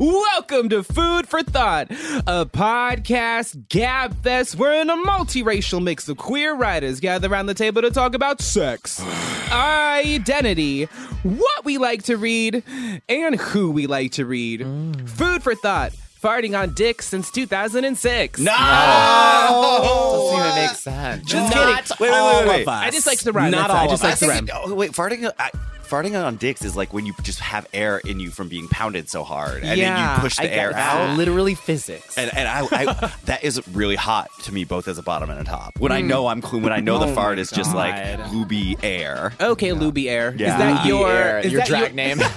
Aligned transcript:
Welcome 0.00 0.68
to 0.70 0.82
Food 0.82 1.28
for 1.28 1.42
Thought, 1.42 1.90
a 1.90 2.46
podcast 2.46 3.68
gab 3.68 4.14
fest 4.22 4.56
wherein 4.56 4.88
a 4.90 4.96
multiracial 4.96 5.82
mix 5.82 6.08
of 6.08 6.16
queer 6.16 6.54
writers 6.54 7.00
gather 7.00 7.30
around 7.30 7.46
the 7.46 7.54
table 7.54 7.82
to 7.82 7.90
talk 7.90 8.14
about 8.14 8.40
sex, 8.40 9.00
identity, 9.52 10.84
what 11.22 11.64
we 11.64 11.78
like 11.78 12.04
to 12.04 12.16
read, 12.16 12.62
and 13.08 13.34
who 13.36 13.70
we 13.70 13.86
like 13.86 14.12
to 14.12 14.24
read. 14.24 14.60
Mm. 14.60 15.08
Food 15.08 15.42
for 15.42 15.54
Thought, 15.54 15.92
farting 16.22 16.56
on 16.58 16.72
dick 16.74 17.02
since 17.02 17.30
2006. 17.30 18.38
No! 18.40 18.52
Ah! 18.54 20.12
Doesn't 20.12 20.38
even 20.46 20.54
make 20.66 20.70
sense. 20.76 21.24
Just 21.28 21.54
Not 21.54 21.84
kidding. 21.84 21.96
Wait, 22.00 22.10
wait, 22.12 22.48
wait, 22.48 22.66
wait. 22.66 22.68
I 22.68 22.90
just 22.90 23.06
like 23.06 23.18
the 23.20 23.32
rhyme. 23.32 23.50
Not 23.50 23.68
that's 23.68 23.74
all 23.74 23.84
I 23.84 23.86
just 23.88 24.02
of 24.02 24.04
like 24.04 24.12
us. 24.14 24.20
the 24.20 24.26
I 24.26 24.28
rhyme. 24.30 24.48
oh, 24.52 24.74
wait, 24.74 24.92
farting. 24.92 25.30
I, 25.38 25.50
farting 25.88 26.22
on 26.22 26.36
dicks 26.36 26.64
is 26.64 26.76
like 26.76 26.92
when 26.92 27.06
you 27.06 27.14
just 27.22 27.38
have 27.40 27.66
air 27.72 27.98
in 27.98 28.18
you 28.20 28.30
from 28.30 28.48
being 28.48 28.68
pounded 28.68 29.08
so 29.08 29.24
hard, 29.24 29.62
and 29.62 29.80
then 29.80 30.14
you 30.16 30.20
push 30.20 30.36
the 30.36 30.44
I 30.44 30.56
air 30.56 30.74
out. 30.74 31.16
Literally 31.16 31.54
physics. 31.54 32.16
And, 32.18 32.30
and 32.36 32.48
I, 32.48 32.66
I, 32.70 33.12
that 33.24 33.44
is 33.44 33.66
really 33.68 33.96
hot 33.96 34.28
to 34.44 34.52
me, 34.52 34.64
both 34.64 34.88
as 34.88 34.98
a 34.98 35.02
bottom 35.02 35.30
and 35.30 35.40
a 35.40 35.44
top. 35.44 35.78
When 35.78 35.92
I 35.92 36.00
know 36.00 36.26
I'm 36.26 36.40
clean, 36.40 36.62
when 36.62 36.72
I 36.72 36.80
know 36.80 36.98
the 36.98 37.06
Oh 37.06 37.14
fart 37.14 37.36
my 37.36 37.42
is 37.42 37.50
just 37.50 37.74
like 37.74 37.94
God. 38.18 38.32
looby 38.32 38.76
air. 38.82 39.32
Okay, 39.40 39.70
Luby 39.70 40.06
Air. 40.08 40.34
Yeah. 40.38 40.52
Is 40.54 40.58
that 40.58 40.80
Luby 40.84 40.88
your 40.88 41.10
Air, 41.10 41.38
is 41.40 41.52
your 41.52 41.60
that 41.60 41.68
drag 41.68 41.94
name? 41.94 42.18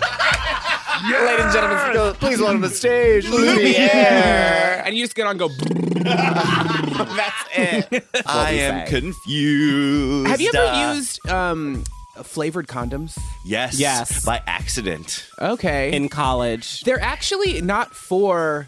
Ladies 1.01 1.45
and 1.45 1.53
gentlemen, 1.53 2.13
please 2.15 2.39
welcome 2.39 2.61
to 2.61 2.67
the 2.67 2.75
stage, 2.75 3.25
Luby 3.25 3.73
Air. 3.77 4.83
And 4.85 4.95
you 4.95 5.03
just 5.03 5.15
get 5.15 5.25
on 5.27 5.31
and 5.31 5.39
go. 5.39 5.47
That's 6.03 7.45
it. 7.55 8.05
I 8.25 8.51
we 8.53 8.59
am 8.59 8.85
say. 8.87 8.99
confused. 8.99 10.27
Have 10.27 10.41
you 10.41 10.51
ever 10.53 10.65
Uh, 10.67 10.93
used 10.93 11.29
um, 11.29 11.83
Uh, 12.19 12.23
flavored 12.23 12.67
condoms? 12.67 13.17
Yes. 13.45 13.79
Yes. 13.79 14.25
By 14.25 14.41
accident. 14.45 15.25
Okay. 15.41 15.91
in 15.93 16.09
college. 16.09 16.81
they're 16.81 16.99
actually 17.01 17.61
not 17.61 17.95
for 17.95 18.67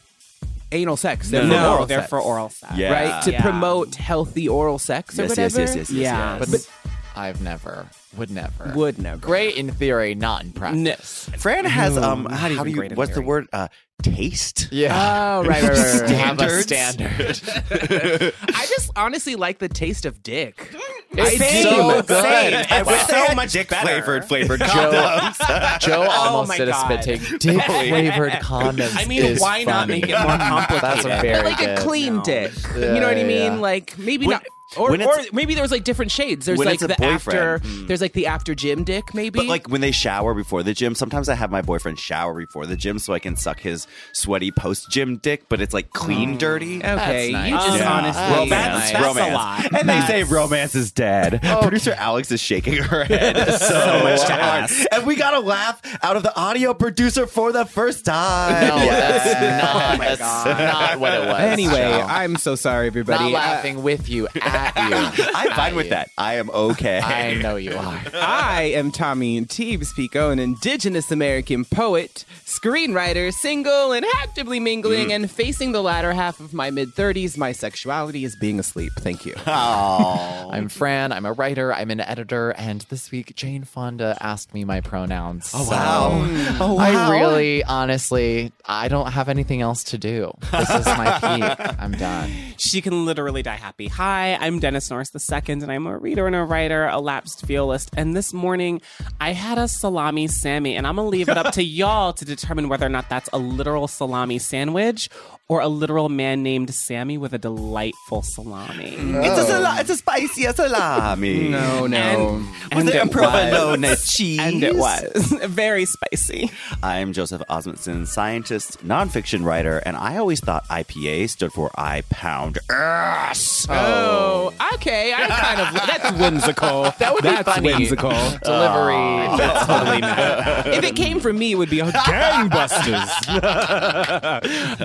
anal 0.71 0.95
sex. 0.97 1.29
They're 1.29 1.43
No, 1.43 1.49
for 1.49 1.55
no, 1.61 1.71
oral 1.73 1.85
they're 1.85 1.99
sex, 1.99 2.09
for 2.09 2.19
oral 2.21 2.49
sex. 2.49 2.73
Yeah. 2.77 2.91
Right? 2.93 3.23
To 3.23 3.31
Yeah. 3.31 3.41
promote 3.41 3.95
healthy 3.95 4.47
oral 4.47 4.79
sex 4.79 5.17
or 5.19 5.23
Yes, 5.23 5.29
whatever. 5.31 5.59
yes, 5.59 5.69
yes, 5.69 5.75
yes, 5.75 5.89
yes, 5.89 5.97
Yeah. 6.03 6.37
yes. 6.39 6.49
But- 6.49 6.69
I've 7.13 7.41
never, 7.41 7.87
would 8.17 8.29
never. 8.31 8.73
Would 8.75 8.99
never. 8.99 9.17
Great 9.19 9.55
in 9.55 9.71
theory, 9.71 10.15
not 10.15 10.43
in 10.43 10.51
practice. 10.51 11.29
Fran 11.37 11.65
has 11.65 11.97
um. 11.97 12.23
not 12.23 12.33
How 12.33 12.47
do 12.47 12.55
even 12.55 12.67
you? 12.69 12.75
great 12.75 12.91
in 12.91 12.97
What's 12.97 13.13
the 13.13 13.21
word? 13.21 13.47
Uh, 13.53 13.67
taste. 14.03 14.67
Yeah. 14.71 14.91
Oh, 15.41 15.43
right, 15.45 15.61
right, 15.63 15.71
right, 15.77 16.01
right. 16.01 16.09
Have 16.11 16.39
a 16.41 16.61
standard. 16.61 17.41
I 17.71 18.65
just 18.67 18.91
honestly 18.95 19.35
like 19.35 19.59
the 19.59 19.69
taste 19.69 20.05
of 20.05 20.21
dick. 20.21 20.73
It's 21.11 21.41
I 21.41 21.61
so 21.63 22.01
do. 22.01 22.07
good. 22.07 22.53
And 22.53 22.85
with 22.87 23.01
so 23.01 23.25
so 23.27 23.35
much 23.35 23.51
dick 23.53 23.69
better. 23.69 23.85
flavored 23.87 24.25
flavored 24.25 24.59
Joe, 24.59 24.67
condoms. 24.67 25.79
Joe 25.81 26.01
almost 26.09 26.49
my 26.49 26.57
did 26.57 26.69
a 26.69 26.73
spit 26.73 27.01
take. 27.01 27.39
Dick 27.39 27.61
flavored 27.63 28.33
condoms. 28.33 28.95
I 28.97 29.05
mean, 29.05 29.23
is 29.23 29.39
why 29.41 29.63
not 29.63 29.87
make 29.87 30.03
it 30.09 30.11
more 30.19 30.37
complicated? 30.37 30.81
That's 30.81 31.05
a 31.05 31.21
very 31.21 31.43
like 31.45 31.57
good. 31.59 31.77
a 31.79 31.81
clean 31.81 32.15
No. 32.17 32.23
dick. 32.23 32.51
Yeah, 32.77 32.93
you 32.93 32.99
know 32.99 33.07
what 33.07 33.17
I 33.17 33.23
mean? 33.23 33.53
yeah. 33.53 33.59
Like 33.59 33.97
maybe 33.97 34.27
When- 34.27 34.35
not. 34.35 34.45
Or, 34.77 34.91
when 34.91 35.01
or 35.01 35.11
it's- 35.19 35.33
maybe 35.33 35.53
there's 35.55 35.71
like 35.71 35.83
different 35.83 36.11
shades. 36.11 36.45
There's 36.45 36.59
like 36.59 36.79
the 36.79 36.87
boyfriend. 36.89 37.09
after. 37.09 37.59
There's 37.87 38.01
like 38.01 38.13
the 38.13 38.27
after 38.27 38.55
gym 38.55 38.83
dick, 38.83 39.13
maybe. 39.13 39.37
But 39.39 39.47
like 39.47 39.67
when 39.69 39.81
they 39.81 39.91
shower 39.91 40.33
before 40.33 40.63
the 40.63 40.73
gym, 40.73 40.95
sometimes 40.95 41.27
I 41.29 41.35
have 41.35 41.51
my 41.51 41.61
boyfriend 41.61 41.99
shower 41.99 42.33
before 42.39 42.65
the 42.65 42.77
gym 42.77 42.97
so 42.99 43.13
I 43.13 43.19
can 43.19 43.35
suck 43.35 43.59
his 43.59 43.85
sweaty 44.13 44.51
post 44.51 44.89
gym 44.89 45.17
dick, 45.17 45.43
but 45.49 45.59
it's 45.61 45.73
like 45.73 45.91
clean 45.91 46.37
dirty. 46.37 46.77
okay, 46.77 46.85
That's 46.85 47.31
nice. 47.33 47.49
you 47.51 47.57
just 47.57 47.79
Yeah. 47.79 47.91
honestly. 47.91 48.21
That's 48.21 48.39
romance, 48.39 48.51
nice. 48.51 48.91
That's 48.91 49.03
a 49.03 49.07
romance. 49.07 49.33
lot. 49.33 49.79
And 49.79 49.89
they 49.89 50.01
say 50.01 50.23
romance 50.23 50.75
is 50.75 50.91
dead. 50.91 51.41
Producer 51.61 51.93
Alex 51.97 52.31
is 52.31 52.39
shaking 52.39 52.75
her 52.81 53.03
head 53.03 53.35
so, 53.59 54.03
much 54.03 54.21
to 54.27 54.33
ask. 54.33 54.85
And 54.91 55.05
we 55.05 55.15
got 55.15 55.33
a 55.33 55.39
laugh 55.39 55.81
out 56.03 56.15
of 56.15 56.23
the 56.23 56.35
audio 56.39 56.73
producer 56.73 57.27
for 57.27 57.51
the 57.51 57.65
first 57.65 58.05
time. 58.05 58.67
No, 58.67 58.77
that's 58.77 59.63
not. 59.63 59.95
Oh 59.95 59.97
my 59.97 60.05
that's 60.15 60.19
God. 60.21 60.59
not 60.59 60.99
what 60.99 61.13
it 61.13 61.25
was. 61.27 61.39
Anyway, 61.41 61.73
Joe. 61.73 62.05
I'm 62.07 62.35
so 62.37 62.55
sorry, 62.55 62.87
everybody. 62.87 63.23
not 63.25 63.29
Uh, 63.31 63.33
laughing 63.33 63.83
with 63.83 64.07
you 64.09 64.27
at 64.75 65.17
you. 65.17 65.25
I'm 65.33 65.49
At 65.49 65.55
fine 65.55 65.75
with 65.75 65.89
that. 65.89 66.09
I 66.17 66.35
am 66.35 66.49
okay. 66.49 66.99
I 66.99 67.33
know 67.35 67.55
you 67.55 67.75
are. 67.75 68.01
I 68.13 68.63
am 68.75 68.91
Tommy 68.91 69.41
Teebs 69.41 69.95
Pico, 69.95 70.29
an 70.29 70.39
indigenous 70.39 71.11
American 71.11 71.65
poet, 71.65 72.25
screenwriter, 72.45 73.33
single 73.33 73.91
and 73.91 74.05
actively 74.17 74.59
mingling 74.59 75.09
mm. 75.09 75.15
and 75.15 75.31
facing 75.31 75.71
the 75.71 75.81
latter 75.81 76.13
half 76.13 76.39
of 76.39 76.53
my 76.53 76.69
mid 76.69 76.89
30s. 76.89 77.37
My 77.37 77.51
sexuality 77.51 78.23
is 78.23 78.35
being 78.35 78.59
asleep. 78.59 78.91
Thank 78.99 79.25
you. 79.25 79.35
Oh. 79.53 80.49
I'm 80.51 80.69
Fran. 80.69 81.11
I'm 81.11 81.25
a 81.25 81.33
writer. 81.33 81.73
I'm 81.73 81.91
an 81.91 81.99
editor. 81.99 82.51
And 82.51 82.81
this 82.89 83.11
week, 83.11 83.35
Jane 83.35 83.63
Fonda 83.63 84.17
asked 84.19 84.53
me 84.53 84.63
my 84.63 84.81
pronouns. 84.81 85.51
Oh, 85.53 85.63
so 85.63 85.71
wow. 85.71 86.25
Mm. 86.25 86.57
Oh, 86.59 86.77
I 86.77 87.09
really, 87.11 87.63
honestly, 87.63 88.51
I 88.65 88.87
don't 88.87 89.11
have 89.11 89.29
anything 89.29 89.61
else 89.61 89.83
to 89.85 89.97
do. 89.97 90.31
This 90.51 90.69
is 90.69 90.85
my 90.85 91.19
peak. 91.19 91.75
I'm 91.79 91.91
done. 91.91 92.31
She 92.57 92.81
can 92.81 93.05
literally 93.05 93.43
die 93.43 93.55
happy. 93.55 93.87
Hi, 93.87 94.35
I'm 94.35 94.50
Dennis 94.59 94.89
Norris 94.89 95.11
II, 95.15 95.41
and 95.47 95.71
I'm 95.71 95.87
a 95.87 95.97
reader 95.97 96.27
and 96.27 96.35
a 96.35 96.43
writer, 96.43 96.87
a 96.87 96.99
lapsed 96.99 97.41
violist. 97.43 97.91
And 97.95 98.15
this 98.15 98.33
morning, 98.33 98.81
I 99.19 99.33
had 99.33 99.57
a 99.57 99.67
salami 99.67 100.27
Sammy, 100.27 100.75
and 100.75 100.85
I'm 100.85 100.95
gonna 100.95 101.07
leave 101.07 101.29
it 101.29 101.37
up 101.37 101.53
to 101.53 101.63
y'all 101.81 102.13
to 102.13 102.25
determine 102.25 102.69
whether 102.69 102.85
or 102.85 102.89
not 102.89 103.09
that's 103.09 103.29
a 103.33 103.37
literal 103.37 103.87
salami 103.87 104.39
sandwich 104.39 105.09
or 105.51 105.59
a 105.59 105.67
literal 105.67 106.07
man 106.07 106.43
named 106.43 106.73
Sammy 106.73 107.17
with 107.17 107.33
a 107.33 107.37
delightful 107.37 108.21
salami. 108.21 108.95
It's 108.97 109.37
a 109.37 109.43
sala- 109.45 109.75
it's 109.81 109.89
a 109.89 109.97
spicy 109.97 110.43
salami. 110.43 111.49
No, 111.49 111.87
no. 111.87 112.41
With 112.73 112.87
And 112.87 112.89
a 112.89 113.01
it 113.01 113.11
provolone 113.11 113.81
was. 113.81 114.07
cheese. 114.07 114.39
And 114.39 114.63
it 114.63 114.77
was 114.77 115.01
very 115.43 115.83
spicy. 115.83 116.49
I'm 116.81 117.11
Joseph 117.11 117.41
Osmundson, 117.49 118.07
scientist, 118.07 118.77
nonfiction 118.87 119.43
writer, 119.43 119.79
and 119.79 119.97
I 119.97 120.15
always 120.15 120.39
thought 120.39 120.65
IPA 120.69 121.29
stood 121.31 121.51
for 121.51 121.69
I 121.75 122.03
Pound 122.09 122.59
Ass. 122.69 123.67
Oh, 123.69 124.53
okay. 124.75 125.13
I 125.13 125.27
kind 125.27 125.59
of 125.59 125.73
that's 125.85 126.11
whimsical. 126.17 126.83
That 127.01 127.13
would 127.13 127.23
be 127.23 127.29
that's 127.29 127.51
funny. 127.51 127.73
whimsical. 127.73 128.11
Delivery. 128.43 129.37
That's 129.37 129.65
totally 129.65 129.99
not. 129.99 130.67
If 130.67 130.83
it 130.85 130.95
came 130.95 131.19
from 131.19 131.37
me, 131.37 131.51
it 131.51 131.55
would 131.55 131.69
be 131.69 131.81
a 131.81 131.85
gangbusters. 131.91 133.09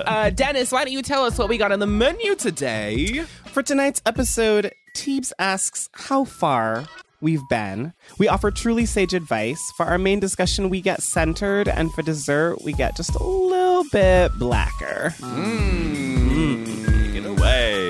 uh, 0.05 0.29
Dennis, 0.31 0.56
why 0.65 0.83
don't 0.83 0.91
you 0.91 1.03
tell 1.03 1.23
us 1.23 1.37
what 1.37 1.49
we 1.49 1.57
got 1.57 1.71
on 1.71 1.77
the 1.77 1.85
menu 1.85 2.33
today? 2.33 3.23
For 3.45 3.61
tonight's 3.61 4.01
episode, 4.07 4.73
Teebs 4.95 5.31
asks 5.37 5.87
how 5.93 6.23
far 6.25 6.85
we've 7.21 7.47
been. 7.47 7.93
We 8.17 8.27
offer 8.27 8.49
truly 8.49 8.87
sage 8.87 9.13
advice. 9.13 9.61
For 9.77 9.85
our 9.85 9.99
main 9.99 10.19
discussion, 10.19 10.69
we 10.69 10.81
get 10.81 11.03
centered, 11.03 11.67
and 11.67 11.93
for 11.93 12.01
dessert, 12.01 12.63
we 12.63 12.73
get 12.73 12.95
just 12.95 13.13
a 13.13 13.23
little 13.23 13.83
bit 13.91 14.31
blacker. 14.39 15.11
Hmm. 15.19 16.65
Take 16.65 17.15
it 17.15 17.25
away. 17.27 17.86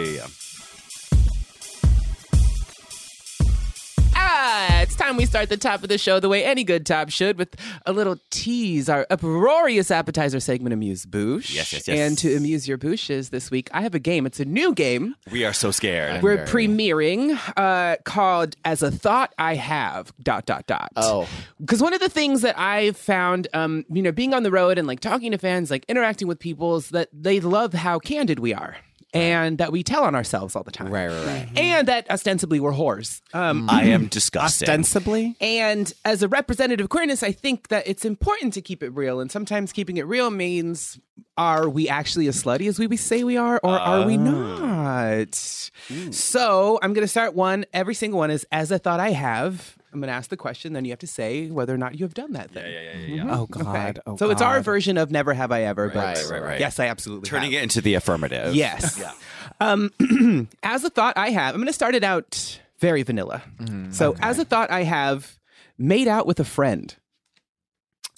Time 4.98 5.18
we 5.18 5.26
start 5.26 5.50
the 5.50 5.58
top 5.58 5.84
of 5.84 5.90
the 5.90 5.98
show 5.98 6.20
the 6.20 6.30
way 6.30 6.44
any 6.44 6.64
good 6.64 6.86
top 6.86 7.10
should 7.10 7.38
with 7.38 7.56
a 7.86 7.94
little 7.94 8.18
tease, 8.30 8.90
our 8.90 9.06
uproarious 9.10 9.92
appetizer 9.92 10.40
segment, 10.40 10.74
Amuse 10.74 11.06
Bouche. 11.06 11.54
Yes, 11.54 11.72
yes, 11.74 11.88
yes. 11.88 11.98
And 11.98 12.18
to 12.20 12.36
amuse 12.36 12.68
your 12.68 12.78
bouches 12.78 13.30
this 13.30 13.52
week, 13.52 13.70
I 13.74 13.82
have 13.82 13.96
a 13.96 14.00
game. 14.00 14.26
It's 14.26 14.40
a 14.40 14.46
new 14.46 14.74
game. 14.74 15.16
We 15.32 15.46
are 15.46 15.54
so 15.54 15.72
scared. 15.72 16.22
We're 16.24 16.46
very- 16.46 16.48
premiering 16.48 17.40
uh, 17.56 17.98
called 18.04 18.56
As 18.66 18.82
a 18.82 18.92
Thought 18.92 19.34
I 19.38 19.56
Have, 19.56 20.12
dot, 20.22 20.46
dot, 20.46 20.66
dot. 20.68 20.92
Oh. 20.96 21.28
Because 21.60 21.82
one 21.82 21.94
of 21.94 22.00
the 22.00 22.10
things 22.10 22.42
that 22.42 22.58
I've 22.58 22.98
found, 22.98 23.48
um, 23.54 23.86
you 23.92 24.02
know, 24.02 24.12
being 24.12 24.34
on 24.34 24.44
the 24.44 24.52
road 24.52 24.78
and 24.78 24.88
like 24.88 25.00
talking 25.00 25.32
to 25.32 25.38
fans, 25.38 25.70
like 25.72 25.86
interacting 25.88 26.28
with 26.28 26.40
people, 26.40 26.78
is 26.78 26.90
that 26.90 27.10
they 27.14 27.40
love 27.40 27.74
how 27.74 28.00
candid 28.00 28.40
we 28.40 28.54
are. 28.54 28.78
And 29.14 29.58
that 29.58 29.72
we 29.72 29.84
tell 29.84 30.04
on 30.04 30.16
ourselves 30.16 30.56
all 30.56 30.64
the 30.64 30.72
time. 30.72 30.92
Right, 30.92 31.08
right, 31.08 31.26
right. 31.26 31.46
Mm-hmm. 31.46 31.58
And 31.58 31.88
that 31.88 32.10
ostensibly 32.10 32.60
we're 32.60 32.74
whores. 32.74 33.22
Um, 33.34 33.70
I 33.70 33.86
am 33.86 34.08
disgusted. 34.10 34.68
Ostensibly. 34.68 35.36
and 35.40 35.92
as 36.06 36.24
a 36.24 36.28
representative 36.28 36.86
of 36.86 36.90
queerness, 36.90 37.24
I 37.24 37.32
think 37.32 37.70
that 37.70 37.88
it's 37.88 38.06
important 38.06 38.54
to 38.54 38.62
keep 38.62 38.84
it 38.84 38.90
real. 38.90 39.20
And 39.20 39.32
sometimes 39.32 39.72
keeping 39.72 39.98
it 39.98 40.06
real 40.06 40.30
means 40.30 41.00
are 41.38 41.70
we 41.70 41.88
actually 41.88 42.28
as 42.28 42.44
slutty 42.44 42.68
as 42.68 42.80
we 42.80 42.98
say 42.98 43.24
we 43.24 43.38
are, 43.38 43.60
or 43.64 43.78
are 43.78 44.06
we 44.06 44.18
ah. 44.18 44.22
not? 44.22 45.72
Hmm. 45.88 46.12
So 46.12 46.80
I'm 46.82 46.94
going 46.94 47.04
to 47.04 47.10
start 47.10 47.36
one. 47.36 47.66
Every 47.74 47.94
single 47.94 48.20
one 48.20 48.32
is 48.32 48.46
as 48.52 48.72
I 48.72 48.78
thought 48.78 49.00
I 49.00 49.12
have. 49.12 49.77
I'm 49.94 50.00
going 50.02 50.10
to 50.10 50.14
ask 50.14 50.30
the 50.30 50.38
question, 50.38 50.74
then 50.74 50.84
you 50.86 50.92
have 50.92 51.00
to 51.00 51.08
say 51.08 51.50
whether 51.50 51.74
or 51.74 51.78
not 51.78 51.98
you 51.98 52.06
have 52.06 52.14
done 52.14 52.34
that 52.34 52.52
thing. 52.52 52.72
Yeah, 52.72 52.82
yeah, 53.08 53.24
yeah. 53.24 53.38
Oh 53.40 53.46
God. 53.46 54.00
Oh, 54.06 54.18
so 54.18 54.30
it's 54.30 54.42
our 54.42 54.58
God. 54.58 54.66
version 54.66 54.98
of 54.98 55.12
never 55.12 55.34
have 55.34 55.52
I 55.52 55.64
ever, 55.64 55.88
but 55.90 56.18
Right, 56.18 56.30
right, 56.30 56.44
right. 56.44 56.60
yes, 56.60 56.80
I 56.80 56.88
absolutely 56.88 57.30
Turning 57.30 57.54
have. 57.54 57.62
it 57.62 57.64
into 57.64 57.82
the 57.82 57.94
affirmative. 57.96 58.54
Yes. 58.56 59.02
Um, 59.60 59.92
as 60.62 60.84
a 60.84 60.90
thought 60.92 61.18
I 61.18 61.30
have, 61.32 61.56
I'm 61.56 61.62
going 61.62 61.68
to 61.68 61.74
start 61.74 61.96
it 61.96 62.04
out 62.04 62.60
very 62.80 63.02
vanilla. 63.02 63.42
Mm-hmm. 63.60 63.92
so, 63.92 64.16
as 64.20 64.38
a 64.38 64.46
thought 64.46 64.70
I 64.70 64.84
have, 64.84 65.40
made 65.80 66.08
out 66.08 66.28
with 66.28 66.40
a 66.40 66.44
friend. 66.44 66.94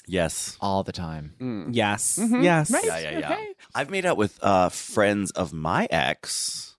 Yes. 0.06 0.58
All 0.60 0.84
the 0.84 0.92
time. 0.92 1.70
Yes. 1.72 2.18
Mm-hmm. 2.20 2.42
Yes. 2.42 2.72
Right? 2.72 2.84
Yeah, 2.84 3.00
yeah, 3.00 3.20
yeah. 3.20 3.32
Okay. 3.34 3.48
I've 3.76 3.90
made 3.90 4.06
out 4.06 4.18
with 4.18 4.38
uh, 4.44 4.70
friends 4.70 5.32
of 5.32 5.54
my 5.54 5.88
ex. 5.92 6.76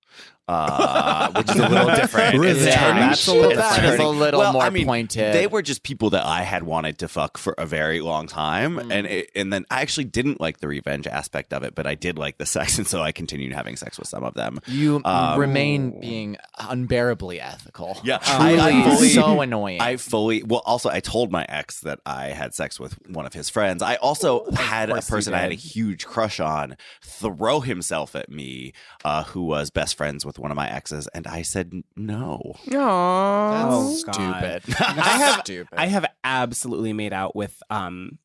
Uh, 0.50 1.30
which 1.36 1.50
is 1.50 1.56
a 1.56 1.68
little 1.68 1.94
different. 1.94 2.44
It's 2.44 2.64
Yeah, 2.64 2.74
turning- 2.76 3.02
that's 3.08 3.26
a 3.28 3.32
little- 3.34 3.50
it's 3.52 3.60
that 3.60 3.84
is 3.84 4.00
a 4.00 4.06
little 4.06 4.40
well, 4.40 4.52
more 4.54 4.62
I 4.62 4.70
mean, 4.70 4.86
pointed. 4.86 5.32
They 5.34 5.46
were 5.46 5.62
just 5.62 5.82
people 5.84 6.10
that 6.10 6.24
I 6.24 6.42
had 6.42 6.64
wanted 6.64 6.98
to 6.98 7.08
fuck 7.08 7.38
for 7.38 7.54
a 7.56 7.66
very 7.66 8.00
long 8.00 8.26
time, 8.26 8.76
Mm. 8.76 8.92
and 8.92 9.06
it, 9.06 9.30
and 9.36 9.52
then 9.52 9.64
I 9.70 9.80
actually 9.82 10.04
didn't 10.04 10.40
like 10.40 10.58
the 10.58 10.66
revenge 10.68 11.06
aspect 11.06 11.52
of 11.52 11.62
it, 11.62 11.74
but 11.74 11.86
I 11.86 11.94
did 11.94 12.18
like 12.18 12.38
the 12.38 12.46
sex, 12.56 12.78
and 12.78 12.86
so 12.86 13.00
I 13.00 13.12
continued 13.12 13.52
having 13.52 13.76
sex 13.76 13.98
with 13.98 14.08
some 14.08 14.24
of 14.24 14.34
them. 14.34 14.58
You 14.66 15.00
Um, 15.04 15.38
remain 15.38 16.00
being 16.00 16.36
unbearably 16.58 17.40
ethical. 17.40 17.98
Yeah, 18.04 18.18
Truly 18.18 18.58
I- 18.60 18.68
I 18.80 18.82
fully- 18.96 19.08
so 19.10 19.40
annoying. 19.40 19.80
I 19.80 19.96
fully 19.96 20.42
well. 20.42 20.62
Also, 20.66 20.88
I 20.90 21.00
told 21.00 21.30
my 21.30 21.44
ex 21.48 21.80
that 21.80 22.00
I 22.06 22.28
had 22.28 22.54
sex 22.54 22.78
with 22.80 22.94
one 23.08 23.26
of 23.26 23.34
his 23.34 23.48
friends. 23.48 23.82
I 23.82 23.96
also 23.96 24.50
had 24.52 24.90
a 24.90 25.00
person 25.02 25.34
I 25.34 25.38
had 25.38 25.52
a 25.52 25.56
huge 25.56 26.06
crush 26.06 26.40
on 26.40 26.76
throw 27.02 27.60
himself 27.60 28.14
at 28.16 28.30
me, 28.30 28.72
uh, 29.04 29.24
who 29.24 29.42
was 29.42 29.70
best 29.70 29.96
friends 29.96 30.24
with 30.26 30.38
one 30.40 30.50
of 30.50 30.56
my 30.56 30.68
exes, 30.70 31.06
and 31.14 31.26
I 31.26 31.42
said 31.42 31.72
no. 31.96 32.54
That's 32.64 32.74
Oh, 32.76 34.02
God. 34.06 34.14
stupid. 34.62 34.74
I 34.80 35.18
have 35.18 35.40
stupid. 35.40 35.78
I 35.78 35.86
have 35.86 36.06
absolutely 36.24 36.92
made 36.92 37.12
out 37.12 37.36
with 37.36 37.62
um 37.70 38.18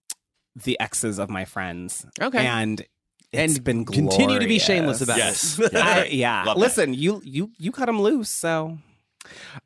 the 0.56 0.80
exes 0.80 1.20
of 1.20 1.30
my 1.30 1.46
friends. 1.46 2.06
Okay. 2.22 2.46
And 2.46 2.80
it's 3.32 3.56
And 3.56 3.64
been 3.64 3.86
continue 3.86 4.40
to 4.40 4.48
be 4.48 4.60
shameless 4.60 5.02
about 5.02 5.18
Yes. 5.18 5.60
it. 5.60 5.76
I- 5.76 6.06
yeah. 6.12 6.44
Love 6.46 6.56
that. 6.56 6.62
Listen, 6.62 6.94
you 6.94 7.22
you 7.26 7.52
you 7.58 7.72
cut 7.72 7.88
them 7.88 8.02
loose, 8.02 8.30
so 8.30 8.78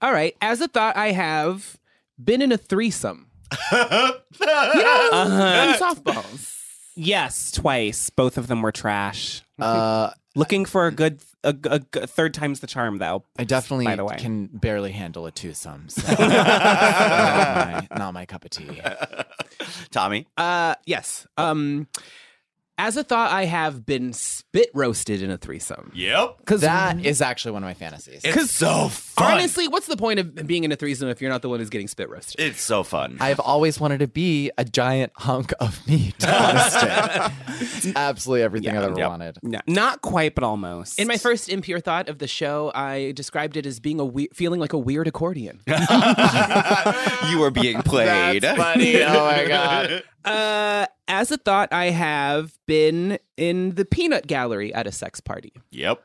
All 0.01 0.11
right. 0.11 0.35
As 0.41 0.61
a 0.61 0.67
thought 0.67 0.97
I 0.97 1.11
have, 1.11 1.77
been 2.23 2.41
in 2.41 2.51
a 2.51 2.57
threesome. 2.57 3.27
you 3.71 3.77
know, 3.77 4.13
Uh-huh. 4.41 5.67
in 5.67 5.79
softballs. 5.79 6.55
Yes, 6.99 7.51
twice. 7.51 8.09
Both 8.09 8.37
of 8.37 8.47
them 8.47 8.61
were 8.61 8.71
trash. 8.71 9.41
uh, 9.59 10.11
Looking 10.35 10.65
for 10.65 10.85
a 10.87 10.91
good 10.91 11.21
a, 11.43 11.55
a- 11.65 11.81
a 12.01 12.07
third 12.07 12.33
time's 12.33 12.59
the 12.59 12.67
charm 12.67 12.97
though. 12.99 13.23
I 13.37 13.43
definitely 13.45 13.85
By 13.85 13.95
the 13.95 14.05
way. 14.05 14.15
can 14.17 14.45
barely 14.47 14.91
handle 14.91 15.25
a 15.25 15.31
twosome. 15.31 15.89
So 15.89 16.01
not, 16.19 16.27
my, 16.29 17.87
not 17.97 18.13
my 18.13 18.25
cup 18.25 18.45
of 18.45 18.51
tea. 18.51 18.79
Tommy, 19.91 20.27
Uh, 20.37 20.75
yes. 20.85 21.25
Um, 21.37 21.87
as 22.79 22.95
a 22.97 23.03
thought 23.03 23.29
I 23.31 23.43
have 23.45 23.85
been 23.85 24.13
spit 24.13 24.69
roasted 24.73 25.21
in 25.21 25.29
a 25.29 25.37
threesome. 25.37 25.91
yep, 25.93 26.37
Because 26.39 26.61
That 26.61 27.05
is 27.05 27.21
actually 27.21 27.51
one 27.51 27.61
of 27.63 27.67
my 27.67 27.73
fantasies. 27.73 28.21
it's 28.23 28.51
so 28.51 28.87
fun. 28.87 29.33
honestly, 29.33 29.67
what's 29.67 29.87
the 29.87 29.97
point 29.97 30.19
of 30.19 30.47
being 30.47 30.63
in 30.63 30.71
a 30.71 30.75
threesome 30.77 31.09
if 31.09 31.21
you're 31.21 31.29
not 31.29 31.41
the 31.41 31.49
one 31.49 31.59
who's 31.59 31.69
getting 31.69 31.87
spit 31.89 32.09
roasted? 32.09 32.39
it's 32.39 32.61
so 32.61 32.83
fun. 32.83 33.17
I've 33.19 33.39
always 33.41 33.79
wanted 33.79 33.99
to 33.99 34.07
be 34.07 34.49
a 34.57 34.63
giant 34.65 35.11
hunk 35.17 35.51
of 35.59 35.85
meat 35.87 36.25
on 36.25 36.55
a 36.55 36.69
stick. 36.69 37.31
It's 37.61 37.95
absolutely 37.97 38.43
everything 38.43 38.77
I've 38.77 38.83
ever 38.85 38.97
Yep. 38.97 39.09
wanted. 39.09 39.37
No, 39.43 39.59
not 39.67 40.01
quite, 40.01 40.33
but 40.33 40.45
almost. 40.45 40.97
In 40.99 41.07
my 41.07 41.17
first 41.17 41.49
impure 41.49 41.81
thought 41.81 42.07
of 42.07 42.19
the 42.19 42.27
show, 42.27 42.71
I 42.73 43.11
described 43.11 43.57
it 43.57 43.65
as 43.65 43.79
being 43.81 43.99
a 43.99 44.05
we- 44.05 44.29
feeling 44.33 44.61
like 44.61 44.71
a 44.73 44.77
weird 44.77 45.07
accordion. 45.07 45.59
you 45.67 47.43
are 47.43 47.51
being 47.51 47.81
played. 47.81 48.43
funny. 48.43 49.03
Oh 49.03 49.25
my 49.25 49.45
god. 49.47 50.03
uh, 50.25 50.85
as 51.09 51.31
a 51.31 51.37
thought, 51.37 51.73
I 51.73 51.89
have 51.89 52.57
been 52.65 53.19
in 53.35 53.75
the 53.75 53.83
peanut 53.83 54.27
gallery 54.27 54.73
at 54.73 54.87
a 54.87 54.91
sex 54.91 55.19
party 55.19 55.51
Yep. 55.71 56.01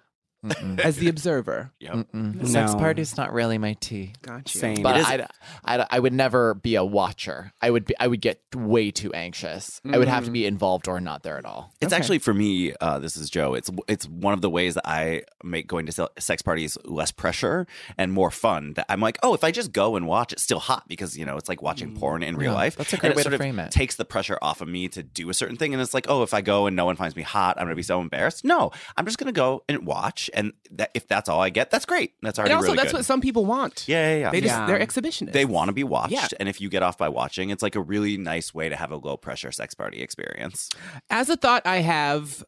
As 0.82 0.96
the 0.96 1.08
observer. 1.08 1.72
Yep. 1.80 2.08
Sex 2.44 2.72
No. 2.72 2.78
party's 2.78 3.16
not 3.16 3.32
really 3.32 3.58
my 3.58 3.74
tea. 3.80 4.12
Gotcha. 4.22 4.58
Same. 4.58 4.82
But 4.82 4.96
I'd, 4.96 5.26
I'd, 5.64 5.86
I 5.90 5.98
would 5.98 6.12
never 6.12 6.54
be 6.54 6.74
a 6.76 6.84
watcher. 6.84 7.52
I 7.62 7.70
would 7.70 7.84
be. 7.86 7.94
I 7.98 8.06
would 8.06 8.20
get 8.20 8.40
way 8.54 8.90
too 8.90 9.12
anxious. 9.12 9.80
I 9.90 9.98
would 9.98 10.08
have 10.08 10.24
to 10.26 10.30
be 10.30 10.46
involved 10.46 10.88
or 10.88 11.00
not 11.00 11.22
there 11.22 11.38
at 11.38 11.44
all. 11.44 11.72
It's 11.80 11.92
actually 11.92 12.18
for 12.18 12.34
me. 12.34 12.74
Uh, 12.80 12.98
this 12.98 13.16
is 13.16 13.30
Joe. 13.30 13.54
It's 13.54 13.70
it's 13.88 14.06
one 14.08 14.34
of 14.34 14.40
the 14.42 14.50
ways 14.50 14.74
that 14.74 14.86
I 14.88 15.22
make 15.42 15.66
going 15.66 15.86
to 15.86 15.92
se- 15.92 16.08
sex 16.18 16.42
parties 16.42 16.76
less 16.84 17.10
pressure 17.12 17.66
and 17.98 18.12
more 18.12 18.30
fun. 18.30 18.74
That 18.74 18.86
I'm 18.88 19.00
like, 19.00 19.18
oh, 19.22 19.34
if 19.34 19.44
I 19.44 19.50
just 19.50 19.72
go 19.72 19.96
and 19.96 20.06
watch, 20.06 20.32
it's 20.32 20.42
still 20.42 20.58
hot 20.60 20.84
because 20.88 21.16
you 21.16 21.24
know 21.24 21.36
it's 21.36 21.48
like 21.48 21.62
watching 21.62 21.94
porn 21.94 22.22
in 22.22 22.36
real 22.36 22.52
Yeah, 22.52 22.56
life. 22.58 22.76
that's 22.76 22.92
a 22.92 22.96
And 22.96 23.00
great 23.00 23.16
way 23.16 23.22
sort 23.22 23.30
to 23.32 23.36
of 23.36 23.40
frame 23.40 23.58
it. 23.58 23.70
Takes 23.70 23.96
the 23.96 24.04
pressure 24.04 24.38
off 24.42 24.60
of 24.60 24.68
me 24.68 24.88
to 24.88 25.02
do 25.02 25.30
a 25.30 25.34
certain 25.34 25.56
thing, 25.56 25.72
and 25.72 25.82
it's 25.82 25.94
like, 25.94 26.06
oh, 26.08 26.22
if 26.22 26.34
I 26.34 26.40
go 26.40 26.66
and 26.66 26.76
no 26.76 26.84
one 26.84 26.96
finds 26.96 27.16
me 27.16 27.22
hot, 27.22 27.56
I'm 27.58 27.64
gonna 27.64 27.74
be 27.76 27.82
so 27.82 28.00
embarrassed. 28.00 28.44
No, 28.44 28.70
I'm 28.96 29.04
just 29.06 29.18
gonna 29.18 29.32
go 29.32 29.62
and 29.68 29.86
watch, 29.86 30.30
and 30.34 30.52
that, 30.72 30.90
if 30.94 31.06
that's 31.08 31.28
all 31.28 31.40
I 31.40 31.50
get, 31.50 31.70
that's 31.70 31.86
great. 31.86 32.12
That's 32.22 32.38
already 32.38 32.52
And 32.52 32.56
also, 32.58 32.66
really 32.72 32.76
that's 32.76 32.92
good. 32.92 32.98
what 32.98 33.04
some 33.04 33.20
people 33.20 33.46
want. 33.46 33.84
yeah, 33.86 34.10
yeah, 34.14 34.20
yeah. 34.20 34.30
They 34.30 34.40
just 34.40 34.54
Yeah. 34.54 34.66
they're 34.66 34.78
exhibitionists. 34.78 35.32
They 35.32 35.44
want 35.44 35.68
to 35.68 35.72
be 35.72 35.84
watched, 35.84 36.12
Yeah. 36.12 36.26
and 36.40 36.48
if 36.48 36.60
you 36.60 36.68
get 36.68 36.82
off 36.82 36.98
by 36.98 37.08
watching, 37.08 37.50
it's 37.50 37.62
like 37.62 37.76
a 37.76 37.80
really 37.80 38.16
nice 38.16 38.52
way 38.52 38.68
to 38.68 38.76
have 38.76 38.90
a 38.92 38.96
low 38.96 39.16
pressure 39.16 39.52
sex 39.52 39.74
party 39.74 40.02
experience. 40.02 40.68
As 41.10 41.28
a 41.30 41.36
thought, 41.36 41.66
I 41.66 41.78
have 41.78 42.44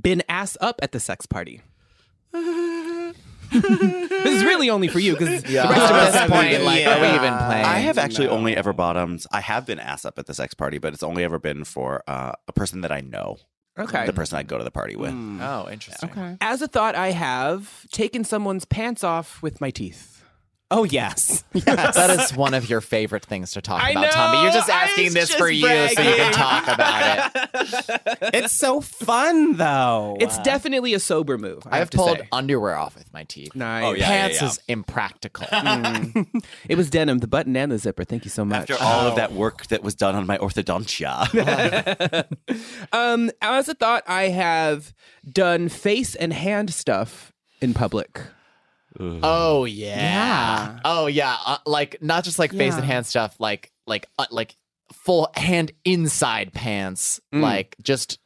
been 0.00 0.22
ass 0.28 0.56
up 0.60 0.80
at 0.82 0.92
the 0.92 1.00
sex 1.00 1.26
party. 1.26 1.60
this 3.52 4.26
is 4.36 4.44
really 4.44 4.70
only 4.70 4.86
for 4.88 5.00
you 5.00 5.12
because 5.16 5.44
Yeah. 5.50 5.64
the 5.66 5.68
rest 5.72 5.82
of 5.84 5.90
At 5.90 6.02
us 6.02 6.12
this 6.12 6.20
have 6.20 6.30
point, 6.30 6.62
like, 6.62 6.86
are 6.86 7.00
we 7.00 7.08
even 7.08 7.36
playing? 7.36 7.64
I 7.64 7.78
have 7.80 7.98
actually 7.98 8.26
No. 8.28 8.32
only 8.34 8.56
ever 8.56 8.72
bottomed. 8.72 9.24
I 9.32 9.40
have 9.40 9.66
been 9.66 9.80
ass 9.80 10.04
up 10.04 10.18
at 10.18 10.26
the 10.26 10.34
sex 10.34 10.54
party, 10.54 10.78
but 10.78 10.92
it's 10.94 11.02
only 11.02 11.24
ever 11.24 11.38
been 11.40 11.64
for 11.64 12.02
uh, 12.06 12.32
a 12.46 12.52
person 12.52 12.82
that 12.82 12.92
I 12.92 13.00
know. 13.00 13.38
Okay. 13.80 14.06
The 14.06 14.12
person 14.12 14.38
I'd 14.38 14.46
go 14.46 14.58
to 14.58 14.64
the 14.64 14.70
party 14.70 14.96
with. 14.96 15.10
Hmm. 15.10 15.40
Oh, 15.40 15.68
interesting. 15.70 16.10
Okay. 16.10 16.36
As 16.40 16.62
a 16.62 16.68
thought, 16.68 16.94
I 16.94 17.10
have 17.12 17.88
taken 17.90 18.24
someone's 18.24 18.64
pants 18.64 19.02
off 19.02 19.42
with 19.42 19.60
my 19.60 19.70
teeth. 19.70 20.19
Oh 20.72 20.84
yes. 20.90 21.42
That 21.52 22.10
is 22.10 22.36
one 22.36 22.54
of 22.54 22.70
your 22.70 22.80
favorite 22.80 23.24
things 23.24 23.52
to 23.52 23.60
talk 23.60 23.82
I 23.82 23.90
about, 23.90 24.02
know, 24.02 24.10
Tommy. 24.10 24.42
You're 24.42 24.52
just 24.52 24.70
I 24.70 24.84
asking 24.84 25.12
this 25.14 25.28
just 25.28 25.38
for 25.38 25.50
you 25.50 25.66
so 25.66 26.00
you 26.02 26.14
can 26.16 26.32
talk 26.32 26.68
about 26.68 27.32
it. 27.34 28.18
it's 28.34 28.52
so 28.56 28.80
fun 28.80 29.56
though. 29.56 30.16
It's 30.20 30.38
definitely 30.38 30.94
a 30.94 31.00
sober 31.00 31.38
move. 31.38 31.64
I 31.66 31.70
I 31.70 31.78
have 31.78 31.80
have 31.80 31.90
to 31.90 31.96
pulled 31.96 32.18
say. 32.18 32.28
underwear 32.30 32.76
off 32.76 32.94
with 32.96 33.12
my 33.12 33.24
teeth. 33.24 33.54
Nice. 33.56 33.84
Oh, 33.84 33.92
yeah. 33.94 34.06
Pants 34.06 34.42
is 34.42 34.60
impractical. 34.68 35.46
It 36.68 36.76
was 36.76 36.88
denim, 36.90 37.18
the 37.18 37.26
button 37.26 37.56
and 37.56 37.72
the 37.72 37.78
zipper. 37.78 38.04
Thank 38.04 38.24
you 38.24 38.30
so 38.30 38.44
much. 38.44 38.70
After 38.70 38.82
all 38.82 39.06
of 39.06 39.16
that 39.16 39.32
work 39.32 39.66
that 39.68 39.82
was 39.82 39.94
done 39.94 40.14
on 40.14 40.26
my 40.26 40.38
orthodontia. 40.38 42.26
Um, 42.92 43.30
as 43.42 43.68
a 43.68 43.74
thought, 43.74 44.04
I 44.06 44.28
have 44.28 44.94
done 45.30 45.68
face 45.68 46.14
and 46.14 46.32
hand 46.32 46.72
stuff 46.72 47.32
in 47.60 47.74
public. 47.74 48.20
Oh 48.98 49.64
yeah. 49.64 49.96
Yeah. 49.96 50.80
Oh 50.84 51.06
yeah. 51.06 51.36
Uh, 51.46 51.58
like 51.66 51.96
not 52.02 52.24
just 52.24 52.38
like 52.38 52.52
face 52.52 52.74
and 52.74 52.84
hand 52.84 53.06
stuff, 53.06 53.36
like 53.38 53.70
like 53.86 54.08
uh, 54.18 54.26
like 54.30 54.56
full 54.92 55.30
hand 55.34 55.72
inside 55.84 56.52
pants, 56.52 57.20
like 57.32 57.76
just 57.82 58.12
f- 58.12 58.18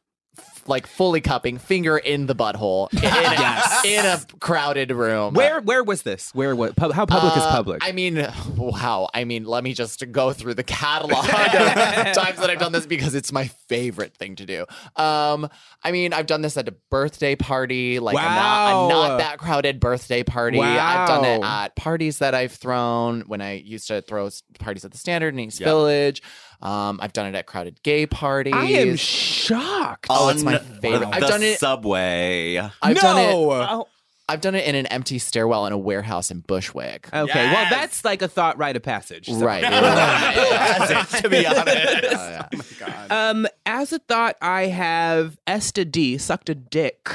like 0.68 0.87
fully 0.87 1.21
cupping, 1.21 1.59
finger 1.59 1.97
in 1.99 2.26
the 2.26 2.35
butthole 2.35 2.92
in, 2.92 2.99
Yes. 3.02 3.85
in 3.85 4.04
a 4.06 4.21
crowded 4.40 4.90
room. 4.92 5.35
Where 5.35 5.61
where 5.61 5.83
was 5.85 6.02
this? 6.02 6.30
Where 6.35 6.54
was 6.56 6.73
Pub, 6.75 6.92
how 6.92 7.06
public 7.06 7.37
is 7.37 7.42
Uh, 7.42 7.50
public? 7.50 7.83
I 7.85 7.92
mean, 7.92 8.26
wow. 8.56 9.09
I 9.14 9.25
mean, 9.25 9.44
let 9.44 9.62
me 9.64 9.75
just 9.75 10.11
go 10.12 10.33
through 10.33 10.54
the 10.54 10.62
catalog 10.62 11.25
of 11.25 11.33
times 11.33 12.14
that 12.38 12.50
I've 12.50 12.59
done 12.59 12.73
this 12.73 12.87
because 12.87 13.14
it's 13.14 13.33
my 13.33 13.49
favorite 13.68 14.14
thing 14.16 14.37
to 14.37 14.47
do. 14.47 14.64
Um, 14.97 15.49
I 15.83 15.92
mean, 15.92 16.12
I've 16.12 16.26
done 16.26 16.42
this 16.42 16.56
at 16.56 16.68
a 16.68 16.75
birthday 16.90 17.37
party, 17.37 17.99
like 17.99 18.16
a, 18.16 18.21
not, 18.21 18.35
Wow. 18.35 18.87
a 18.87 18.88
not 18.88 19.18
that 19.18 19.38
crowded 19.38 19.80
birthday 19.80 20.23
party. 20.23 20.61
I've 20.61 21.09
done 21.09 21.25
it 21.25 21.42
at 21.42 21.76
parties 21.76 22.18
that 22.18 22.35
I've 22.35 22.52
thrown 22.52 23.23
when 23.23 23.40
I 23.40 23.54
used 23.54 23.88
to 23.88 24.00
throw 24.02 24.28
parties 24.59 24.85
at 24.85 24.92
the 24.92 24.99
Standard 24.99 25.35
in 25.35 25.40
East 25.40 25.61
Yep. 25.61 25.66
Village. 25.66 26.23
Um, 26.64 26.99
I've 27.02 27.12
done 27.12 27.26
it 27.26 27.35
at 27.35 27.47
crowded 27.47 27.83
gay 27.83 28.06
parties. 28.06 28.54
I 28.54 28.64
am 28.64 28.97
shocked. 28.97 30.06
Oh, 30.09 30.30
it's 30.30 30.42
my 30.42 30.59
favorite. 30.59 31.00
the 31.11 31.14
I've 31.14 31.21
done 31.28 31.42
it. 31.42 31.59
Subway. 31.59 32.56
I've 32.56 32.97
done 32.97 33.18
it. 33.18 33.35
Oh, 33.35 33.87
I've 34.26 34.40
done 34.40 34.54
it 34.54 34.66
in 34.66 34.75
an 34.75 34.87
empty 34.87 35.18
stairwell 35.18 35.66
in 35.66 35.75
a 35.75 35.78
warehouse 35.78 36.30
in 36.30 36.40
Bushwick. 36.40 37.09
Okay, 37.09 37.26
well 37.35 37.52
Yes. 37.52 37.71
that's 37.71 38.04
like 38.06 38.23
a 38.23 38.28
thought 38.28 38.56
rite 38.56 38.75
of 38.76 38.83
passage. 38.83 39.26
So- 39.26 39.35
Right. 39.35 39.62
right. 39.62 41.06
to 41.21 41.28
be 41.28 41.47
honest. 41.47 41.76
Oh, 42.14 42.49
yeah. 42.80 43.06
Um, 43.11 43.47
as 43.66 43.92
a 43.92 43.99
thought, 43.99 44.37
I 44.40 44.68
have 44.68 45.37
Esta 45.47 45.85
D 45.85 46.16
sucked 46.16 46.49
a 46.49 46.54
dick 46.54 47.11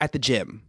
at 0.00 0.12
the 0.12 0.18
gym. 0.18 0.62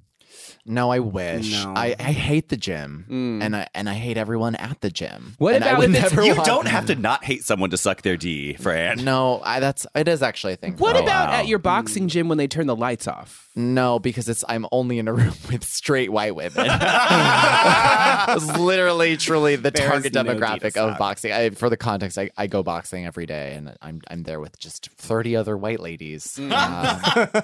No, 0.70 0.92
I 0.92 1.00
wish. 1.00 1.52
No. 1.52 1.74
I, 1.76 1.96
I 2.00 2.12
hate 2.12 2.50
the 2.50 2.56
gym, 2.56 3.06
mm. 3.10 3.44
and 3.44 3.56
I 3.56 3.68
and 3.74 3.90
I 3.90 3.96
hate 3.96 4.18
everyone 4.18 4.54
at 4.54 4.82
the 4.82 4.92
gym. 4.92 5.34
What 5.40 5.56
and 5.56 5.64
I 5.64 5.70
about 5.70 5.80
would 5.80 5.96
if 5.96 6.02
never 6.04 6.24
You 6.24 6.36
want- 6.36 6.46
don't 6.46 6.68
have 6.68 6.86
to 6.86 6.96
not 7.10 7.24
hate 7.24 7.44
someone 7.44 7.72
to 7.72 7.78
suck 7.78 8.04
their 8.04 8.18
D, 8.18 8.54
Fran. 8.54 9.04
No, 9.04 9.42
I 9.44 9.60
that's 9.60 9.88
it 9.96 10.08
is 10.08 10.22
actually 10.22 10.54
a 10.54 10.58
thing. 10.58 10.78
What 10.78 10.96
for 10.96 11.02
me. 11.02 11.08
about 11.08 11.30
wow. 11.30 11.36
at 11.38 11.48
your 11.48 11.58
boxing 11.58 12.08
gym 12.08 12.30
when 12.30 12.38
they 12.38 12.48
turn 12.48 12.68
the 12.68 12.76
lights 12.76 13.08
off? 13.08 13.50
No, 13.56 13.98
because 13.98 14.30
it's 14.30 14.46
I'm 14.48 14.68
only 14.72 15.00
in 15.00 15.08
a 15.08 15.14
room 15.14 15.34
with 15.52 15.64
straight 15.64 16.12
white 16.12 16.36
women. 16.36 16.68
it's 16.70 18.58
literally, 18.58 19.18
truly 19.18 19.56
the 19.56 19.72
There 19.72 19.88
target 19.88 20.06
is 20.06 20.14
no 20.14 20.24
demographic 20.24 20.78
of 20.78 20.92
talk. 20.92 21.00
boxing. 21.00 21.32
I, 21.32 21.50
for 21.50 21.70
the 21.70 21.78
context, 21.78 22.20
I, 22.20 22.30
I 22.38 22.46
go 22.46 22.62
boxing 22.62 23.08
every 23.08 23.26
day, 23.26 23.56
and 23.56 23.76
I'm 23.82 24.02
I'm 24.08 24.22
there 24.24 24.40
with 24.40 24.60
just 24.60 24.90
30 24.92 25.36
other 25.36 25.58
white 25.58 25.80
ladies. 25.80 26.38
Mm. 26.38 26.52
Uh, 26.54 27.42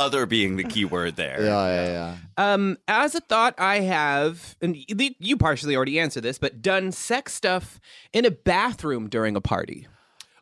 Other 0.00 0.26
being 0.26 0.56
the 0.56 0.64
key 0.64 0.84
word 0.84 1.16
there. 1.16 1.42
yeah, 1.42 1.68
yeah, 1.68 2.16
yeah. 2.36 2.52
Uh, 2.52 2.55
Um, 2.56 2.78
as 2.88 3.14
a 3.14 3.20
thought, 3.20 3.54
I 3.58 3.80
have, 3.80 4.56
and 4.62 4.76
you 4.86 5.36
partially 5.36 5.76
already 5.76 6.00
answered 6.00 6.22
this, 6.22 6.38
but 6.38 6.62
done 6.62 6.90
sex 6.90 7.34
stuff 7.34 7.78
in 8.14 8.24
a 8.24 8.30
bathroom 8.30 9.10
during 9.10 9.36
a 9.36 9.42
party. 9.42 9.86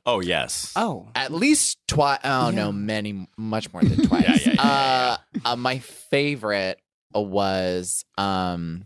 Oh 0.07 0.21
yes. 0.21 0.73
Oh. 0.77 1.09
At 1.17 1.33
least 1.33 1.79
twice. 1.89 2.21
Oh 2.23 2.51
no, 2.51 2.71
many, 2.71 3.27
much 3.37 3.73
more 3.73 3.83
than 3.83 4.07
twice. 4.07 4.47
Yeah, 4.47 4.53
yeah, 4.53 4.55
yeah, 4.55 4.63
uh, 4.63 5.17
uh, 5.45 5.57
my 5.57 5.79
favorite 5.79 6.81
was 7.13 8.05
um, 8.17 8.85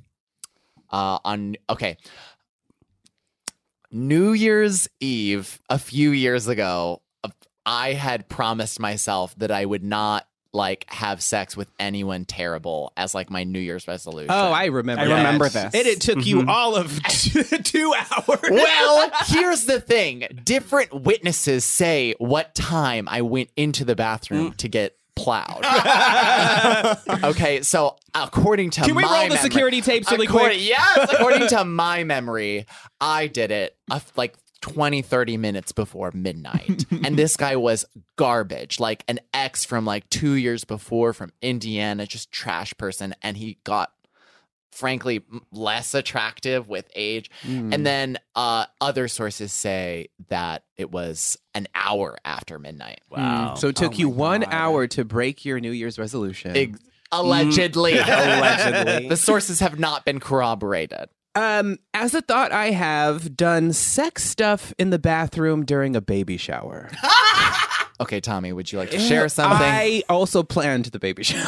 uh, 0.91 1.19
on 1.23 1.57
okay, 1.69 1.99
New 3.91 4.33
Year's 4.33 4.89
Eve 5.01 5.61
a 5.69 5.79
few 5.79 6.13
years 6.13 6.49
ago. 6.49 7.03
uh, 7.25 7.31
I 7.67 7.93
had 7.93 8.31
promised 8.31 8.81
myself 8.81 9.35
that 9.37 9.51
I 9.51 9.67
would 9.67 9.85
not 9.85 10.27
like 10.53 10.87
have 10.89 11.23
sex 11.23 11.57
with 11.57 11.69
anyone 11.79 12.25
terrible 12.25 12.93
as 12.97 13.15
like 13.15 13.29
my 13.31 13.45
New 13.45 13.59
Year's 13.61 13.87
resolution. 13.87 14.31
Oh, 14.31 14.51
I 14.51 14.67
remember. 14.67 15.03
I 15.03 15.09
that. 15.09 15.17
remember 15.19 15.49
this. 15.49 15.75
And 15.75 15.87
it 15.87 16.01
took 16.01 16.25
you 16.25 16.47
all 16.49 16.75
of 16.75 17.03
two 17.65 17.95
hours. 17.95 18.39
well, 18.51 19.11
here's 19.27 19.67
the 19.67 19.81
thing. 19.81 20.27
Different 20.45 20.93
witnesses 21.03 21.65
say 21.65 22.15
what 22.19 22.55
time 22.55 23.09
I 23.11 23.23
went 23.23 23.51
into 23.57 23.85
the 23.85 23.95
bathroom 23.95 24.53
to 24.55 24.69
get 24.69 24.97
plowed. 25.17 25.65
okay, 27.25 27.63
so 27.63 27.97
according 28.15 28.71
to 28.71 28.83
Can 28.83 28.95
we 28.95 29.03
my 29.03 29.09
roll 29.09 29.23
the 29.25 29.29
memory- 29.31 29.39
security 29.43 29.81
tapes 29.81 30.11
really 30.11 30.27
according- 30.27 30.59
quick? 30.59 30.69
Yes, 30.69 31.13
according 31.13 31.49
to 31.49 31.65
my 31.65 32.05
memory, 32.05 32.67
I 33.01 33.27
did 33.27 33.51
it 33.51 33.77
uh, 33.91 34.01
like 34.17 34.35
20, 34.61 35.03
30 35.03 35.37
minutes 35.37 35.73
before 35.73 36.11
midnight. 36.13 36.85
and 37.05 37.17
this 37.17 37.37
guy 37.37 37.57
was 37.57 37.85
garbage, 38.17 38.81
like 38.81 39.05
an 39.09 39.21
ex 39.33 39.65
from 39.65 39.85
like 39.85 40.09
two 40.11 40.33
years 40.33 40.65
before 40.65 41.13
from 41.13 41.33
Indiana, 41.43 42.07
just 42.07 42.33
trash 42.33 42.75
person. 42.77 43.15
And 43.23 43.37
he 43.37 43.59
got 43.65 43.93
frankly 44.73 45.23
less 45.51 45.95
attractive 45.95 46.69
with 46.69 46.89
age. 46.95 47.31
Hmm. 47.43 47.73
And 47.73 47.87
then 47.87 48.19
uh, 48.37 48.67
other 48.81 49.09
sources 49.09 49.53
say 49.53 50.09
that 50.29 50.63
it 50.77 50.91
was 50.91 51.37
an 51.55 51.67
hour 51.75 52.17
after 52.25 52.59
midnight. 52.59 53.01
Wow. 53.11 53.55
So 53.55 53.69
it 53.69 53.77
took 53.77 53.93
Oh 53.95 53.97
you 53.97 54.09
one 54.09 54.43
God. 54.43 54.53
hour 54.53 54.87
to 54.89 55.05
break 55.05 55.45
your 55.45 55.59
New 55.61 55.73
Year's 55.73 55.99
resolution. 55.99 56.57
Ex- 56.57 56.79
allegedly. 57.11 57.99
Allegedly. 57.99 59.09
the 59.09 59.17
sources 59.17 59.61
have 59.61 59.79
not 59.79 60.05
been 60.05 60.21
corroborated. 60.21 61.09
Um, 61.39 61.79
as 61.95 62.15
a 62.15 62.21
thought, 62.21 62.51
I 62.51 62.71
have 62.73 63.37
done 63.37 63.73
sex 63.73 64.25
stuff 64.25 64.75
in 64.77 64.91
the 64.91 64.99
bathroom 64.99 65.65
during 65.65 65.95
a 65.95 66.01
baby 66.01 66.37
shower. 66.37 66.91
Okay, 68.01 68.21
Tommy, 68.21 68.53
would 68.53 68.71
you 68.71 68.79
like 68.79 68.93
to 68.93 68.99
share 69.01 69.29
something? 69.29 69.59
I 69.61 70.05
also 70.09 70.45
planned 70.45 70.85
the 70.85 71.01
baby 71.01 71.25
shower. 71.25 71.43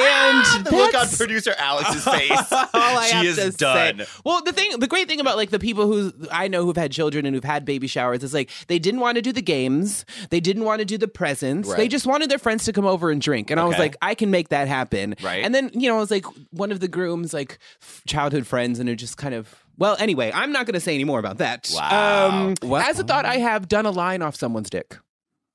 And 0.00 0.66
the 0.66 0.70
look 0.70 0.94
on 0.94 1.08
producer 1.08 1.54
Alex's 1.58 2.04
face. 2.04 2.30
all 2.52 2.68
I 2.74 3.06
she 3.08 3.16
have 3.16 3.26
is 3.26 3.36
to 3.36 3.50
done. 3.58 3.98
say. 3.98 4.06
Well, 4.24 4.42
the 4.42 4.52
thing, 4.52 4.78
the 4.78 4.86
great 4.86 5.08
thing 5.08 5.20
about 5.20 5.36
like 5.36 5.50
the 5.50 5.58
people 5.58 5.86
who 5.86 6.12
I 6.30 6.48
know 6.48 6.64
who've 6.64 6.76
had 6.76 6.92
children 6.92 7.26
and 7.26 7.34
who've 7.34 7.44
had 7.44 7.64
baby 7.64 7.86
showers 7.86 8.22
is 8.22 8.34
like 8.34 8.50
they 8.68 8.78
didn't 8.78 9.00
want 9.00 9.16
to 9.16 9.22
do 9.22 9.32
the 9.32 9.42
games, 9.42 10.04
they 10.30 10.40
didn't 10.40 10.64
want 10.64 10.80
to 10.80 10.84
do 10.84 10.98
the 10.98 11.08
presents, 11.08 11.72
they 11.74 11.88
just 11.88 12.06
wanted 12.06 12.30
their 12.30 12.38
friends 12.38 12.64
to 12.64 12.72
come 12.72 12.86
over 12.86 13.10
and 13.10 13.20
drink. 13.20 13.50
And 13.50 13.60
I 13.60 13.64
was 13.64 13.78
like, 13.78 13.96
I 14.02 14.14
can 14.14 14.30
make 14.30 14.48
that 14.50 14.68
happen. 14.68 15.14
Right. 15.22 15.44
And 15.44 15.54
then 15.54 15.70
you 15.74 15.88
know, 15.88 15.96
I 15.96 16.00
was 16.00 16.10
like 16.10 16.24
one 16.50 16.72
of 16.72 16.80
the 16.80 16.88
grooms, 16.88 17.32
like 17.32 17.58
childhood 18.06 18.46
friends, 18.46 18.78
and 18.78 18.88
it 18.88 18.96
just 18.96 19.16
kind 19.16 19.34
of. 19.34 19.54
Well, 19.76 19.96
anyway, 20.00 20.32
I'm 20.34 20.50
not 20.50 20.66
going 20.66 20.74
to 20.74 20.80
say 20.80 20.94
any 20.94 21.04
more 21.04 21.20
about 21.20 21.38
that. 21.38 21.70
Wow. 21.72 22.48
Um? 22.62 22.72
As 22.74 22.98
a 22.98 23.04
thought, 23.04 23.24
I 23.24 23.36
have 23.36 23.68
done 23.68 23.86
a 23.86 23.92
line 23.92 24.22
off 24.22 24.34
someone's 24.34 24.70
dick. 24.70 24.98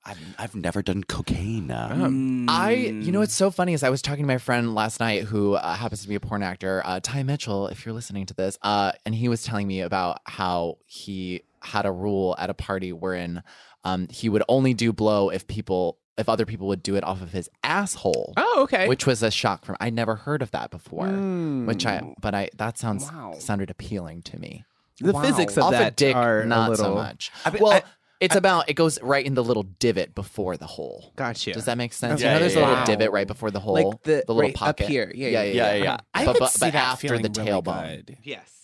I've, 0.06 0.20
I've 0.38 0.56
never 0.56 0.82
done 0.82 1.04
cocaine. 1.06 1.72
I, 1.72 2.72
you 2.72 3.12
know, 3.12 3.20
what's 3.20 3.34
so 3.34 3.50
funny 3.52 3.74
is 3.74 3.84
I 3.84 3.90
was 3.90 4.02
talking 4.02 4.24
to 4.24 4.28
my 4.28 4.38
friend 4.38 4.76
last 4.76 5.00
night 5.00 5.24
who 5.24 5.54
uh, 5.54 5.76
happens 5.76 6.02
to 6.02 6.10
be 6.10 6.16
a 6.16 6.20
porn 6.20 6.44
actor, 6.44 6.82
uh, 6.86 7.00
Ty 7.02 7.24
Mitchell, 7.24 7.68
if 7.68 7.86
you're 7.86 7.94
listening 7.94 8.26
to 8.26 8.34
this, 8.34 8.58
uh, 8.64 8.92
and 9.06 9.16
he 9.16 9.30
was 9.30 9.44
telling 9.44 9.68
me 9.68 9.80
about 9.82 10.20
how 10.26 10.78
he 10.86 11.44
had 11.62 11.86
a 11.86 11.92
rule 11.92 12.36
at 12.38 12.50
a 12.50 12.54
party 12.54 12.92
wherein 12.92 13.44
um, 13.86 14.08
he 14.10 14.28
would 14.28 14.44
only 14.50 14.74
do 14.74 14.92
blow 14.92 15.30
if 15.30 15.48
people, 15.48 15.98
if 16.18 16.28
other 16.28 16.46
people 16.46 16.68
would 16.68 16.84
do 16.84 16.96
it 16.96 17.04
off 17.06 17.22
of 17.22 17.32
his 17.32 17.50
asshole. 17.64 18.34
Oh, 18.36 18.64
okay. 18.64 18.90
Which 18.90 19.06
was 19.08 19.24
a 19.24 19.32
shock 19.32 19.64
from 19.64 19.78
I 19.80 19.90
never 19.90 20.16
heard 20.16 20.42
of 20.42 20.52
that 20.52 20.70
before. 20.70 21.08
Which 21.08 21.86
I, 21.86 22.02
but 22.22 22.36
I 22.36 22.50
that 22.58 22.78
sounds 22.78 23.06
Wow. 23.06 23.36
sounded 23.40 23.70
appealing 23.70 24.22
to 24.24 24.38
me. 24.38 24.66
the 25.00 25.14
Wow. 25.14 25.22
physics 25.22 25.56
of 25.58 25.64
Off 25.64 25.72
that 25.72 25.94
a 25.94 25.96
dick, 25.96 26.16
are 26.16 26.46
not 26.46 26.68
a 26.68 26.72
little. 26.72 26.86
so 26.86 26.94
much. 26.96 27.32
I 27.46 27.50
mean, 27.52 27.64
well, 27.64 27.72
I- 27.74 27.84
it's 28.20 28.36
about 28.36 28.70
it 28.70 28.74
goes 28.76 29.02
right 29.02 29.26
in 29.26 29.34
the 29.34 29.44
little 29.44 29.64
divot 29.64 30.16
before 30.16 30.56
the 30.58 30.66
hole. 30.68 31.12
Gotcha. 31.16 31.52
Does 31.54 31.66
that 31.66 31.78
make 31.78 31.94
sense? 31.94 32.22
Yeah, 32.22 32.28
you 32.30 32.34
know, 32.36 32.40
there's 32.40 32.56
yeah, 32.56 32.60
a 32.60 32.62
little 32.62 32.76
yeah. 32.80 32.86
divot 32.86 33.12
right 33.12 33.28
before 33.28 33.52
the 33.52 33.60
hole, 33.60 33.74
Like 33.74 34.04
the- 34.04 34.24
little 34.28 34.40
right 34.42 34.54
up 34.54 34.60
pocket 34.60 34.88
here. 34.88 35.12
Yeah, 35.14 35.30
yeah, 35.30 35.44
yeah, 35.44 35.52
yeah. 35.54 35.74
yeah, 35.76 35.84
yeah. 35.84 35.98
I 36.14 36.26
but, 36.26 36.34
could 36.34 36.40
but, 36.40 36.52
see 36.52 36.60
but 36.66 36.74
that 36.74 36.88
after 36.88 37.08
the 37.18 37.30
feeling 37.30 37.34
really 37.34 37.62
tailbone. 37.62 38.06
good. 38.06 38.18
Yes. 38.24 38.60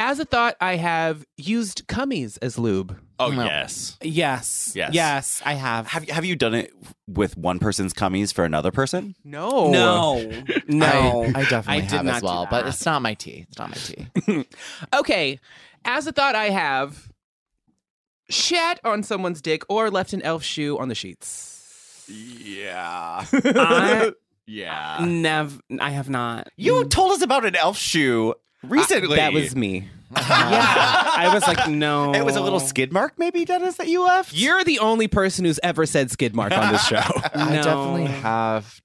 As 0.00 0.20
a 0.20 0.24
thought, 0.24 0.54
I 0.60 0.76
have 0.76 1.24
used 1.36 1.88
cummies 1.88 2.38
as 2.40 2.56
lube. 2.56 2.96
Oh 3.18 3.30
No. 3.30 3.44
yes. 3.44 3.98
Yes. 4.00 4.72
Yes. 4.76 4.94
Yes, 4.94 5.42
I 5.44 5.54
have. 5.54 5.88
Have 5.88 6.08
Have 6.08 6.24
you 6.24 6.36
done 6.36 6.54
it 6.54 6.72
with 7.08 7.36
one 7.36 7.58
person's 7.58 7.92
cummies 7.92 8.32
for 8.32 8.44
another 8.44 8.70
person? 8.70 9.16
No. 9.24 9.70
No. 9.72 10.30
No. 10.68 11.24
I, 11.34 11.40
I 11.40 11.44
definitely 11.44 11.80
did 11.82 11.90
have 11.90 12.04
not 12.04 12.14
as 12.16 12.20
do 12.20 12.26
well, 12.26 12.46
but 12.48 12.62
that. 12.62 12.68
it's 12.68 12.86
not 12.86 13.02
my 13.02 13.14
tea. 13.14 13.46
It's 13.48 13.58
not 13.58 13.70
my 13.70 13.76
tea. 13.76 14.46
Okay. 14.94 15.40
As 15.84 16.06
a 16.06 16.12
thought, 16.12 16.36
I 16.36 16.50
have 16.50 17.07
shat 18.30 18.80
on 18.84 19.02
someone's 19.02 19.40
dick 19.40 19.62
or 19.68 19.90
left 19.90 20.12
an 20.12 20.22
elf 20.22 20.42
shoe 20.42 20.78
on 20.78 20.88
the 20.88 20.94
sheets. 20.94 22.04
Yeah. 22.08 23.24
I 23.32 24.12
yeah. 24.46 25.04
never. 25.06 25.58
I 25.80 25.90
have 25.90 26.08
not. 26.08 26.48
You 26.56 26.84
told 26.86 27.12
us 27.12 27.22
about 27.22 27.44
an 27.44 27.56
elf 27.56 27.76
shoe 27.76 28.34
recently. 28.62 29.16
that 29.16 29.32
was 29.32 29.54
me. 29.54 29.88
Yeah. 30.16 30.24
I 30.26 31.34
was 31.34 31.46
like, 31.46 31.68
no. 31.68 32.14
It 32.14 32.24
was 32.24 32.34
a 32.34 32.40
little 32.40 32.60
skid 32.60 32.94
mark, 32.94 33.18
maybe, 33.18 33.44
Dennis, 33.44 33.76
that 33.76 33.88
you 33.88 34.02
left. 34.04 34.32
You're 34.32 34.64
the 34.64 34.78
only 34.78 35.06
person 35.06 35.44
who's 35.44 35.60
ever 35.62 35.84
said 35.84 36.10
skid 36.10 36.34
mark 36.34 36.50
on 36.52 36.72
this 36.72 36.86
show. 36.86 36.96
I 37.34 37.56
definitely 37.56 38.06
have 38.06 38.80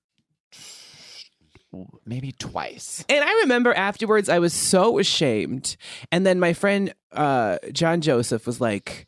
maybe 2.06 2.34
twice. 2.34 3.06
And 3.08 3.24
I 3.24 3.32
remember 3.44 3.74
afterwards, 3.74 4.28
I 4.30 4.40
was 4.40 4.54
so 4.54 5.00
ashamed. 5.00 5.78
And 6.12 6.26
then 6.26 6.40
my 6.40 6.52
friend 6.54 6.94
uh, 7.14 7.58
John 7.72 8.02
Joseph 8.02 8.46
was 8.46 8.60
like, 8.60 9.08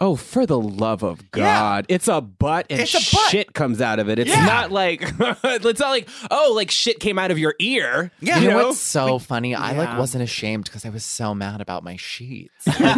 "Oh, 0.00 0.16
for 0.16 0.46
the 0.46 0.58
love 0.58 1.02
of 1.02 1.30
God, 1.30 1.86
it's 1.88 2.08
a 2.08 2.20
butt 2.20 2.66
and 2.70 2.80
It's 2.80 2.94
a 2.94 3.14
butt. 3.16 3.30
shit 3.30 3.52
comes 3.54 3.80
out 3.80 3.98
of 3.98 4.08
it. 4.08 4.18
It's 4.18 4.30
Yeah. 4.30 4.44
not 4.46 4.72
like 4.72 5.02
it's 5.20 5.80
not 5.80 5.90
like 5.90 6.08
oh, 6.30 6.52
like 6.56 6.70
shit 6.70 7.00
came 7.00 7.18
out 7.18 7.30
of 7.30 7.38
your 7.38 7.54
ear. 7.58 8.10
Yeah. 8.20 8.38
You 8.40 8.48
know 8.50 8.58
know? 8.58 8.66
what's 8.68 8.78
so 8.80 9.18
funny? 9.18 9.54
I 9.54 9.72
like 9.72 9.98
wasn't 9.98 10.24
ashamed 10.24 10.64
because 10.64 10.84
I 10.84 10.90
was 10.90 11.04
so 11.04 11.34
mad 11.34 11.60
about 11.60 11.84
my 11.84 11.96
sheets. 11.96 12.50
Like, 12.66 12.96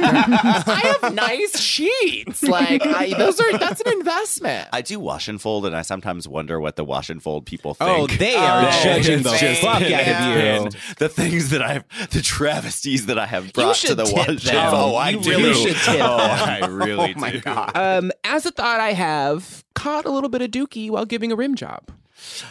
I 0.68 0.97
have 1.00 1.14
nice 1.14 1.59
sheets. 1.61 2.42
Like 2.52 2.85
I, 2.87 3.14
those 3.16 3.40
are 3.40 3.56
that's 3.59 3.80
an 3.80 3.92
investment. 3.92 4.68
I 4.73 4.82
do 4.82 5.00
wash 5.00 5.26
and 5.28 5.40
fold, 5.40 5.64
and 5.66 5.75
I 5.76 5.82
sometimes 5.82 6.28
wonder 6.28 6.61
what 6.61 6.76
the 6.76 6.85
wash 6.85 7.09
and 7.11 7.23
fold 7.23 7.47
people 7.47 7.76
oh, 7.80 8.06
think. 8.06 8.12
Oh, 8.12 8.16
they 8.16 8.35
are 8.37 8.62
Oh, 8.68 8.80
judging 8.85 9.23
the 9.23 9.30
fuck 9.30 9.80
out 9.82 9.88
yeah. 9.88 10.30
of 10.30 10.37
you. 10.37 10.42
And 10.66 10.76
the 10.99 11.09
things 11.09 11.50
that 11.50 11.62
I've, 11.62 11.85
the 12.11 12.21
travesties 12.21 13.06
that 13.06 13.18
I 13.18 13.26
have 13.26 13.52
brought 13.52 13.76
to 13.76 13.94
the 13.94 14.04
wash. 14.04 14.44
them. 14.44 14.56
and 14.56 14.75
Oh, 14.75 14.94
I 14.94 15.11
You 15.11 15.21
do. 15.21 15.30
really 15.30 15.54
should 15.54 15.76
tip 15.76 16.00
Oh. 16.00 16.16
I 16.16 16.66
really 16.66 16.91
Oh 17.16 17.20
my 17.20 17.32
do. 17.32 17.40
God. 17.40 17.72
Um, 17.75 18.12
as 18.25 18.46
a 18.46 18.50
thought, 18.50 18.80
I 18.80 18.92
have 18.92 19.64
caught 19.75 20.04
a 20.04 20.11
little 20.11 20.28
bit 20.30 20.42
of 20.42 20.50
dookie 20.50 20.90
while 20.90 21.04
giving 21.04 21.32
a 21.32 21.37
rim 21.37 21.54
job. 21.54 21.90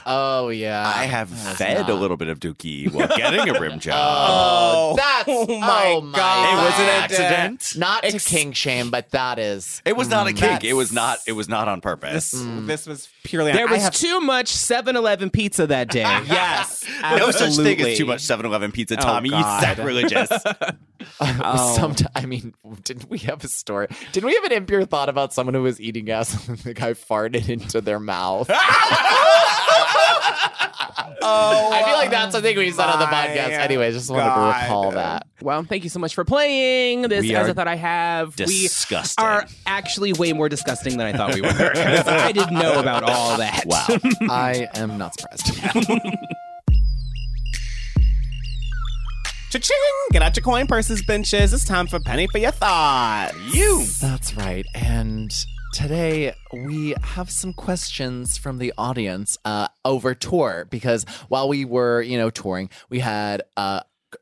Oh 0.05 0.49
yeah, 0.49 0.83
I 0.85 1.05
have 1.05 1.29
That's 1.43 1.57
fed 1.57 1.89
a 1.89 1.93
little 1.93 2.17
bit 2.17 2.27
of 2.27 2.39
Dookie 2.39 2.91
while 2.91 3.07
getting 3.07 3.49
a 3.55 3.59
rim 3.59 3.79
job. 3.79 3.95
Oh, 3.97 4.91
oh 4.91 4.95
that's 4.95 5.27
Oh 5.27 5.45
my 5.59 5.93
oh 5.95 6.01
my 6.01 6.17
God. 6.17 6.53
it 6.53 6.63
was 6.63 6.79
an 6.79 6.89
accident. 7.03 7.73
Not 7.77 8.03
to 8.03 8.19
king 8.19 8.51
shame, 8.53 8.89
but 8.91 9.11
that 9.11 9.39
is. 9.39 9.81
It 9.85 9.95
was 9.95 10.09
not 10.09 10.27
a 10.27 10.33
kink. 10.33 10.63
It 10.63 10.73
was 10.73 10.91
not. 10.91 11.19
It 11.27 11.33
was 11.33 11.47
not 11.49 11.67
on 11.67 11.81
purpose. 11.81 12.31
This, 12.31 12.41
mm. 12.41 12.67
this 12.67 12.87
was 12.87 13.07
purely. 13.23 13.51
There 13.51 13.67
I 13.67 13.71
was 13.71 13.81
have, 13.81 13.93
too 13.93 14.19
much 14.21 14.51
7-Eleven 14.53 15.29
pizza 15.29 15.67
that 15.67 15.89
day. 15.89 16.01
yes, 16.25 16.85
No 17.01 17.31
such 17.31 17.55
thing 17.55 17.79
as 17.81 17.97
too 17.97 18.05
much 18.05 18.21
7-Eleven 18.21 18.71
pizza, 18.71 18.95
Oh, 18.99 19.01
Tommy. 19.01 19.29
you 19.29 19.35
God. 19.35 19.61
sacrilegious. 19.63 20.29
Uh, 20.31 20.53
oh. 21.19 21.77
Somet- 21.79 22.05
I 22.15 22.25
mean, 22.25 22.53
didn't 22.83 23.09
we 23.09 23.19
have 23.19 23.43
a 23.43 23.47
story? 23.47 23.87
Didn't 24.11 24.27
we 24.27 24.35
have 24.35 24.43
an 24.45 24.51
impure 24.51 24.85
thought 24.85 25.09
about 25.09 25.33
someone 25.33 25.53
who 25.53 25.63
was 25.63 25.79
eating 25.81 26.05
gas 26.05 26.47
and 26.47 26.57
the 26.59 26.73
guy 26.73 26.93
farted 26.93 27.49
into 27.49 27.81
their 27.81 27.99
mouth? 27.99 28.49
Oh, 31.23 31.69
I 31.71 31.83
feel 31.83 31.93
like 31.93 32.09
that's 32.09 32.31
something 32.33 32.57
we 32.57 32.71
said 32.71 32.87
on 32.87 32.97
the 32.99 33.05
my 33.05 33.11
podcast. 33.27 33.49
Anyway, 33.59 33.91
just 33.91 34.09
wanted 34.09 34.23
God. 34.23 34.53
to 34.53 34.61
recall 34.63 34.91
that. 34.91 35.27
Well, 35.39 35.63
thank 35.63 35.83
you 35.83 35.89
so 35.91 35.99
much 35.99 36.15
for 36.15 36.25
playing 36.25 37.03
this 37.03 37.21
We 37.21 37.35
as 37.35 37.47
are 37.47 37.51
I 37.51 37.53
thought 37.53 37.67
I 37.67 37.75
have. 37.75 38.35
disgusting. 38.35 39.23
We 39.23 39.27
are 39.29 39.45
actually 39.67 40.13
way 40.13 40.33
more 40.33 40.49
disgusting 40.49 40.97
than 40.97 41.05
I 41.07 41.13
thought 41.15 41.35
we 41.35 41.41
were. 41.41 41.49
'cause 41.49 41.75
I 42.07 42.31
didn't 42.31 42.55
know 42.57 42.79
about 42.79 43.03
all 43.03 43.37
that. 43.37 43.65
wow. 43.67 43.85
I 44.29 44.67
am 44.73 44.97
not 44.97 45.13
surprised. 45.19 45.45
Cha-ching! 49.51 49.77
Get 50.11 50.21
out 50.21 50.35
your 50.35 50.43
coin 50.43 50.65
purses, 50.65 51.03
benches. 51.03 51.51
It's 51.53 51.65
time 51.65 51.85
for 51.87 51.99
penny 51.99 52.25
for 52.27 52.37
your 52.37 52.51
thought. 52.51 53.31
You. 53.53 53.83
That's 53.99 54.33
right. 54.35 54.65
And 54.73 55.29
today 55.71 56.33
we 56.53 56.95
have 57.01 57.29
some 57.29 57.53
questions 57.53 58.37
from 58.37 58.57
the 58.57 58.73
audience 58.77 59.37
uh, 59.45 59.67
over 59.85 60.13
tour 60.13 60.67
because 60.69 61.05
while 61.29 61.47
we 61.47 61.65
were, 61.65 62.01
you 62.01 62.17
know, 62.17 62.29
touring, 62.29 62.69
we 62.89 62.99
had 62.99 63.43
uh, 63.57 63.81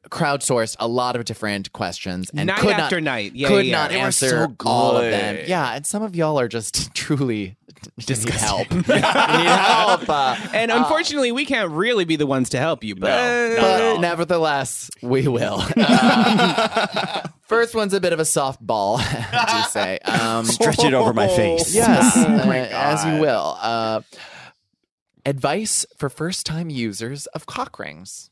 crowdsourced 0.09 0.75
a 0.79 0.87
lot 0.87 1.15
of 1.15 1.25
different 1.25 1.73
questions 1.73 2.29
and 2.35 2.47
Night 2.47 2.59
could 2.59 2.71
after 2.71 3.01
not, 3.01 3.11
night. 3.11 3.31
Yeah, 3.35 3.47
could 3.47 3.65
yeah, 3.65 3.77
not 3.77 3.89
They 3.89 3.99
answer 3.99 4.29
so 4.29 4.55
all 4.65 4.97
of 4.97 5.09
them. 5.09 5.45
Yeah, 5.47 5.73
and 5.73 5.85
some 5.85 6.03
of 6.03 6.15
y'all 6.15 6.39
are 6.39 6.47
just 6.47 6.93
truly 6.93 7.57
need 8.07 8.29
help. 8.29 8.71
need 8.71 8.85
help. 8.87 10.09
Uh, 10.09 10.35
And 10.53 10.71
unfortunately, 10.71 11.31
we 11.31 11.45
can't 11.45 11.71
really 11.71 12.05
be 12.05 12.15
the 12.15 12.27
ones 12.27 12.49
to 12.49 12.57
help 12.59 12.83
you. 12.83 12.95
But 12.95 13.57
but 13.59 13.99
nevertheless, 13.99 14.89
we 15.01 15.27
will. 15.27 15.63
Uh, 15.77 17.27
first 17.47 17.75
one's 17.75 17.93
a 17.93 17.99
bit 18.01 18.13
of 18.13 18.19
a 18.19 18.23
softball, 18.23 18.97
I 18.99 19.61
do 19.63 19.69
say. 19.69 19.99
Um, 19.99 20.45
Stretch 20.45 20.83
it 20.83 20.93
over 20.93 21.13
my 21.13 21.27
face. 21.27 21.73
Yes, 21.73 22.13
Oh 22.15 22.25
uh, 22.25 22.45
my 22.45 22.59
as 22.69 23.05
you 23.05 23.19
will. 23.21 23.57
Uh, 23.61 24.01
advice 25.25 25.85
for 25.97 26.09
first-time 26.09 26.69
users 26.69 27.25
of 27.27 27.45
cock 27.45 27.77
rings. 27.79 28.29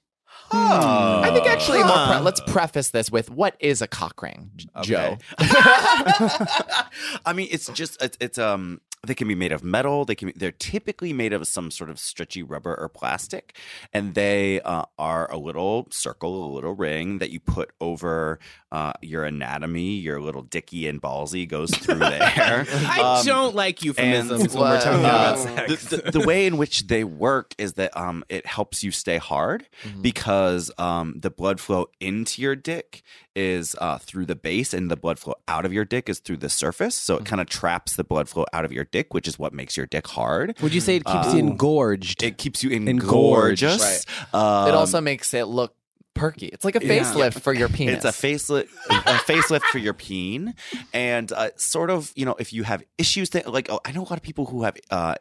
I 0.50 1.30
think 1.34 1.46
actually, 1.46 1.84
more 1.84 2.08
pre- 2.08 2.20
let's 2.20 2.40
preface 2.48 2.92
this 2.92 3.12
with 3.12 3.30
what 3.30 3.58
is 3.60 3.82
a 3.82 3.88
cock 3.88 4.22
ring, 4.22 4.52
J- 4.56 4.68
Joe? 4.84 5.18
I 5.40 7.34
mean, 7.36 7.50
it's 7.52 7.68
just 7.74 8.02
it's, 8.02 8.18
it's 8.22 8.38
um 8.38 8.80
they 9.08 9.16
can 9.16 9.28
be 9.28 9.36
made 9.36 9.52
of 9.52 9.64
metal. 9.64 10.06
They 10.06 10.16
can 10.16 10.28
be, 10.28 10.34
they're 10.36 10.52
typically 10.52 11.14
made 11.14 11.34
of 11.34 11.48
some 11.48 11.72
sort 11.72 11.90
of 11.90 11.98
stretchy 12.00 12.44
rubber 12.44 12.76
or 12.76 12.90
plastic, 12.90 13.58
and 13.94 14.14
they 14.14 14.62
uh, 14.62 14.84
are 15.00 15.32
a 15.32 15.38
little 15.38 15.88
circle, 15.92 16.46
a 16.46 16.52
little 16.54 16.74
ring 16.74 17.18
that 17.20 17.32
you 17.32 17.40
put 17.40 17.72
over 17.82 18.40
uh, 18.72 18.94
your 19.02 19.24
anatomy. 19.24 19.96
Your 19.96 20.20
little 20.22 20.42
dicky 20.44 20.88
and 20.88 21.02
ballsy 21.02 21.48
goes 21.48 21.72
through 21.72 21.96
there. 22.00 22.66
I 22.70 23.02
Um, 23.20 23.26
don't 23.26 23.56
like 23.56 23.84
euphemisms 23.84 24.54
when 24.54 24.64
we're 24.64 24.82
talking 24.82 25.00
about 25.00 25.36
uh, 25.38 25.38
sex. 25.38 25.86
the, 25.88 25.98
the, 25.98 26.12
the 26.20 26.28
way 26.28 26.46
in 26.46 26.58
which 26.58 26.88
they 26.88 27.04
work 27.04 27.54
is 27.58 27.74
that 27.74 27.96
um, 27.98 28.24
it 28.30 28.46
helps 28.46 28.84
you 28.84 28.92
stay 28.92 29.18
hard 29.18 29.66
because 30.02 30.70
um, 30.78 31.16
the 31.20 31.30
blood 31.30 31.60
flow 31.60 31.88
into 32.00 32.42
your 32.42 32.56
dick 32.56 33.04
is 33.38 33.76
uh, 33.80 34.00
through 34.00 34.26
the 34.26 34.36
base 34.36 34.74
and 34.74 34.90
the 34.90 34.96
blood 34.98 35.20
flow 35.20 35.36
out 35.48 35.64
of 35.66 35.72
your 35.72 35.86
dick 35.86 36.10
is 36.10 36.18
through 36.20 36.38
the 36.38 36.50
surface. 36.50 36.96
So 36.96 37.18
it 37.18 37.26
kind 37.26 37.40
of 37.40 37.48
traps 37.48 37.96
the 37.96 38.04
blood 38.04 38.28
flow 38.28 38.46
out 38.52 38.66
of 38.66 38.72
your 38.72 38.84
dick, 38.86 39.14
which 39.14 39.28
is 39.28 39.38
what 39.38 39.54
makes 39.54 39.78
your 39.78 39.86
dick 39.86 40.08
hard. 40.08 40.58
Would 40.62 40.74
you 40.74 40.82
say 40.82 40.96
it 40.96 41.06
keeps 41.06 41.34
you 41.34 41.40
engorged? 41.40 42.24
It 42.24 42.38
keeps 42.38 42.64
you 42.64 42.72
Engorged. 42.72 43.62
engorgeous. 43.64 44.06
it 44.06 44.34
Um, 44.34 44.74
also 44.74 45.00
makes 45.02 45.34
it 45.34 45.46
look 45.46 45.76
perky. 46.16 46.48
It's 46.48 46.66
like 46.66 46.76
a 46.76 46.84
Yeah. 46.84 47.04
facelift 47.04 47.42
for 47.42 47.54
your 47.54 47.70
penis. 47.70 47.96
It's 48.04 48.06
a 48.06 48.28
facelift, 48.28 48.70
a 48.90 49.20
facelift 49.20 49.62
for 49.72 49.78
your 49.78 49.94
peen, 49.94 50.56
and 50.92 51.32
uh, 51.32 51.52
sort 51.58 51.92
of, 51.92 52.12
you 52.16 52.26
know, 52.26 52.36
if 52.40 52.52
you 52.54 52.64
have 52.64 52.84
issues 52.98 53.30
that, 53.32 53.54
like, 53.54 53.70
oh, 53.70 53.80
I 53.86 53.92
know 53.92 54.02
a 54.02 54.10
lot 54.10 54.14
of 54.18 54.24
people 54.24 54.46
who 54.48 54.64
have 54.64 54.76
uh, 54.90 55.14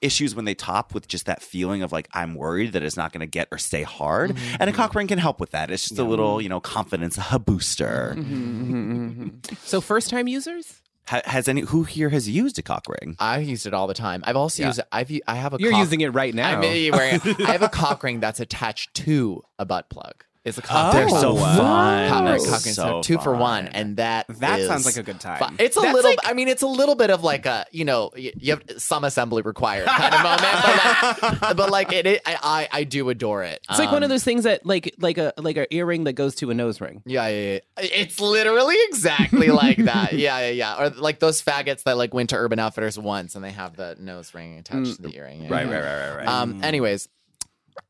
issues 0.00 0.34
when 0.34 0.44
they 0.44 0.54
top 0.54 0.94
with 0.94 1.08
just 1.08 1.26
that 1.26 1.42
feeling 1.42 1.82
of 1.82 1.92
like 1.92 2.08
I'm 2.12 2.34
worried 2.34 2.72
that 2.72 2.82
it's 2.82 2.96
not 2.96 3.12
going 3.12 3.20
to 3.20 3.26
get 3.26 3.48
or 3.50 3.58
stay 3.58 3.82
hard, 3.82 4.32
mm-hmm. 4.32 4.56
and 4.60 4.70
a 4.70 4.72
cock 4.72 4.94
ring 4.94 5.06
can 5.06 5.18
help 5.18 5.40
with 5.40 5.50
that. 5.50 5.70
It's 5.70 5.88
just 5.88 5.98
a 5.98 6.04
little, 6.04 6.40
you 6.40 6.48
know, 6.48 6.60
confidence 6.60 7.18
a 7.30 7.38
booster. 7.38 8.14
Mm-hmm. 8.16 9.28
so 9.64 9.80
first 9.80 10.10
time 10.10 10.28
users? 10.28 10.80
Has 11.06 11.48
any 11.48 11.62
who 11.62 11.82
here 11.82 12.10
has 12.10 12.28
used 12.28 12.58
a 12.58 12.62
cock 12.62 12.86
ring? 12.88 13.16
I 13.18 13.38
used 13.38 13.66
it 13.66 13.74
all 13.74 13.86
the 13.88 13.94
time. 13.94 14.22
I've 14.24 14.36
also 14.36 14.62
Yeah. 14.62 14.68
used. 14.68 14.80
I've 14.92 15.10
I 15.26 15.34
have 15.34 15.52
a. 15.52 15.56
You're 15.58 15.72
cock- 15.72 15.80
using 15.80 16.00
it 16.00 16.08
right 16.10 16.32
now. 16.32 16.56
I 16.56 16.60
mean, 16.60 16.92
wearing- 16.92 17.20
I 17.40 17.52
have 17.52 17.62
a 17.62 17.68
cock 17.82 18.02
ring 18.04 18.20
that's 18.20 18.38
attached 18.40 18.94
to 18.94 19.42
a 19.58 19.64
butt 19.64 19.90
plug. 19.90 20.24
It's 20.44 20.58
a 20.58 20.62
cock. 20.62 20.92
They're 20.92 21.08
so 21.08 21.36
Cock- 21.36 21.56
fun. 21.56 22.08
Cock, 22.08 22.24
They're 22.24 22.34
ring, 22.34 22.44
cock 22.44 22.64
ring. 22.64 22.74
so 22.74 22.82
So 22.82 23.02
two 23.02 23.18
for 23.18 23.32
one, 23.36 23.68
and 23.68 23.96
that 23.98 24.26
That 24.40 24.58
is 24.58 24.66
sounds 24.66 24.84
like 24.84 24.96
a 24.96 25.04
good 25.04 25.20
time. 25.20 25.38
fun. 25.38 25.54
It's 25.60 25.76
a 25.76 25.80
That's 25.80 25.94
little. 25.94 26.10
like- 26.10 26.18
I 26.24 26.32
mean, 26.32 26.48
it's 26.48 26.62
a 26.62 26.66
little 26.66 26.96
bit 26.96 27.10
of 27.10 27.22
like 27.22 27.46
a 27.46 27.64
you 27.70 27.84
know 27.84 28.10
y- 28.16 28.32
you 28.36 28.50
have 28.54 28.62
some 28.78 29.04
assembly 29.04 29.42
required 29.42 29.86
kind 29.86 30.12
of 30.12 30.20
moment, 30.20 30.40
but 30.42 31.42
like, 31.42 31.56
but 31.56 31.70
like 31.70 31.92
it, 31.92 32.06
it 32.06 32.22
I, 32.26 32.68
I 32.72 32.80
I 32.80 32.84
do 32.84 33.08
adore 33.08 33.44
it. 33.44 33.60
It's 33.70 33.78
like 33.78 33.92
one 33.92 34.02
of 34.02 34.08
Um, 34.08 34.10
those 34.10 34.24
things 34.24 34.42
that 34.42 34.66
like 34.66 34.92
like 34.98 35.16
a 35.18 35.32
like 35.36 35.56
an 35.58 35.66
earring 35.70 36.04
that 36.04 36.14
goes 36.14 36.34
to 36.36 36.50
a 36.50 36.54
nose 36.54 36.80
ring. 36.80 37.02
Yeah, 37.06 37.28
yeah, 37.28 37.52
yeah. 37.52 37.58
It's 37.84 38.20
literally 38.20 38.76
exactly 38.88 39.46
like 39.50 39.76
that. 39.76 40.12
Yeah, 40.14 40.40
yeah, 40.40 40.48
yeah. 40.50 40.80
Or 40.82 40.90
like 40.90 41.20
those 41.20 41.40
faggots 41.40 41.84
that 41.84 41.96
like 41.96 42.12
went 42.12 42.30
to 42.30 42.36
Urban 42.36 42.58
Outfitters 42.58 42.98
once 42.98 43.36
and 43.36 43.44
they 43.44 43.52
have 43.52 43.76
the 43.76 43.96
nose 44.00 44.34
ring 44.34 44.58
attached 44.58 44.96
to 44.96 45.02
the 45.02 45.14
earring. 45.16 45.44
Yeah, 45.44 45.50
Right, 45.52 45.66
yeah. 45.68 45.72
right, 45.72 45.84
right, 45.84 46.08
right, 46.08 46.16
right. 46.18 46.28
Um. 46.28 46.64
Anyways, 46.64 47.08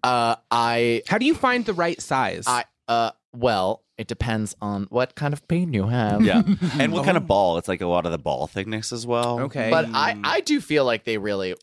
uh, 0.02 0.36
I, 0.50 1.02
How 1.08 1.18
do 1.18 1.26
you 1.26 1.34
find 1.34 1.64
the 1.66 1.72
right 1.74 2.00
size? 2.00 2.44
I, 2.46 2.64
uh, 2.88 3.10
well, 3.34 3.82
it 3.98 4.08
depends 4.08 4.54
on 4.60 4.84
what 4.90 5.14
kind 5.14 5.32
of 5.32 5.46
pain 5.48 5.72
you 5.72 5.86
have. 5.86 6.22
yeah, 6.22 6.42
and 6.78 6.92
what 6.92 7.04
kind 7.04 7.16
of 7.16 7.26
ball? 7.26 7.58
It's 7.58 7.68
like 7.68 7.80
a 7.80 7.86
lot 7.86 8.04
of 8.06 8.12
the 8.12 8.18
ball 8.18 8.46
thickness 8.46 8.92
as 8.92 9.06
well. 9.06 9.40
okay. 9.42 9.70
But 9.70 9.86
I, 9.92 10.18
I 10.22 10.40
do 10.40 10.60
feel 10.60 10.84
like 10.84 11.04
they 11.04 11.18
really. 11.18 11.54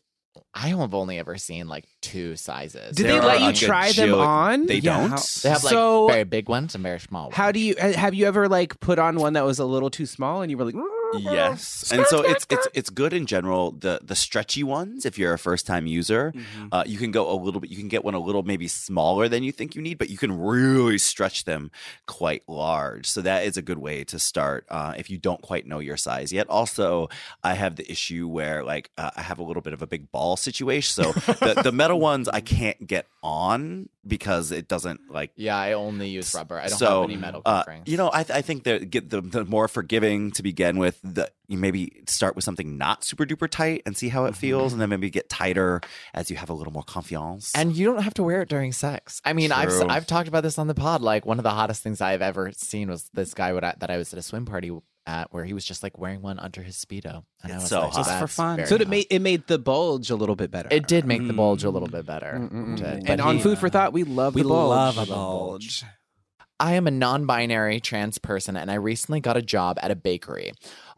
I 0.54 0.68
have 0.68 0.94
only 0.94 1.18
ever 1.18 1.36
seen 1.36 1.68
like 1.68 1.86
two 2.02 2.34
sizes. 2.36 2.96
Did 2.96 3.06
There 3.06 3.12
they 3.14 3.18
are 3.18 3.26
let 3.26 3.36
a 3.42 3.44
you 3.46 3.52
good 3.52 3.66
try 3.66 3.86
them 3.92 4.08
jill- 4.10 4.20
on? 4.20 4.66
They 4.66 4.76
Yeah, 4.76 5.00
don't. 5.00 5.10
how- 5.10 5.16
They 5.42 5.48
have 5.48 5.64
like 5.64 5.72
So- 5.72 6.06
very 6.08 6.24
big 6.24 6.48
ones 6.48 6.74
and 6.74 6.82
very 6.82 6.98
small 7.00 7.24
ones. 7.24 7.34
How 7.34 7.52
do 7.52 7.58
you 7.60 7.74
have 7.76 8.14
you 8.14 8.26
ever 8.26 8.48
like 8.48 8.78
put 8.80 8.98
on 8.98 9.16
one 9.16 9.34
that 9.34 9.44
was 9.44 9.58
a 9.58 9.64
little 9.64 9.90
too 9.90 10.06
small 10.06 10.42
and 10.42 10.50
you 10.50 10.56
were 10.56 10.64
like 10.64 10.74
Yes, 11.18 11.90
and 11.92 12.06
so 12.06 12.22
it's 12.22 12.46
it's 12.50 12.68
it's 12.74 12.90
good 12.90 13.12
in 13.12 13.26
general. 13.26 13.72
The 13.72 14.00
the 14.02 14.14
stretchy 14.14 14.62
ones, 14.62 15.04
if 15.04 15.18
you're 15.18 15.32
a 15.32 15.38
first 15.38 15.66
time 15.66 15.86
user, 15.86 16.32
uh, 16.72 16.84
you 16.86 16.98
can 16.98 17.10
go 17.10 17.30
a 17.30 17.36
little 17.36 17.60
bit. 17.60 17.70
You 17.70 17.76
can 17.76 17.88
get 17.88 18.04
one 18.04 18.14
a 18.14 18.18
little 18.20 18.42
maybe 18.42 18.68
smaller 18.68 19.28
than 19.28 19.42
you 19.42 19.52
think 19.52 19.74
you 19.74 19.82
need, 19.82 19.98
but 19.98 20.10
you 20.10 20.18
can 20.18 20.38
really 20.38 20.98
stretch 20.98 21.44
them 21.44 21.70
quite 22.06 22.42
large. 22.48 23.06
So 23.06 23.20
that 23.22 23.44
is 23.44 23.56
a 23.56 23.62
good 23.62 23.78
way 23.78 24.04
to 24.04 24.18
start 24.18 24.66
uh, 24.68 24.94
if 24.96 25.10
you 25.10 25.18
don't 25.18 25.42
quite 25.42 25.66
know 25.66 25.78
your 25.78 25.96
size 25.96 26.32
yet. 26.32 26.48
Also, 26.48 27.08
I 27.42 27.54
have 27.54 27.76
the 27.76 27.90
issue 27.90 28.28
where 28.28 28.64
like 28.64 28.90
uh, 28.98 29.10
I 29.16 29.22
have 29.22 29.38
a 29.38 29.42
little 29.42 29.62
bit 29.62 29.72
of 29.72 29.82
a 29.82 29.86
big 29.86 30.10
ball 30.12 30.36
situation, 30.36 31.04
so 31.04 31.12
the 31.12 31.60
the 31.62 31.72
metal 31.72 32.00
ones 32.00 32.28
I 32.28 32.40
can't 32.40 32.86
get 32.86 33.06
on 33.22 33.88
because 34.06 34.50
it 34.50 34.68
doesn't 34.68 35.10
like 35.10 35.32
Yeah, 35.36 35.56
I 35.56 35.72
only 35.72 36.08
use 36.08 36.34
rubber. 36.34 36.58
I 36.58 36.68
don't 36.68 36.78
so, 36.78 37.02
have 37.02 37.10
any 37.10 37.18
metal 37.18 37.42
uh. 37.44 37.64
You 37.84 37.96
know, 37.96 38.10
I, 38.12 38.22
th- 38.22 38.36
I 38.36 38.42
think 38.42 38.64
that 38.64 38.90
get 38.90 39.10
the, 39.10 39.20
the 39.20 39.44
more 39.44 39.68
forgiving 39.68 40.30
to 40.32 40.42
begin 40.42 40.78
with. 40.78 40.98
The 41.02 41.30
you 41.48 41.58
maybe 41.58 42.02
start 42.06 42.36
with 42.36 42.44
something 42.44 42.78
not 42.78 43.04
super 43.04 43.26
duper 43.26 43.48
tight 43.48 43.82
and 43.84 43.96
see 43.96 44.08
how 44.08 44.24
it 44.24 44.36
feels, 44.36 44.72
and 44.72 44.80
then 44.80 44.88
maybe 44.88 45.10
get 45.10 45.28
tighter 45.28 45.80
as 46.14 46.30
you 46.30 46.36
have 46.36 46.50
a 46.50 46.54
little 46.54 46.72
more 46.72 46.84
confiance. 46.84 47.52
And 47.54 47.76
you 47.76 47.86
don't 47.86 48.02
have 48.02 48.14
to 48.14 48.22
wear 48.22 48.42
it 48.42 48.48
during 48.48 48.72
sex. 48.72 49.20
I 49.24 49.32
mean, 49.32 49.52
I've 49.52 49.72
I've 49.88 50.06
talked 50.06 50.28
about 50.28 50.42
this 50.42 50.58
on 50.58 50.66
the 50.66 50.74
pod. 50.74 51.02
Like 51.02 51.26
one 51.26 51.38
of 51.38 51.42
the 51.42 51.50
hottest 51.50 51.82
things 51.82 52.00
I've 52.00 52.22
ever 52.22 52.52
seen 52.52 52.88
was 52.88 53.10
this 53.12 53.34
guy 53.34 53.52
would, 53.52 53.62
that 53.62 53.90
I 53.90 53.96
was 53.96 54.12
at 54.12 54.18
a 54.18 54.22
swim 54.22 54.46
party 54.46 54.70
at, 55.10 55.32
where 55.32 55.44
he 55.44 55.52
was 55.52 55.64
just 55.64 55.82
like 55.82 55.98
wearing 55.98 56.22
one 56.22 56.38
under 56.38 56.62
his 56.62 56.76
speedo, 56.76 57.24
and 57.42 57.52
I 57.52 57.56
was 57.56 57.68
so 57.68 57.80
like, 57.80 57.92
hot. 57.92 58.06
Just 58.06 58.18
for 58.18 58.26
fun." 58.28 58.66
So 58.66 58.76
it 58.76 58.82
hot." 58.82 58.88
made 58.88 59.06
it 59.10 59.20
made 59.20 59.46
the 59.48 59.58
bulge 59.58 60.10
a 60.10 60.16
little 60.16 60.36
bit 60.36 60.50
better. 60.50 60.68
It 60.70 60.86
did 60.86 61.04
make 61.04 61.26
the 61.26 61.32
bulge 61.32 61.64
a 61.64 61.70
little 61.70 61.88
mm. 61.88 61.92
bit 61.92 62.06
better. 62.06 62.36
It 62.36 62.76
did. 62.76 63.10
And 63.10 63.20
on 63.20 63.36
he- 63.36 63.42
food 63.42 63.58
for 63.58 63.68
thought, 63.68 63.92
we 63.92 64.04
love 64.04 64.34
we 64.34 64.42
the 64.42 64.48
bulge. 64.48 64.70
love 64.70 64.98
a 64.98 65.06
bulge. 65.06 65.84
I 66.60 66.74
am 66.74 66.86
a 66.86 66.90
non-binary 66.90 67.80
trans 67.80 68.18
person, 68.18 68.54
and 68.56 68.70
I 68.70 68.74
recently 68.74 69.20
got 69.20 69.36
a 69.38 69.42
job 69.42 69.78
at 69.82 69.90
a 69.90 69.96
bakery. 69.96 70.52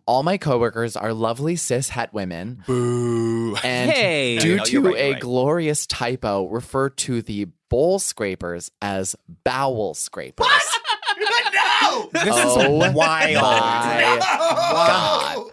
All 0.07 0.25
my 0.25 0.37
coworkers 0.37 0.97
are 0.97 1.13
lovely 1.15 1.55
cis 1.55 1.89
het 1.91 2.13
women. 2.13 2.65
Boo. 2.67 3.55
And 3.63 3.89
Hey. 3.91 4.39
due 4.41 4.57
No, 4.57 4.65
to 4.65 4.81
right, 4.83 4.97
a 4.97 5.13
right. 5.13 5.21
glorious 5.21 5.87
typo, 5.87 6.49
refer 6.49 6.91
to 6.91 7.23
the 7.23 7.47
bowl 7.71 8.01
scrapers 8.01 8.73
as 8.83 9.15
bowel 9.45 9.95
scrapers. 9.95 10.49
no. 11.23 12.09
This 12.13 12.29
Oh 12.35 12.61
is 12.61 12.95
wild. 12.95 12.97
my 12.97 13.33
God. 13.35 14.23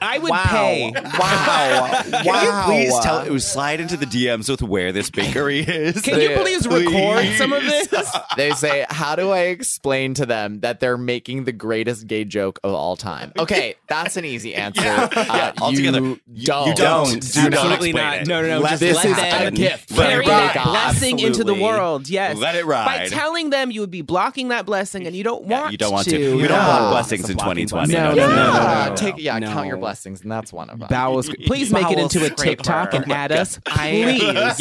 I 0.02 0.20
would 0.22 0.30
Wow. 0.32 0.46
pay. 0.50 0.92
Wow. 0.94 2.02
Can 2.24 2.46
you 2.46 2.52
please 2.66 3.00
tell 3.04 3.20
it 3.22 3.40
slide 3.40 3.80
into 3.80 3.98
the 3.98 4.06
DMs 4.06 4.50
with 4.50 4.62
where 4.62 4.92
this 4.92 5.10
bakery 5.10 5.60
is? 5.68 6.02
Can 6.02 6.20
you 6.20 6.38
please 6.38 6.68
record 6.68 7.26
some 7.38 7.54
of 7.54 7.64
this? 7.64 7.88
They 8.38 8.52
say, 8.52 8.86
How 8.90 9.16
do 9.16 9.32
I 9.32 9.40
explain 9.48 10.14
to 10.16 10.26
them 10.26 10.60
that 10.62 10.80
they're 10.80 10.98
making 10.98 11.44
the 11.46 11.52
greatest 11.52 12.08
gay 12.08 12.24
joke 12.26 12.60
of 12.64 12.74
all 12.74 12.96
time? 12.96 13.32
Okay, 13.38 13.76
that's 13.88 14.18
an 14.18 14.26
easy 14.26 14.56
answer. 14.56 14.82
Uh, 14.86 15.52
altogether, 15.60 16.00
you 16.00 16.20
you- 16.34 16.46
don't. 16.46 16.68
you 16.68 16.76
don't. 16.76 17.10
Do 17.22 17.40
Absolutely 17.40 17.90
explain 17.90 17.96
not. 17.96 18.28
No, 18.28 18.42
no, 18.42 18.48
no. 18.48 18.60
Let 18.60 18.70
just 18.72 18.80
This 18.82 18.96
let 18.96 19.06
is 19.06 19.16
them 19.18 19.48
a 19.48 19.52
gift. 19.52 19.92
Let 19.92 20.08
it 20.08 20.10
carry 20.12 20.26
ride. 20.28 20.56
that 20.56 20.64
blessing 20.66 21.20
into 21.20 21.44
the 21.44 21.54
world. 21.54 22.10
Yes. 22.10 22.38
Let 22.38 22.56
it 22.56 22.66
ride. 22.66 22.86
By 22.86 23.08
telling 23.08 23.50
them 23.50 23.72
you 23.72 23.82
would 23.82 23.92
be 23.92 24.02
blocking 24.02 24.50
that 24.50 24.66
blessing 24.66 25.06
and 25.08 25.16
you 25.16 25.24
don't 25.24 25.46
Yeah, 25.60 25.63
want 25.63 25.72
you 25.72 25.78
don't 25.78 25.91
want 25.91 26.08
to. 26.08 26.17
to. 26.17 26.36
We 26.38 26.48
don't 26.48 26.58
want 26.58 26.84
uh, 26.84 26.89
blessings 26.91 27.30
in 27.30 27.38
2020. 27.38 27.65
blessing. 27.65 27.93
No, 27.93 28.10
no, 28.12 28.15
yeah, 28.15 28.28
no, 28.28 28.36
no, 28.36 28.89
no. 28.89 28.95
take 28.95 29.15
yeah, 29.17 29.39
count 29.39 29.67
your 29.67 29.78
blessings, 29.78 30.22
and 30.22 30.32
that's 30.32 30.52
one 30.54 30.69
of 30.69 30.80
them. 30.80 30.88
Bowels. 30.89 31.30
Please 31.45 31.72
make 31.72 31.91
it 31.91 32.00
into 32.00 32.26
a. 32.26 32.30
TikTok 32.30 32.93
and 32.93 33.12
add 33.12 33.32
us. 33.32 33.60
Please. 33.65 34.22
yes, 34.24 34.60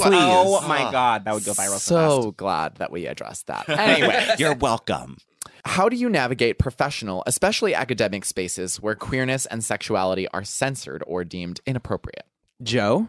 I 0.00 0.08
will. 0.08 0.60
Oh 0.62 0.68
my 0.68 0.90
god, 0.90 1.24
that 1.24 1.34
would 1.34 1.44
go 1.44 1.52
viral 1.52 1.78
so 1.78 2.22
so 2.22 2.30
glad 2.32 2.76
that 2.76 2.90
we 2.90 3.06
addressed 3.06 3.46
that. 3.46 3.68
Anyway, 3.90 4.34
You're 4.38 4.54
welcome. 4.54 5.16
how 5.64 5.88
do 5.88 5.96
you 5.96 6.08
navigate 6.08 6.58
professional, 6.58 7.22
especially 7.26 7.74
academic 7.74 8.24
spaces 8.24 8.80
where 8.80 8.94
queerness 8.94 9.46
and 9.46 9.64
sexuality 9.64 10.28
are 10.28 10.44
censored 10.44 11.02
or 11.06 11.24
deemed 11.24 11.60
inappropriate? 11.66 12.26
Joe? 12.62 13.08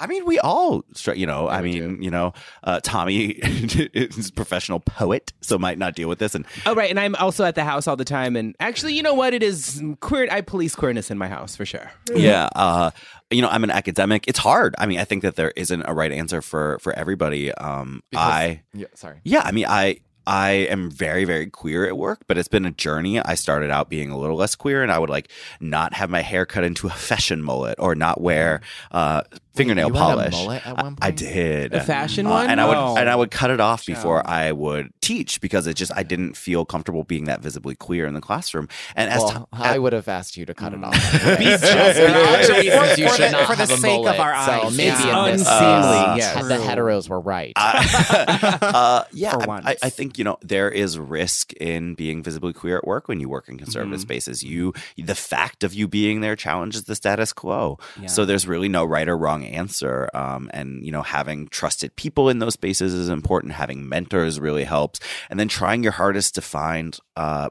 I 0.00 0.06
mean, 0.06 0.24
we 0.24 0.38
all, 0.38 0.84
you 1.14 1.26
know, 1.26 1.48
I 1.48 1.60
mean, 1.60 2.02
you 2.02 2.10
know, 2.10 2.32
uh, 2.64 2.80
Tommy 2.82 3.26
is 3.32 4.30
a 4.30 4.32
professional 4.32 4.80
poet, 4.80 5.32
so 5.40 5.58
might 5.58 5.78
not 5.78 5.94
deal 5.94 6.08
with 6.08 6.18
this. 6.18 6.34
And 6.34 6.46
Oh, 6.66 6.74
right. 6.74 6.90
And 6.90 6.98
I'm 6.98 7.14
also 7.16 7.44
at 7.44 7.54
the 7.54 7.64
house 7.64 7.86
all 7.86 7.96
the 7.96 8.04
time. 8.04 8.34
And 8.34 8.56
actually, 8.60 8.94
you 8.94 9.02
know 9.02 9.14
what? 9.14 9.34
It 9.34 9.42
is 9.42 9.82
queer. 10.00 10.28
I 10.30 10.40
police 10.40 10.74
queerness 10.74 11.10
in 11.10 11.18
my 11.18 11.28
house 11.28 11.54
for 11.54 11.66
sure. 11.66 11.90
yeah, 12.14 12.48
uh, 12.56 12.90
you 13.30 13.42
know, 13.42 13.48
I'm 13.48 13.62
an 13.62 13.70
academic. 13.70 14.26
It's 14.26 14.38
hard. 14.40 14.74
I 14.78 14.86
mean, 14.86 14.98
I 14.98 15.04
think 15.04 15.22
that 15.22 15.36
there 15.36 15.52
isn't 15.54 15.82
a 15.86 15.92
right 15.94 16.10
answer 16.10 16.40
for 16.42 16.78
for 16.80 16.92
everybody. 16.94 17.52
Um, 17.52 18.02
I, 18.16 18.62
yeah, 18.74 18.86
sorry. 18.94 19.20
yeah, 19.24 19.42
I 19.44 19.52
mean, 19.52 19.66
I. 19.68 20.00
I 20.26 20.50
am 20.50 20.90
very, 20.90 21.24
very 21.24 21.46
queer 21.46 21.86
at 21.86 21.96
work, 21.96 22.20
but 22.28 22.38
it's 22.38 22.46
been 22.46 22.66
a 22.66 22.70
journey. 22.70 23.18
I 23.18 23.34
started 23.34 23.70
out 23.70 23.88
being 23.88 24.10
a 24.10 24.18
little 24.18 24.36
less 24.36 24.54
queer, 24.54 24.82
and 24.82 24.92
I 24.92 24.98
would 24.98 25.10
like 25.10 25.28
not 25.60 25.94
have 25.94 26.08
my 26.10 26.20
hair 26.20 26.44
cut 26.46 26.62
into 26.62 26.86
a 26.86 26.90
fashion 27.08 27.42
mullet 27.42 27.76
or 27.80 27.94
not 27.96 28.20
wear 28.20 28.60
uh, 28.92 29.22
fingernail 29.54 29.88
you 29.88 29.94
had 29.94 30.00
a 30.02 30.04
polish. 30.14 30.32
mullet 30.32 30.66
at 30.66 30.76
one 30.76 30.96
I 31.00 31.06
point? 31.10 31.16
did 31.18 31.74
A 31.74 31.80
fashion 31.82 32.26
Uh, 32.26 32.30
one? 32.30 32.50
and 32.50 32.60
I 32.60 32.66
would 32.66 32.98
and 33.00 33.08
I 33.10 33.16
would 33.16 33.30
cut 33.30 33.50
it 33.50 33.60
off 33.60 33.84
before 33.86 34.26
I 34.26 34.52
would 34.52 34.90
teach 35.00 35.40
because 35.40 35.66
it 35.66 35.74
just 35.74 35.92
I 35.96 36.02
didn't 36.02 36.36
feel 36.36 36.64
comfortable 36.64 37.04
being 37.04 37.24
that 37.24 37.40
visibly 37.42 37.74
queer 37.74 38.06
in 38.06 38.14
the 38.14 38.20
classroom. 38.20 38.68
And 38.96 39.10
as 39.10 39.20
Well, 39.22 39.30
ti- 39.52 39.62
I 39.62 39.78
would 39.78 39.92
have 39.92 40.08
asked 40.08 40.36
you 40.36 40.46
to 40.46 40.54
cut 40.54 40.72
it 40.74 40.82
off. 40.84 40.92
Be 41.38 41.44
just- 41.44 41.64
lots 41.64 42.48
of 42.48 42.64
you 42.64 42.70
for 42.72 42.86
should 43.16 43.26
the- 43.26 43.30
not 43.32 43.46
for 43.46 43.56
the 43.56 43.62
have 43.66 43.70
a 43.70 43.76
sake 43.76 43.98
of 43.98 44.04
mullet, 44.04 44.20
our 44.20 44.44
So 44.46 44.52
eyes. 44.68 44.76
maybe 44.76 44.90
It's 44.90 45.00
in 45.04 45.06
this 45.32 45.40
unseemly, 45.48 45.98
uh, 45.98 46.16
yes. 46.16 46.46
the 46.48 46.54
heteros 46.56 47.08
were 47.08 47.20
right. 47.20 47.52
uh, 47.56 49.04
yeah, 49.12 49.30
For 49.32 49.42
I- 49.42 49.46
once. 49.46 49.66
I, 49.66 49.76
I 49.82 49.90
think 49.90 50.18
you 50.18 50.24
know 50.24 50.38
there 50.42 50.70
is 50.70 50.98
risk 50.98 51.52
in 51.54 51.94
being 51.94 52.22
visibly 52.22 52.52
queer 52.52 52.78
at 52.78 52.86
work 52.86 53.08
when 53.08 53.20
you 53.20 53.28
work 53.28 53.48
in 53.48 53.58
conservative 53.58 54.00
spaces. 54.00 54.42
You, 54.42 54.72
the 54.96 55.14
fact 55.14 55.64
of 55.64 55.74
you 55.74 55.88
being 55.88 56.20
there 56.20 56.36
challenges 56.36 56.84
the 56.84 56.94
status 56.94 57.32
quo. 57.32 57.78
So 58.06 58.24
there's 58.24 58.46
really 58.46 58.68
no 58.68 58.84
right 58.84 59.08
or 59.08 59.16
wrong 59.16 59.39
answer. 59.46 60.08
Um, 60.14 60.50
and 60.52 60.84
you 60.84 60.92
know, 60.92 61.02
having 61.02 61.48
trusted 61.48 61.96
people 61.96 62.28
in 62.28 62.38
those 62.38 62.54
spaces 62.54 62.94
is 62.94 63.08
important. 63.08 63.52
Having 63.52 63.88
mentors 63.88 64.40
really 64.40 64.64
helps, 64.64 65.00
and 65.28 65.38
then 65.38 65.48
trying 65.48 65.82
your 65.82 65.92
hardest 65.92 66.34
to 66.36 66.42
find. 66.42 66.98
Uh, 67.16 67.50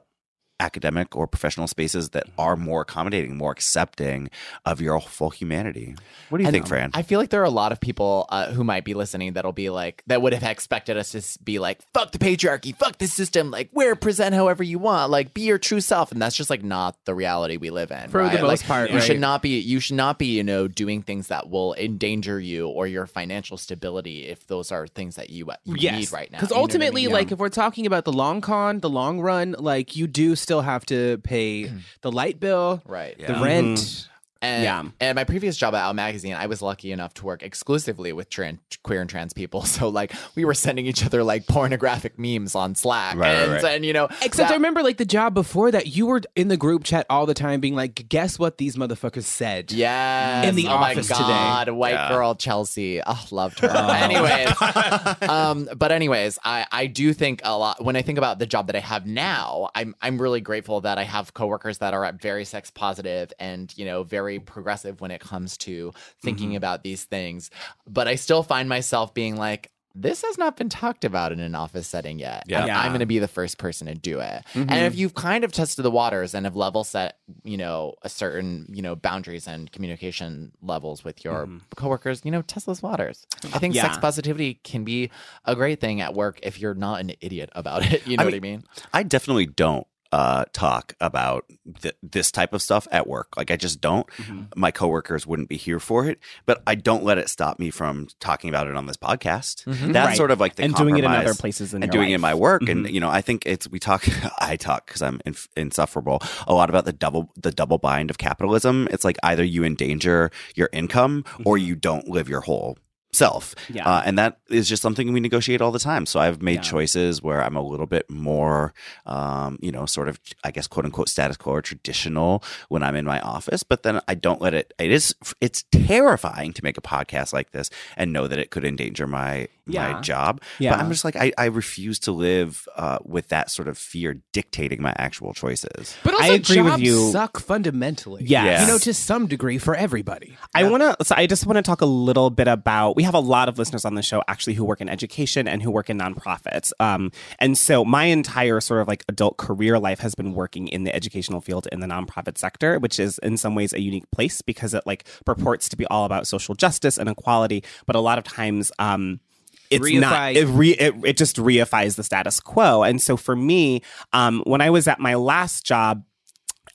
academic 0.59 1.15
or 1.15 1.27
professional 1.27 1.67
spaces 1.67 2.09
that 2.09 2.25
are 2.37 2.55
more 2.55 2.81
accommodating, 2.81 3.37
more 3.37 3.51
accepting 3.51 4.29
of 4.65 4.81
your 4.81 4.99
full 5.01 5.29
humanity. 5.29 5.95
What 6.29 6.39
do 6.39 6.43
you 6.43 6.47
And 6.47 6.53
think, 6.53 6.67
Fran? 6.67 6.91
I 6.93 7.01
feel 7.01 7.19
like 7.19 7.29
there 7.29 7.41
are 7.41 7.45
a 7.45 7.49
lot 7.49 7.71
of 7.71 7.79
people 7.79 8.25
uh, 8.29 8.51
who 8.51 8.63
might 8.63 8.83
be 8.83 8.93
listening 8.93 9.33
that'll 9.33 9.51
be 9.51 9.69
like, 9.69 10.03
that 10.07 10.21
would 10.21 10.33
have 10.33 10.43
expected 10.43 10.97
us 10.97 11.11
to 11.11 11.43
be 11.43 11.59
like, 11.59 11.79
fuck 11.93 12.11
the 12.11 12.17
patriarchy, 12.17 12.75
fuck 12.75 12.97
the 12.97 13.07
system, 13.07 13.51
like, 13.51 13.69
wear, 13.73 13.95
present 13.95 14.35
however 14.35 14.63
you 14.63 14.79
want, 14.79 15.11
like, 15.11 15.33
be 15.33 15.41
your 15.41 15.57
true 15.57 15.81
self. 15.81 16.11
And 16.11 16.21
that's 16.21 16.35
just 16.35 16.49
like 16.49 16.63
not 16.63 16.95
the 17.05 17.15
reality 17.15 17.57
we 17.57 17.69
live 17.69 17.91
in. 17.91 18.09
For 18.09 18.23
the 18.27 18.39
most 18.39 18.43
Like, 18.43 18.63
part, 18.63 18.89
you 18.89 18.97
right. 18.97 19.03
should 19.03 19.19
not 19.19 19.41
be, 19.41 19.59
you 19.59 19.79
should 19.79 19.95
not 19.95 20.19
be, 20.19 20.27
you 20.27 20.43
know, 20.43 20.67
doing 20.67 21.01
things 21.01 21.27
that 21.27 21.49
will 21.49 21.73
endanger 21.75 22.39
you 22.39 22.67
or 22.67 22.87
your 22.87 23.05
financial 23.07 23.57
stability 23.57 24.27
if 24.27 24.45
those 24.47 24.71
are 24.71 24.87
things 24.87 25.15
that 25.15 25.29
you, 25.29 25.49
you 25.65 25.91
need 25.91 26.11
right 26.11 26.31
now. 26.31 26.37
Because 26.39 26.49
You 26.49 26.55
know 26.55 26.59
I 26.59 26.63
ultimately, 26.63 27.05
mean? 27.05 27.13
like, 27.13 27.31
if 27.31 27.39
we're 27.39 27.49
talking 27.49 27.85
about 27.85 28.05
the 28.05 28.13
long 28.13 28.41
con, 28.41 28.79
the 28.79 28.89
long 28.89 29.19
run, 29.19 29.55
like, 29.57 29.95
you 29.95 30.07
do 30.07 30.35
still 30.49 30.61
have 30.61 30.83
to 30.87 31.19
pay 31.19 31.69
the 32.01 32.11
light 32.11 32.39
bill, 32.39 32.81
Right. 32.83 33.15
the 33.19 33.35
rent. 33.35 33.77
Mm-hmm. 33.77 34.05
And, 34.41 34.63
Yeah. 34.63 34.83
and 35.01 35.15
my 35.17 35.25
previous 35.25 35.57
job 35.57 35.75
at 35.75 35.81
Out 35.81 35.95
Magazine, 35.95 36.33
I 36.33 36.45
was 36.45 36.61
lucky 36.61 36.91
enough 36.93 37.13
to 37.15 37.25
work 37.25 37.43
exclusively 37.43 38.13
with 38.13 38.29
tran- 38.29 38.59
queer 38.83 39.01
and 39.01 39.09
trans 39.09 39.33
people. 39.33 39.63
So 39.79 39.89
like 39.89 40.13
we 40.35 40.45
were 40.45 40.53
sending 40.53 40.85
each 40.85 41.05
other 41.05 41.23
like 41.23 41.45
pornographic 41.47 42.17
memes 42.17 42.55
on 42.55 42.73
Slack, 42.75 43.15
Right, 43.15 43.33
right, 43.33 43.39
and, 43.43 43.51
right. 43.63 43.75
and 43.75 43.85
you 43.85 43.93
know, 43.93 44.05
Except 44.21 44.37
that- 44.37 44.51
I 44.51 44.53
remember, 44.53 44.81
like, 44.83 44.97
the 44.97 45.05
job 45.05 45.33
before 45.33 45.71
that, 45.71 45.87
you 45.95 46.05
were 46.05 46.21
in 46.35 46.47
the 46.47 46.57
group 46.57 46.83
chat 46.83 47.05
all 47.09 47.25
the 47.25 47.33
time 47.33 47.59
being 47.59 47.75
like, 47.75 48.07
guess 48.09 48.39
what 48.39 48.57
these 48.57 48.75
motherfuckers 48.77 49.23
said? 49.23 49.71
Yeah, 49.71 50.43
in 50.43 50.55
the 50.55 50.67
oh 50.67 50.77
my 50.79 50.91
office 50.91 51.07
today. 51.07 51.19
God, 51.19 51.69
White 51.69 51.93
Yeah. 51.93 52.09
girl 52.09 52.35
Chelsea. 52.35 53.01
Oh, 53.05 53.25
loved 53.31 53.59
her. 53.59 53.67
anyways, 53.69 54.49
um, 55.29 55.69
but 55.77 55.91
anyways, 55.91 56.39
I, 56.43 56.65
I 56.71 56.87
do 56.87 57.13
think 57.13 57.41
a 57.43 57.57
lot 57.57 57.83
when 57.83 57.95
I 57.95 58.01
think 58.01 58.17
about 58.17 58.39
the 58.39 58.45
job 58.45 58.67
that 58.67 58.75
I 58.75 58.79
have 58.79 59.05
now, 59.05 59.69
I'm 59.75 59.95
I'm 60.01 60.21
really 60.21 60.41
grateful 60.41 60.81
that 60.81 60.97
I 60.97 61.03
have 61.03 61.33
coworkers 61.33 61.79
that 61.79 61.93
are 61.93 62.11
very 62.13 62.45
sex 62.45 62.71
positive 62.71 63.31
and 63.39 63.73
you 63.77 63.85
know 63.85 64.03
very 64.03 64.28
progressive 64.37 65.01
when 65.01 65.09
it 65.09 65.21
comes 65.21 65.57
to 65.59 65.91
thinking 66.21 66.49
mm-hmm. 66.49 66.57
about 66.57 66.83
these 66.83 67.05
things. 67.05 67.49
But 67.87 68.07
I 68.07 68.13
still 68.15 68.43
find 68.43 68.69
myself 68.69 69.15
being 69.15 69.35
like. 69.35 69.71
This 69.95 70.21
has 70.21 70.37
not 70.37 70.55
been 70.55 70.69
talked 70.69 71.03
about 71.03 71.31
in 71.31 71.39
an 71.39 71.55
office 71.55 71.87
setting 71.87 72.19
yet. 72.19 72.43
Yeah. 72.47 72.67
Yeah. 72.67 72.79
I'm 72.79 72.89
going 72.89 72.99
to 72.99 73.07
be 73.07 73.17
the 73.17 73.27
first 73.27 73.57
person 73.57 73.87
to 73.87 73.95
do 73.95 74.19
it. 74.19 74.43
And 74.53 74.71
if 74.71 74.93
mm-hmm. 74.93 74.99
you've 74.99 75.15
kind 75.15 75.43
of 75.43 75.51
tested 75.51 75.83
the 75.83 75.89
waters 75.91 76.35
and 76.35 76.45
have 76.45 76.55
level 76.55 76.83
set, 76.83 77.17
you 77.43 77.57
know, 77.57 77.95
a 78.03 78.07
certain, 78.07 78.67
you 78.69 78.83
know, 78.83 78.95
boundaries 78.95 79.47
and 79.47 79.69
communication 79.71 80.51
levels 80.61 81.03
with 81.03 81.25
your 81.25 81.47
mm-hmm. 81.47 81.57
coworkers, 81.75 82.21
you 82.23 82.29
know, 82.29 82.43
test 82.43 82.67
those 82.67 82.83
waters. 82.83 83.25
I 83.51 83.57
think 83.57 83.73
Yeah. 83.73 83.81
sex 83.81 83.97
positivity 83.97 84.61
can 84.63 84.83
be 84.83 85.09
a 85.43 85.55
great 85.55 85.81
thing 85.81 86.01
at 86.01 86.13
work 86.13 86.39
if 86.43 86.59
you're 86.61 86.75
not 86.75 87.01
an 87.01 87.13
idiot 87.19 87.49
about 87.53 87.91
it. 87.91 88.05
You 88.07 88.15
know 88.17 88.21
I 88.21 88.25
what 88.25 88.35
I 88.35 88.39
mean- 88.39 88.51
mean? 88.59 88.63
I 88.93 89.03
definitely 89.03 89.47
don't 89.47 89.87
uh, 90.11 90.45
talk 90.53 90.95
about 90.99 91.45
th- 91.81 91.95
this 92.01 92.31
type 92.31 92.53
of 92.53 92.61
stuff 92.61 92.87
at 92.91 93.05
work. 93.07 93.37
Like 93.37 93.51
I 93.51 93.55
just 93.57 93.79
don't. 93.79 94.07
Mm-hmm. 94.17 94.41
My 94.55 94.71
coworkers 94.71 95.27
wouldn't 95.27 95.49
be 95.49 95.57
here 95.57 95.79
for 95.79 96.05
it, 96.07 96.19
but 96.45 96.63
I 96.65 96.75
don't 96.75 97.03
let 97.03 97.17
it 97.19 97.29
stop 97.29 97.59
me 97.59 97.69
from 97.69 98.07
talking 98.19 98.49
about 98.49 98.67
it 98.67 98.75
on 98.75 98.85
this 98.87 98.97
podcast. 98.97 99.63
That's 99.65 100.07
Right. 100.09 100.17
sort 100.17 100.31
of 100.31 100.39
like 100.39 100.55
the 100.55 100.63
And 100.63 100.73
doing 100.75 100.97
it 100.97 101.03
in 101.03 101.11
other 101.11 101.35
places 101.35 101.73
in 101.73 101.83
and 101.83 101.91
doing 101.91 102.09
it 102.09 102.15
in 102.15 102.21
my 102.21 102.33
work. 102.33 102.63
Mm-hmm. 102.63 102.85
And 102.85 102.93
you 102.93 102.99
know, 102.99 103.09
I 103.09 103.21
think 103.21 103.43
it's 103.45 103.69
we 103.69 103.77
talk. 103.79 104.03
I 104.39 104.55
talk 104.55 104.87
because 104.87 105.01
I'm 105.01 105.21
in, 105.25 105.35
insufferable. 105.55 106.21
A 106.47 106.53
lot 106.53 106.69
about 106.69 106.85
the 106.85 106.93
double 106.93 107.31
the 107.35 107.51
double 107.51 107.77
bind 107.77 108.09
of 108.09 108.17
capitalism. 108.17 108.87
It's 108.91 109.03
like 109.05 109.17
either 109.23 109.43
you 109.43 109.63
endanger 109.63 110.31
your 110.55 110.69
income 110.73 111.23
or 111.45 111.57
you 111.57 111.75
don't 111.75 112.07
live 112.07 112.27
your 112.29 112.41
whole 112.41 112.77
self. 113.11 113.55
Yeah. 113.69 113.87
Uh, 113.87 114.03
and 114.05 114.17
that 114.19 114.37
is 114.49 114.69
just 114.69 114.81
something 114.81 115.11
we 115.13 115.19
negotiate 115.19 115.61
all 115.61 115.71
the 115.71 115.79
time. 115.79 116.05
So 116.05 116.19
I've 116.19 116.41
made 116.41 116.55
Yeah. 116.57 116.61
choices 116.61 117.21
where 117.23 117.43
I'm 117.43 117.55
a 117.55 117.61
little 117.61 117.85
bit 117.87 118.09
more, 118.09 118.73
um, 119.05 119.57
you 119.61 119.71
know, 119.71 119.85
sort 119.85 120.07
of, 120.07 120.19
I 120.43 120.51
guess, 120.51 120.67
quote 120.67 120.85
unquote, 120.85 121.09
status 121.09 121.37
quo 121.37 121.53
or 121.53 121.61
traditional 121.61 122.43
when 122.69 122.83
I'm 122.83 122.95
in 122.95 123.05
my 123.05 123.19
office. 123.21 123.63
But 123.63 123.83
then 123.83 123.99
I 124.07 124.13
don't 124.15 124.41
let 124.41 124.53
it. 124.53 124.73
It 124.79 124.91
is. 124.91 125.15
It's 125.41 125.63
terrifying 125.71 126.53
to 126.53 126.63
make 126.63 126.77
a 126.77 126.81
podcast 126.81 127.33
like 127.33 127.51
this 127.51 127.69
and 127.97 128.13
know 128.13 128.27
that 128.27 128.37
it 128.39 128.51
could 128.51 128.63
endanger 128.65 129.07
my 129.07 129.47
my 129.65 130.01
job. 130.01 130.41
Yeah. 130.57 130.71
But 130.71 130.79
I'm 130.79 130.89
just 130.89 131.05
like 131.05 131.15
I, 131.15 131.31
I 131.37 131.45
refuse 131.45 131.99
to 131.99 132.11
live 132.11 132.67
uh, 132.75 132.97
with 133.05 133.27
that 133.27 133.51
sort 133.51 133.67
of 133.67 133.77
fear 133.77 134.19
dictating 134.33 134.81
my 134.81 134.93
actual 134.97 135.31
choices. 135.33 135.95
But 136.03 136.15
also, 136.15 136.25
I 136.25 136.35
agree 136.35 136.61
with 136.61 136.71
jobs 136.73 136.81
you. 136.83 137.11
suck 137.11 137.39
fundamentally. 137.39 138.23
Yes. 138.25 138.61
You 138.61 138.67
know, 138.67 138.77
to 138.79 138.93
some 138.95 139.27
degree 139.27 139.59
for 139.59 139.75
everybody. 139.75 140.35
I 140.55 140.63
want 140.63 140.81
to. 140.81 141.05
So 141.05 141.13
I 141.15 141.27
just 141.27 141.45
want 141.45 141.57
to 141.57 141.61
talk 141.61 141.81
a 141.81 141.85
little 141.85 142.29
bit 142.31 142.47
about. 142.47 142.95
We 142.99 143.03
have 143.03 143.13
a 143.13 143.21
lot 143.21 143.47
of 143.47 143.57
listeners 143.57 143.85
on 143.85 143.95
the 143.95 144.01
show 144.01 144.21
actually 144.27 144.55
who 144.55 144.65
work 144.65 144.81
in 144.81 144.89
education 144.89 145.47
and 145.47 145.63
who 145.63 145.71
work 145.71 145.89
in 145.89 145.97
nonprofits. 145.97 146.73
Um, 146.81 147.13
and 147.39 147.57
so 147.57 147.85
my 147.85 148.03
entire 148.03 148.59
sort 148.59 148.81
of 148.81 148.89
like 148.89 149.05
adult 149.07 149.37
career 149.37 149.79
life 149.79 149.99
has 149.99 150.15
been 150.15 150.33
working 150.33 150.67
in 150.67 150.83
the 150.83 150.93
educational 150.93 151.39
field 151.39 151.65
in 151.71 151.79
the 151.79 151.87
nonprofit 151.87 152.37
sector, 152.37 152.77
which 152.77 152.99
is 152.99 153.17
in 153.19 153.37
some 153.37 153.55
ways 153.55 153.71
a 153.71 153.79
unique 153.79 154.11
place 154.11 154.41
because 154.41 154.73
it 154.73 154.83
like 154.85 155.07
purports 155.25 155.69
to 155.69 155.77
be 155.77 155.85
all 155.85 156.03
about 156.03 156.27
social 156.27 156.55
justice 156.55 156.97
and 156.97 157.07
equality, 157.07 157.63
but 157.85 157.95
a 157.95 158.01
lot 158.01 158.17
of 158.17 158.25
times. 158.25 158.69
Um, 158.79 159.21
it's 159.69 159.89
not 159.93 160.33
it, 160.35 160.47
re, 160.47 160.71
it 160.71 160.95
it 161.05 161.15
just 161.15 161.37
reifies 161.37 161.95
the 161.95 162.03
status 162.03 162.39
quo 162.39 162.81
and 162.81 162.99
so 162.99 163.15
for 163.15 163.35
me 163.35 163.83
um 164.13 164.41
when 164.47 164.61
i 164.61 164.69
was 164.71 164.87
at 164.87 164.99
my 164.99 165.13
last 165.13 165.63
job 165.63 166.03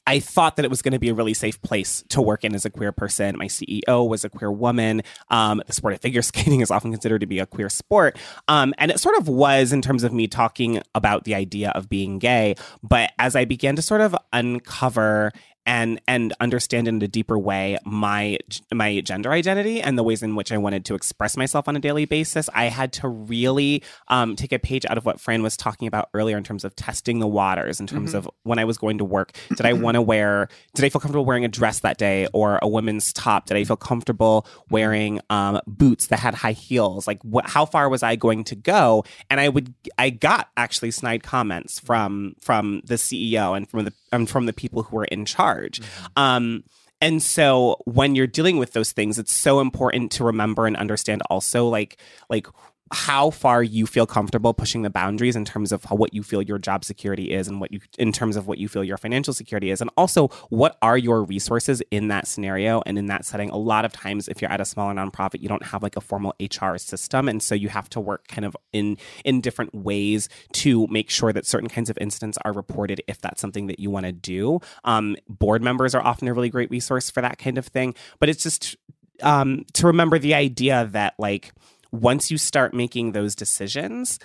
I 0.06 0.20
thought 0.20 0.56
that 0.56 0.64
it 0.64 0.68
was 0.68 0.82
going 0.82 0.92
to 0.92 0.98
be 0.98 1.08
a 1.08 1.14
really 1.14 1.34
safe 1.34 1.60
place 1.62 2.04
to 2.10 2.20
work 2.20 2.44
in 2.44 2.54
as 2.54 2.64
a 2.64 2.70
queer 2.70 2.92
person. 2.92 3.38
My 3.38 3.46
CEO 3.46 4.06
was 4.06 4.24
a 4.24 4.28
queer 4.28 4.52
woman. 4.52 5.02
Um, 5.30 5.62
the 5.66 5.72
sport 5.72 5.94
of 5.94 6.00
figure 6.00 6.22
skating 6.22 6.60
is 6.60 6.70
often 6.70 6.92
considered 6.92 7.20
to 7.20 7.26
be 7.26 7.38
a 7.38 7.46
queer 7.46 7.68
sport. 7.68 8.18
Um, 8.48 8.74
and 8.78 8.90
it 8.90 9.00
sort 9.00 9.16
of 9.16 9.28
was 9.28 9.72
in 9.72 9.82
terms 9.82 10.04
of 10.04 10.12
me 10.12 10.28
talking 10.28 10.82
about 10.94 11.24
the 11.24 11.34
idea 11.34 11.70
of 11.70 11.88
being 11.88 12.18
gay. 12.18 12.54
But 12.82 13.12
as 13.18 13.34
I 13.34 13.44
began 13.44 13.76
to 13.76 13.82
sort 13.82 14.00
of 14.00 14.14
uncover 14.32 15.32
and 15.66 16.00
and 16.06 16.32
understand 16.40 16.88
in 16.88 17.00
a 17.02 17.08
deeper 17.08 17.38
way 17.38 17.78
my 17.84 18.38
my 18.72 19.00
gender 19.00 19.32
identity 19.32 19.80
and 19.80 19.96
the 19.96 20.02
ways 20.02 20.22
in 20.22 20.36
which 20.36 20.52
I 20.52 20.58
wanted 20.58 20.84
to 20.86 20.94
express 20.94 21.36
myself 21.36 21.68
on 21.68 21.76
a 21.76 21.80
daily 21.80 22.04
basis. 22.04 22.48
I 22.54 22.66
had 22.66 22.92
to 22.94 23.08
really 23.08 23.82
um, 24.08 24.36
take 24.36 24.52
a 24.52 24.58
page 24.58 24.84
out 24.88 24.98
of 24.98 25.04
what 25.04 25.20
Fran 25.20 25.42
was 25.42 25.56
talking 25.56 25.88
about 25.88 26.10
earlier 26.14 26.36
in 26.36 26.44
terms 26.44 26.64
of 26.64 26.76
testing 26.76 27.18
the 27.18 27.26
waters, 27.26 27.80
in 27.80 27.86
terms 27.86 28.10
mm-hmm. 28.10 28.18
of 28.18 28.30
when 28.42 28.58
I 28.58 28.64
was 28.64 28.78
going 28.78 28.98
to 28.98 29.04
work. 29.04 29.36
Did 29.56 29.66
I 29.66 29.72
want 29.84 29.94
to 29.94 30.02
wear? 30.02 30.48
Did 30.74 30.84
I 30.84 30.88
feel 30.88 31.00
comfortable 31.00 31.24
wearing 31.24 31.44
a 31.44 31.48
dress 31.48 31.80
that 31.80 31.98
day 31.98 32.28
or 32.32 32.58
a 32.62 32.68
women's 32.68 33.12
top? 33.12 33.46
Did 33.46 33.56
I 33.56 33.64
feel 33.64 33.76
comfortable 33.76 34.46
wearing 34.70 35.20
um, 35.30 35.60
boots 35.66 36.08
that 36.08 36.18
had 36.18 36.34
high 36.34 36.52
heels? 36.52 37.06
Like, 37.06 37.20
how 37.44 37.64
far 37.64 37.88
was 37.88 38.02
I 38.02 38.16
going 38.16 38.44
to 38.44 38.54
go? 38.54 39.04
And 39.30 39.40
I 39.40 39.48
would 39.48 39.74
I 39.98 40.10
got 40.10 40.50
actually 40.56 40.90
snide 40.90 41.22
comments 41.22 41.78
from 41.78 42.34
from 42.40 42.82
the 42.84 42.94
CEO 42.94 43.56
and 43.56 43.68
from 43.68 43.84
the 43.84 43.92
and 44.14 44.28
from 44.28 44.46
the 44.46 44.52
people 44.52 44.84
who 44.84 44.98
are 44.98 45.04
in 45.04 45.24
charge 45.24 45.34
charge. 45.44 45.80
Mm-hmm. 45.80 46.06
Um, 46.16 46.64
and 47.00 47.22
so 47.22 47.76
when 47.84 48.14
you're 48.14 48.26
dealing 48.26 48.56
with 48.56 48.72
those 48.72 48.92
things, 48.92 49.18
it's 49.18 49.32
so 49.32 49.60
important 49.60 50.12
to 50.12 50.24
remember 50.24 50.66
and 50.66 50.76
understand 50.76 51.22
also 51.28 51.68
like 51.68 51.98
like 52.30 52.46
how 52.92 53.30
far 53.30 53.62
you 53.62 53.86
feel 53.86 54.06
comfortable 54.06 54.52
pushing 54.52 54.82
the 54.82 54.90
boundaries 54.90 55.36
in 55.36 55.44
terms 55.44 55.72
of 55.72 55.84
how, 55.84 55.96
what 55.96 56.12
you 56.12 56.22
feel 56.22 56.42
your 56.42 56.58
job 56.58 56.84
security 56.84 57.32
is 57.32 57.48
and 57.48 57.60
what 57.60 57.72
you 57.72 57.80
in 57.98 58.12
terms 58.12 58.36
of 58.36 58.46
what 58.46 58.58
you 58.58 58.68
feel 58.68 58.84
your 58.84 58.98
financial 58.98 59.32
security 59.32 59.70
is. 59.70 59.80
And 59.80 59.90
also 59.96 60.28
what 60.50 60.76
are 60.82 60.98
your 60.98 61.24
resources 61.24 61.82
in 61.90 62.08
that 62.08 62.26
scenario 62.26 62.82
and 62.84 62.98
in 62.98 63.06
that 63.06 63.24
setting? 63.24 63.48
A 63.50 63.56
lot 63.56 63.84
of 63.84 63.92
times 63.92 64.28
if 64.28 64.42
you're 64.42 64.50
at 64.50 64.60
a 64.60 64.64
smaller 64.64 64.92
nonprofit 64.92 65.40
you 65.40 65.48
don't 65.48 65.64
have 65.64 65.82
like 65.82 65.96
a 65.96 66.00
formal 66.00 66.34
hr 66.40 66.76
system. 66.76 67.28
And 67.28 67.42
so 67.42 67.54
you 67.54 67.68
have 67.68 67.88
to 67.90 68.00
work 68.00 68.28
kind 68.28 68.44
of 68.44 68.54
in 68.72 68.98
in 69.24 69.40
different 69.40 69.74
ways 69.74 70.28
to 70.52 70.86
make 70.88 71.08
sure 71.08 71.32
that 71.32 71.46
certain 71.46 71.70
kinds 71.70 71.88
of 71.88 71.96
incidents 71.98 72.36
are 72.44 72.52
reported 72.52 73.00
if 73.08 73.18
that's 73.20 73.40
something 73.40 73.66
that 73.68 73.80
you 73.80 73.90
want 73.90 74.04
to 74.04 74.12
do. 74.12 74.60
Um, 74.84 75.16
board 75.28 75.62
members 75.62 75.94
are 75.94 76.04
often 76.04 76.28
a 76.28 76.34
really 76.34 76.50
great 76.50 76.70
resource 76.70 77.08
for 77.08 77.22
that 77.22 77.38
kind 77.38 77.56
of 77.56 77.66
thing. 77.66 77.94
But 78.18 78.28
it's 78.28 78.42
just 78.42 78.76
um, 79.22 79.64
to 79.74 79.86
remember 79.86 80.18
the 80.18 80.34
idea 80.34 80.88
that 80.92 81.14
like 81.18 81.52
once 81.94 82.30
you 82.30 82.38
start 82.38 82.74
making 82.74 83.12
those 83.12 83.34
decisions, 83.34 84.18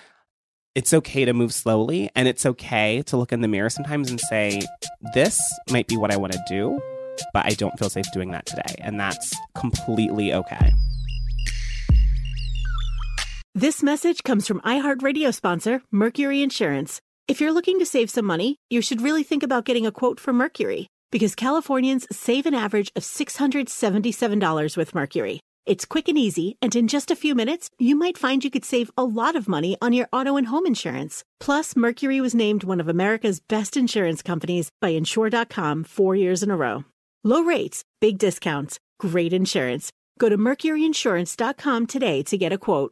it's 0.76 0.94
okay 0.94 1.26
to 1.26 1.34
move 1.34 1.54
slowly 1.54 2.10
and 2.16 2.28
it's 2.28 2.46
okay 2.46 3.02
to 3.04 3.18
look 3.18 3.32
in 3.32 3.42
the 3.42 3.48
mirror 3.48 3.70
sometimes 3.70 4.10
and 4.10 4.20
say, 4.20 4.62
this 5.14 5.40
might 5.70 5.88
be 5.88 5.98
what 5.98 6.12
I 6.12 6.18
want 6.18 6.34
to 6.34 6.44
do, 6.48 6.80
but 7.34 7.46
I 7.46 7.50
don't 7.50 7.78
feel 7.78 7.90
safe 7.90 8.06
doing 8.12 8.32
that 8.32 8.46
today. 8.46 8.76
And 8.80 9.00
that's 9.00 9.36
completely 9.56 10.34
okay. 10.34 10.72
This 13.54 13.84
message 13.84 14.24
comes 14.24 14.48
from 14.48 14.62
iHeartRadio 14.62 15.34
sponsor, 15.34 15.82
Mercury 15.92 16.42
Insurance. 16.42 17.02
If 17.28 17.42
you're 17.42 17.52
looking 17.52 17.78
to 17.80 17.86
save 17.86 18.10
some 18.10 18.26
money, 18.26 18.56
you 18.70 18.82
should 18.82 19.02
really 19.02 19.24
think 19.24 19.44
about 19.44 19.66
getting 19.66 19.86
a 19.86 19.92
quote 19.92 20.20
from 20.20 20.38
Mercury 20.38 20.88
because 21.12 21.36
Californians 21.36 22.08
save 22.12 22.46
an 22.46 22.54
average 22.54 22.92
of 22.96 23.04
$677 23.04 24.78
with 24.78 24.96
Mercury. 24.96 25.40
It's 25.70 25.86
quick 25.86 26.10
and 26.10 26.18
easy, 26.18 26.58
and 26.64 26.76
in 26.76 26.88
just 26.88 27.12
a 27.12 27.16
few 27.16 27.36
minutes, 27.36 27.70
you 27.78 27.96
might 27.96 28.18
find 28.18 28.44
you 28.44 28.50
could 28.50 28.66
save 28.66 28.90
a 28.98 29.04
lot 29.04 29.36
of 29.36 29.48
money 29.48 29.78
on 29.80 29.94
your 29.94 30.08
auto 30.12 30.36
and 30.36 30.48
home 30.48 30.66
insurance. 30.66 31.24
Plus, 31.40 31.76
Mercury 31.76 32.20
was 32.22 32.34
named 32.34 32.64
one 32.64 32.80
of 32.80 32.88
America's 32.88 33.40
best 33.40 33.78
insurance 33.78 34.24
companies 34.24 34.72
by 34.82 34.90
Insure.com 34.90 35.84
four 35.84 36.16
years 36.16 36.42
in 36.42 36.50
a 36.50 36.58
row. 36.58 36.86
Low 37.24 37.44
rates, 37.44 37.86
big 38.02 38.18
discounts, 38.18 38.80
great 38.98 39.32
insurance. 39.32 39.92
Go 40.18 40.28
to 40.28 40.40
MercuryInsurance.com 40.40 41.86
today 41.86 42.24
to 42.24 42.38
get 42.40 42.52
a 42.52 42.58
quote. 42.58 42.92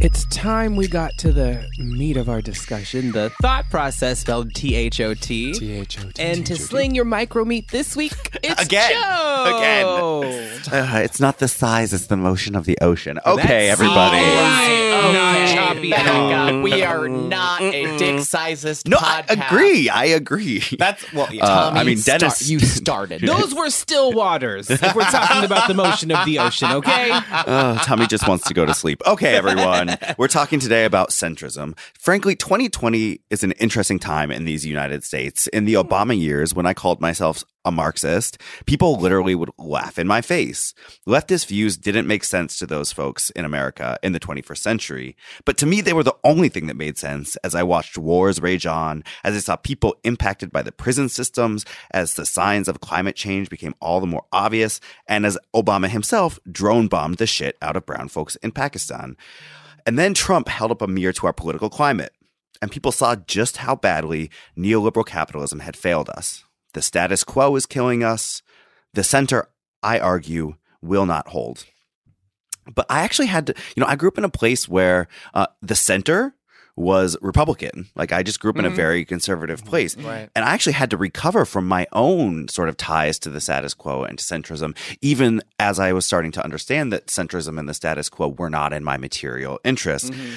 It's 0.00 0.24
time 0.26 0.76
we 0.76 0.86
got 0.86 1.10
to 1.18 1.32
the 1.32 1.66
meat 1.78 2.16
of 2.16 2.28
our 2.28 2.40
discussion, 2.40 3.10
the 3.10 3.30
thought 3.42 3.68
process 3.68 4.20
spelled 4.20 4.54
T 4.54 4.76
H 4.76 5.00
O 5.00 5.12
T. 5.14 5.52
T 5.52 5.72
H 5.72 5.98
O 5.98 6.08
T. 6.10 6.22
And 6.22 6.46
to 6.46 6.54
sling 6.54 6.94
your 6.94 7.04
micro 7.04 7.44
meat 7.44 7.68
this 7.72 7.96
week, 7.96 8.12
it's 8.44 8.62
again, 8.64 8.92
Joe. 8.92 9.56
again. 9.58 10.72
Uh, 10.72 10.98
it's 11.00 11.18
not 11.18 11.38
the 11.40 11.48
size; 11.48 11.92
it's 11.92 12.06
the 12.06 12.16
motion 12.16 12.54
of 12.54 12.64
the 12.64 12.78
ocean. 12.80 13.18
Okay, 13.26 13.66
That's 13.68 13.80
everybody. 13.80 14.18
All 14.18 14.22
right, 14.24 14.84
Okay. 14.98 15.12
not 15.12 15.48
choppy 15.54 15.90
back 15.90 16.06
at 16.06 16.54
up. 16.54 16.62
We 16.62 16.82
are 16.84 17.08
not 17.08 17.60
a 17.62 17.98
dick 17.98 18.20
sizest 18.20 18.86
No, 18.88 18.98
I 19.00 19.22
podcast. 19.22 19.46
agree. 19.48 19.88
I 19.88 20.04
agree. 20.06 20.62
That's 20.78 21.12
well, 21.12 21.28
yeah. 21.32 21.44
Uh, 21.44 21.64
Tommy, 21.70 21.80
I 21.80 21.84
mean, 21.84 21.96
start- 21.98 22.20
Dennis. 22.20 22.48
you 22.48 22.60
started. 22.60 23.22
Those 23.22 23.52
were 23.54 23.70
still 23.70 24.12
waters. 24.12 24.70
If 24.70 24.94
we're 24.94 25.02
talking 25.04 25.44
about 25.44 25.66
the 25.66 25.74
motion 25.74 26.12
of 26.12 26.24
the 26.24 26.38
ocean, 26.38 26.70
okay? 26.72 27.10
Oh, 27.12 27.80
Tommy 27.84 28.06
just 28.06 28.28
wants 28.28 28.46
to 28.48 28.54
go 28.54 28.64
to 28.64 28.74
sleep. 28.74 29.02
Okay, 29.06 29.34
everyone. 29.34 29.87
We're 30.18 30.28
talking 30.28 30.60
today 30.60 30.84
about 30.84 31.10
centrism. 31.10 31.76
Frankly, 31.98 32.36
2020 32.36 33.20
is 33.30 33.42
an 33.42 33.52
interesting 33.52 33.98
time 33.98 34.30
in 34.30 34.44
these 34.44 34.66
United 34.66 35.04
States. 35.04 35.46
In 35.48 35.64
the 35.64 35.74
hmm. 35.74 35.80
Obama 35.80 36.18
years, 36.18 36.54
when 36.54 36.66
I 36.66 36.74
called 36.74 37.00
myself 37.00 37.44
a 37.64 37.70
Marxist, 37.70 38.38
people 38.66 38.98
literally 38.98 39.34
would 39.34 39.50
laugh 39.58 39.98
in 39.98 40.06
my 40.06 40.20
face. 40.20 40.72
Leftist 41.06 41.46
views 41.46 41.76
didn't 41.76 42.06
make 42.06 42.24
sense 42.24 42.58
to 42.58 42.66
those 42.66 42.92
folks 42.92 43.30
in 43.30 43.44
America 43.44 43.98
in 44.02 44.12
the 44.12 44.20
21st 44.20 44.58
century. 44.58 45.16
But 45.44 45.58
to 45.58 45.66
me, 45.66 45.80
they 45.80 45.92
were 45.92 46.02
the 46.02 46.16
only 46.24 46.48
thing 46.48 46.66
that 46.66 46.76
made 46.76 46.98
sense 46.98 47.36
as 47.36 47.54
I 47.54 47.62
watched 47.62 47.98
wars 47.98 48.40
rage 48.40 48.64
on, 48.64 49.04
as 49.22 49.34
I 49.36 49.40
saw 49.40 49.56
people 49.56 49.96
impacted 50.04 50.50
by 50.50 50.62
the 50.62 50.72
prison 50.72 51.08
systems, 51.08 51.64
as 51.90 52.14
the 52.14 52.26
signs 52.26 52.68
of 52.68 52.80
climate 52.80 53.16
change 53.16 53.50
became 53.50 53.74
all 53.80 54.00
the 54.00 54.06
more 54.06 54.24
obvious, 54.32 54.80
and 55.06 55.26
as 55.26 55.38
Obama 55.54 55.88
himself 55.88 56.38
drone 56.50 56.88
bombed 56.88 57.18
the 57.18 57.26
shit 57.26 57.58
out 57.60 57.76
of 57.76 57.86
brown 57.86 58.08
folks 58.08 58.36
in 58.36 58.50
Pakistan. 58.52 59.16
And 59.88 59.98
then 59.98 60.12
Trump 60.12 60.48
held 60.48 60.70
up 60.70 60.82
a 60.82 60.86
mirror 60.86 61.14
to 61.14 61.26
our 61.28 61.32
political 61.32 61.70
climate, 61.70 62.12
and 62.60 62.70
people 62.70 62.92
saw 62.92 63.16
just 63.16 63.56
how 63.56 63.74
badly 63.74 64.30
neoliberal 64.54 65.06
capitalism 65.06 65.60
had 65.60 65.78
failed 65.78 66.10
us. 66.10 66.44
The 66.74 66.82
status 66.82 67.24
quo 67.24 67.56
is 67.56 67.64
killing 67.64 68.04
us. 68.04 68.42
The 68.92 69.02
center, 69.02 69.48
I 69.82 69.98
argue, 69.98 70.56
will 70.82 71.06
not 71.06 71.28
hold. 71.28 71.64
But 72.74 72.84
I 72.90 73.00
actually 73.00 73.28
had 73.28 73.46
to, 73.46 73.54
you 73.76 73.80
know, 73.80 73.86
I 73.86 73.96
grew 73.96 74.10
up 74.10 74.18
in 74.18 74.24
a 74.24 74.28
place 74.28 74.68
where 74.68 75.08
uh, 75.32 75.46
the 75.62 75.74
center 75.74 76.34
was 76.78 77.16
Republican. 77.20 77.88
Like 77.96 78.12
I 78.12 78.22
just 78.22 78.40
grew 78.40 78.50
up 78.50 78.58
in 78.58 78.64
a 78.64 78.68
mm-hmm. 78.68 78.76
very 78.76 79.04
conservative 79.04 79.64
place. 79.64 79.96
Right. 79.96 80.30
And 80.34 80.44
I 80.44 80.50
actually 80.50 80.74
had 80.74 80.90
to 80.90 80.96
recover 80.96 81.44
from 81.44 81.66
my 81.66 81.86
own 81.92 82.48
sort 82.48 82.68
of 82.68 82.76
ties 82.76 83.18
to 83.20 83.30
the 83.30 83.40
status 83.40 83.74
quo 83.74 84.04
and 84.04 84.18
to 84.18 84.24
centrism, 84.24 84.76
even 85.00 85.42
as 85.58 85.78
I 85.78 85.92
was 85.92 86.06
starting 86.06 86.32
to 86.32 86.44
understand 86.44 86.92
that 86.92 87.06
centrism 87.06 87.58
and 87.58 87.68
the 87.68 87.74
status 87.74 88.08
quo 88.08 88.28
were 88.28 88.50
not 88.50 88.72
in 88.72 88.84
my 88.84 88.96
material 88.96 89.58
interests. 89.64 90.10
Mm-hmm. 90.10 90.34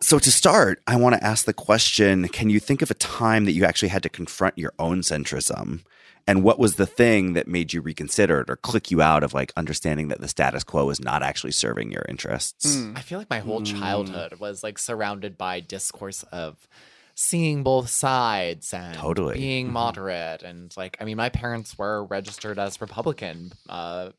So 0.00 0.18
to 0.18 0.30
start, 0.30 0.82
I 0.86 0.96
want 0.96 1.14
to 1.14 1.24
ask 1.24 1.46
the 1.46 1.54
question 1.54 2.28
Can 2.28 2.50
you 2.50 2.60
think 2.60 2.82
of 2.82 2.90
a 2.90 2.94
time 2.94 3.44
that 3.44 3.52
you 3.52 3.64
actually 3.64 3.88
had 3.88 4.02
to 4.02 4.08
confront 4.08 4.58
your 4.58 4.72
own 4.78 5.00
centrism? 5.00 5.84
And 6.26 6.42
what 6.42 6.58
was 6.58 6.74
the 6.74 6.86
thing 6.86 7.34
that 7.34 7.46
made 7.46 7.72
you 7.72 7.80
reconsider 7.80 8.40
it 8.40 8.50
or 8.50 8.56
click 8.56 8.90
you 8.90 9.00
out 9.00 9.22
of 9.22 9.32
like 9.32 9.52
understanding 9.56 10.08
that 10.08 10.20
the 10.20 10.28
status 10.28 10.64
quo 10.64 10.90
is 10.90 11.00
not 11.00 11.22
actually 11.22 11.52
serving 11.52 11.92
your 11.92 12.04
interests? 12.08 12.76
Mm. 12.76 12.98
I 12.98 13.00
feel 13.00 13.18
like 13.18 13.30
my 13.30 13.38
whole 13.38 13.62
childhood 13.62 14.32
mm. 14.32 14.40
was 14.40 14.64
like 14.64 14.78
surrounded 14.78 15.38
by 15.38 15.60
discourse 15.60 16.24
of 16.32 16.66
seeing 17.14 17.62
both 17.62 17.88
sides 17.88 18.74
and 18.74 18.94
Totally. 18.94 19.36
being 19.36 19.66
mm-hmm. 19.66 19.74
moderate 19.74 20.42
and 20.42 20.76
like 20.76 20.98
I 21.00 21.04
mean 21.04 21.16
my 21.16 21.30
parents 21.30 21.78
were 21.78 22.04
registered 22.04 22.58
as 22.58 22.78
Republican 22.78 23.52
uh 23.70 24.10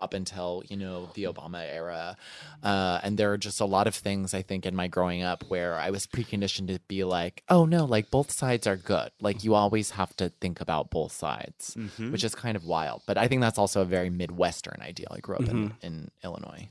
up 0.00 0.14
until 0.14 0.62
you 0.68 0.76
know 0.76 1.10
the 1.14 1.24
Obama 1.24 1.62
era. 1.62 2.16
Uh 2.62 3.00
and 3.02 3.18
there 3.18 3.32
are 3.32 3.38
just 3.38 3.60
a 3.60 3.64
lot 3.66 3.86
of 3.86 3.94
things 3.94 4.32
I 4.34 4.42
think 4.42 4.64
in 4.66 4.74
my 4.74 4.88
growing 4.88 5.22
up 5.22 5.44
where 5.48 5.74
I 5.74 5.90
was 5.90 6.06
preconditioned 6.06 6.68
to 6.68 6.80
be 6.88 7.04
like 7.04 7.42
oh 7.48 7.64
no 7.66 7.84
like 7.84 8.10
both 8.10 8.30
sides 8.30 8.66
are 8.66 8.76
good. 8.76 9.10
Like 9.20 9.44
you 9.44 9.54
always 9.54 9.90
have 9.90 10.16
to 10.16 10.30
think 10.40 10.60
about 10.60 10.90
both 10.90 11.12
sides 11.12 11.76
which 12.10 12.24
is 12.24 12.34
kind 12.34 12.56
of 12.56 12.64
wild. 12.64 13.02
But 13.06 13.18
I 13.18 13.28
think 13.28 13.40
that's 13.42 13.58
also 13.58 13.82
a 13.82 13.84
very 13.84 14.10
midwestern 14.10 14.78
ideal. 14.80 15.08
I 15.10 15.20
grew 15.20 15.36
up 15.36 15.48
in 15.48 15.74
in 15.82 16.10
Illinois. 16.24 16.68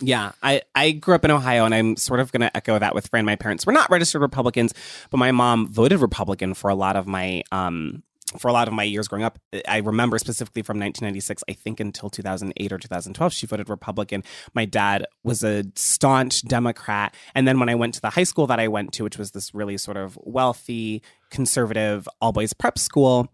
Yeah, 0.00 0.32
I, 0.42 0.62
I 0.74 0.90
grew 0.92 1.14
up 1.14 1.24
in 1.24 1.30
Ohio, 1.30 1.64
and 1.64 1.74
I'm 1.74 1.96
sort 1.96 2.20
of 2.20 2.30
going 2.32 2.40
to 2.42 2.54
echo 2.56 2.78
that 2.78 2.94
with 2.94 3.08
Fran. 3.08 3.24
My 3.24 3.36
parents 3.36 3.64
were 3.66 3.72
not 3.72 3.88
registered 3.90 4.20
Republicans, 4.20 4.74
but 5.10 5.16
my 5.18 5.32
mom 5.32 5.68
voted 5.68 6.00
Republican 6.00 6.54
for 6.54 6.68
a 6.70 6.74
lot 6.74 6.96
of 6.96 7.06
my 7.06 7.42
um 7.52 8.02
for 8.38 8.48
a 8.48 8.52
lot 8.52 8.68
of 8.68 8.74
my 8.74 8.82
years 8.82 9.08
growing 9.08 9.24
up. 9.24 9.38
I 9.68 9.78
remember 9.78 10.18
specifically 10.18 10.62
from 10.62 10.78
1996, 10.78 11.44
I 11.48 11.52
think 11.52 11.80
until 11.80 12.10
2008 12.10 12.72
or 12.72 12.78
2012, 12.78 13.32
she 13.32 13.46
voted 13.46 13.68
Republican. 13.68 14.24
My 14.54 14.64
dad 14.64 15.06
was 15.22 15.44
a 15.44 15.64
staunch 15.74 16.42
Democrat, 16.42 17.14
and 17.34 17.46
then 17.46 17.58
when 17.58 17.68
I 17.68 17.74
went 17.74 17.94
to 17.94 18.00
the 18.00 18.10
high 18.10 18.24
school 18.24 18.46
that 18.48 18.60
I 18.60 18.68
went 18.68 18.92
to, 18.94 19.04
which 19.04 19.18
was 19.18 19.32
this 19.32 19.54
really 19.54 19.78
sort 19.78 19.96
of 19.96 20.18
wealthy, 20.22 21.02
conservative, 21.30 22.08
all 22.20 22.32
boys 22.32 22.52
prep 22.52 22.78
school, 22.78 23.32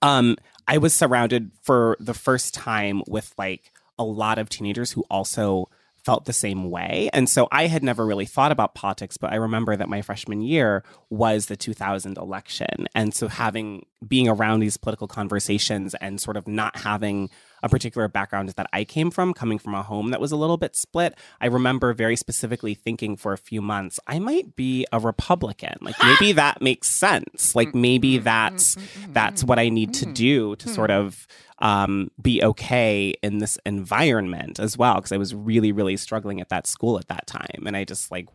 um, 0.00 0.36
I 0.66 0.78
was 0.78 0.94
surrounded 0.94 1.50
for 1.62 1.96
the 2.00 2.14
first 2.14 2.54
time 2.54 3.02
with 3.06 3.34
like 3.36 3.72
a 3.98 4.04
lot 4.04 4.38
of 4.38 4.48
teenagers 4.48 4.92
who 4.92 5.04
also 5.10 5.68
felt 6.04 6.24
the 6.24 6.32
same 6.32 6.70
way. 6.70 7.08
And 7.12 7.28
so 7.28 7.48
I 7.52 7.66
had 7.66 7.82
never 7.82 8.04
really 8.04 8.26
thought 8.26 8.52
about 8.52 8.74
politics, 8.74 9.16
but 9.16 9.32
I 9.32 9.36
remember 9.36 9.76
that 9.76 9.88
my 9.88 10.02
freshman 10.02 10.40
year 10.40 10.84
was 11.10 11.46
the 11.46 11.56
2000 11.56 12.18
election. 12.18 12.88
And 12.94 13.14
so 13.14 13.28
having 13.28 13.86
being 14.06 14.28
around 14.28 14.60
these 14.60 14.76
political 14.76 15.06
conversations 15.06 15.94
and 15.94 16.20
sort 16.20 16.36
of 16.36 16.48
not 16.48 16.76
having 16.76 17.30
a 17.62 17.68
particular 17.68 18.08
background 18.08 18.48
that 18.50 18.66
I 18.72 18.84
came 18.84 19.10
from, 19.10 19.34
coming 19.34 19.58
from 19.58 19.74
a 19.74 19.82
home 19.82 20.10
that 20.10 20.20
was 20.20 20.32
a 20.32 20.36
little 20.36 20.56
bit 20.56 20.74
split, 20.76 21.14
I 21.40 21.46
remember 21.46 21.92
very 21.92 22.16
specifically 22.16 22.74
thinking 22.74 23.16
for 23.16 23.32
a 23.32 23.38
few 23.38 23.62
months, 23.62 24.00
I 24.06 24.18
might 24.18 24.56
be 24.56 24.86
a 24.92 24.98
Republican. 24.98 25.74
Like 25.80 25.96
maybe 26.02 26.32
that 26.32 26.60
makes 26.60 26.88
sense. 26.88 27.54
Like 27.54 27.68
mm-hmm. 27.68 27.80
maybe 27.80 28.14
mm-hmm. 28.16 28.24
that's 28.24 28.76
mm-hmm. 28.76 29.12
that's 29.12 29.44
what 29.44 29.58
I 29.58 29.68
need 29.68 29.94
to 29.94 30.06
do 30.06 30.56
to 30.56 30.68
sort 30.68 30.90
of 30.90 31.26
um, 31.58 32.10
be 32.20 32.42
okay 32.42 33.14
in 33.22 33.38
this 33.38 33.58
environment 33.64 34.58
as 34.58 34.76
well. 34.76 34.96
Because 34.96 35.12
I 35.12 35.16
was 35.16 35.34
really, 35.34 35.72
really 35.72 35.96
struggling 35.96 36.40
at 36.40 36.48
that 36.48 36.66
school 36.66 36.98
at 36.98 37.08
that 37.08 37.26
time, 37.26 37.64
and 37.66 37.76
I 37.76 37.84
just 37.84 38.10
like 38.10 38.28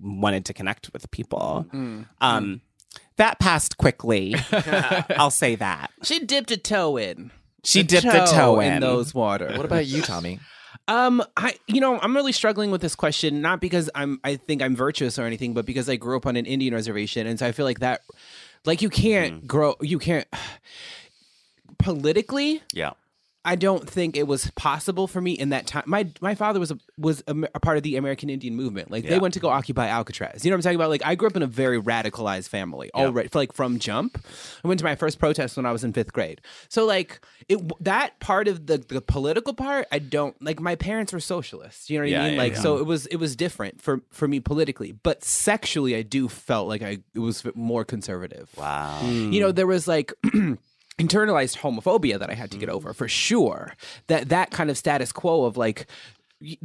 wanted 0.00 0.44
to 0.46 0.54
connect 0.54 0.92
with 0.92 1.10
people. 1.10 1.66
Um, 2.20 2.60
that 3.16 3.38
passed 3.38 3.78
quickly. 3.78 4.34
I'll 5.10 5.30
say 5.30 5.54
that. 5.56 5.90
She 6.02 6.20
dipped 6.20 6.50
a 6.50 6.56
toe 6.56 6.96
in. 6.96 7.30
She 7.64 7.82
dipped 7.82 8.04
a 8.06 8.26
toe 8.26 8.60
in. 8.60 8.80
those 8.80 9.14
water. 9.14 9.52
What 9.56 9.64
about 9.64 9.86
you, 9.86 10.02
Tommy? 10.02 10.40
Um, 10.88 11.22
I 11.36 11.54
you 11.68 11.80
know 11.80 12.00
I'm 12.00 12.16
really 12.16 12.32
struggling 12.32 12.72
with 12.72 12.80
this 12.80 12.96
question, 12.96 13.40
not 13.40 13.60
because 13.60 13.88
I'm 13.94 14.18
I 14.24 14.34
think 14.34 14.62
I'm 14.62 14.74
virtuous 14.74 15.16
or 15.16 15.24
anything, 15.24 15.54
but 15.54 15.64
because 15.64 15.88
I 15.88 15.94
grew 15.94 16.16
up 16.16 16.26
on 16.26 16.34
an 16.34 16.44
Indian 16.44 16.74
reservation, 16.74 17.26
and 17.26 17.38
so 17.38 17.46
I 17.46 17.52
feel 17.52 17.64
like 17.66 17.80
that, 17.80 18.00
like 18.64 18.82
you 18.82 18.90
can't 18.90 19.46
grow, 19.46 19.76
you 19.80 20.00
can't 20.00 20.26
politically. 21.78 22.62
Yeah. 22.72 22.92
I 23.44 23.56
don't 23.56 23.88
think 23.88 24.16
it 24.16 24.26
was 24.28 24.50
possible 24.52 25.08
for 25.08 25.20
me 25.20 25.32
in 25.32 25.48
that 25.48 25.66
time. 25.66 25.82
My 25.86 26.06
my 26.20 26.34
father 26.36 26.60
was 26.60 26.70
a, 26.70 26.78
was 26.96 27.24
a, 27.26 27.34
a 27.54 27.60
part 27.60 27.76
of 27.76 27.82
the 27.82 27.96
American 27.96 28.30
Indian 28.30 28.54
movement. 28.54 28.90
Like 28.90 29.04
they 29.04 29.18
went 29.18 29.34
to 29.34 29.40
go 29.40 29.48
occupy 29.48 29.88
Alcatraz. 29.88 30.44
You 30.44 30.50
know 30.50 30.54
what 30.54 30.58
I'm 30.58 30.62
talking 30.62 30.76
about? 30.76 30.90
Like 30.90 31.02
I 31.04 31.16
grew 31.16 31.26
up 31.28 31.34
in 31.36 31.42
a 31.42 31.48
very 31.48 31.80
radicalized 31.80 32.48
family. 32.48 32.90
Already, 32.94 33.28
like 33.34 33.52
from 33.52 33.78
jump. 33.80 34.24
I 34.64 34.68
went 34.68 34.78
to 34.78 34.84
my 34.84 34.94
first 34.94 35.18
protest 35.18 35.56
when 35.56 35.66
I 35.66 35.72
was 35.72 35.82
in 35.82 35.92
fifth 35.92 36.12
grade. 36.12 36.40
So 36.68 36.86
like 36.86 37.20
it 37.48 37.60
that 37.80 38.20
part 38.20 38.46
of 38.46 38.66
the 38.66 38.78
the 38.78 39.00
political 39.00 39.54
part, 39.54 39.86
I 39.90 39.98
don't 39.98 40.40
like. 40.40 40.60
My 40.60 40.76
parents 40.76 41.12
were 41.12 41.18
socialists. 41.20 41.90
You 41.90 41.98
know 41.98 42.04
what 42.04 42.10
Yeah, 42.10 42.22
I 42.22 42.24
mean? 42.26 42.34
yeah, 42.34 42.42
like 42.42 42.52
yeah. 42.54 42.60
so 42.60 42.78
it 42.78 42.86
was 42.86 43.06
it 43.06 43.16
was 43.16 43.34
different 43.34 43.82
for 43.82 44.02
for 44.10 44.28
me 44.28 44.38
politically, 44.38 44.92
but 44.92 45.24
sexually, 45.24 45.96
I 45.96 46.02
do 46.02 46.28
felt 46.28 46.68
like 46.68 46.82
I 46.82 46.98
it 47.14 47.18
was 47.18 47.44
more 47.56 47.84
conservative 47.84 48.50
Wow. 48.56 49.00
you 49.02 49.40
know 49.40 49.50
there 49.52 49.66
was 49.66 49.88
like 49.88 50.12
internalized 50.98 51.58
homophobia 51.58 52.18
that 52.18 52.30
i 52.30 52.34
had 52.34 52.50
to 52.50 52.58
get 52.58 52.68
over 52.68 52.92
for 52.92 53.08
sure. 53.08 53.74
That 54.08 54.28
that 54.28 54.50
kind 54.50 54.70
of 54.70 54.76
status 54.76 55.12
quo 55.12 55.44
of 55.44 55.56
like 55.56 55.86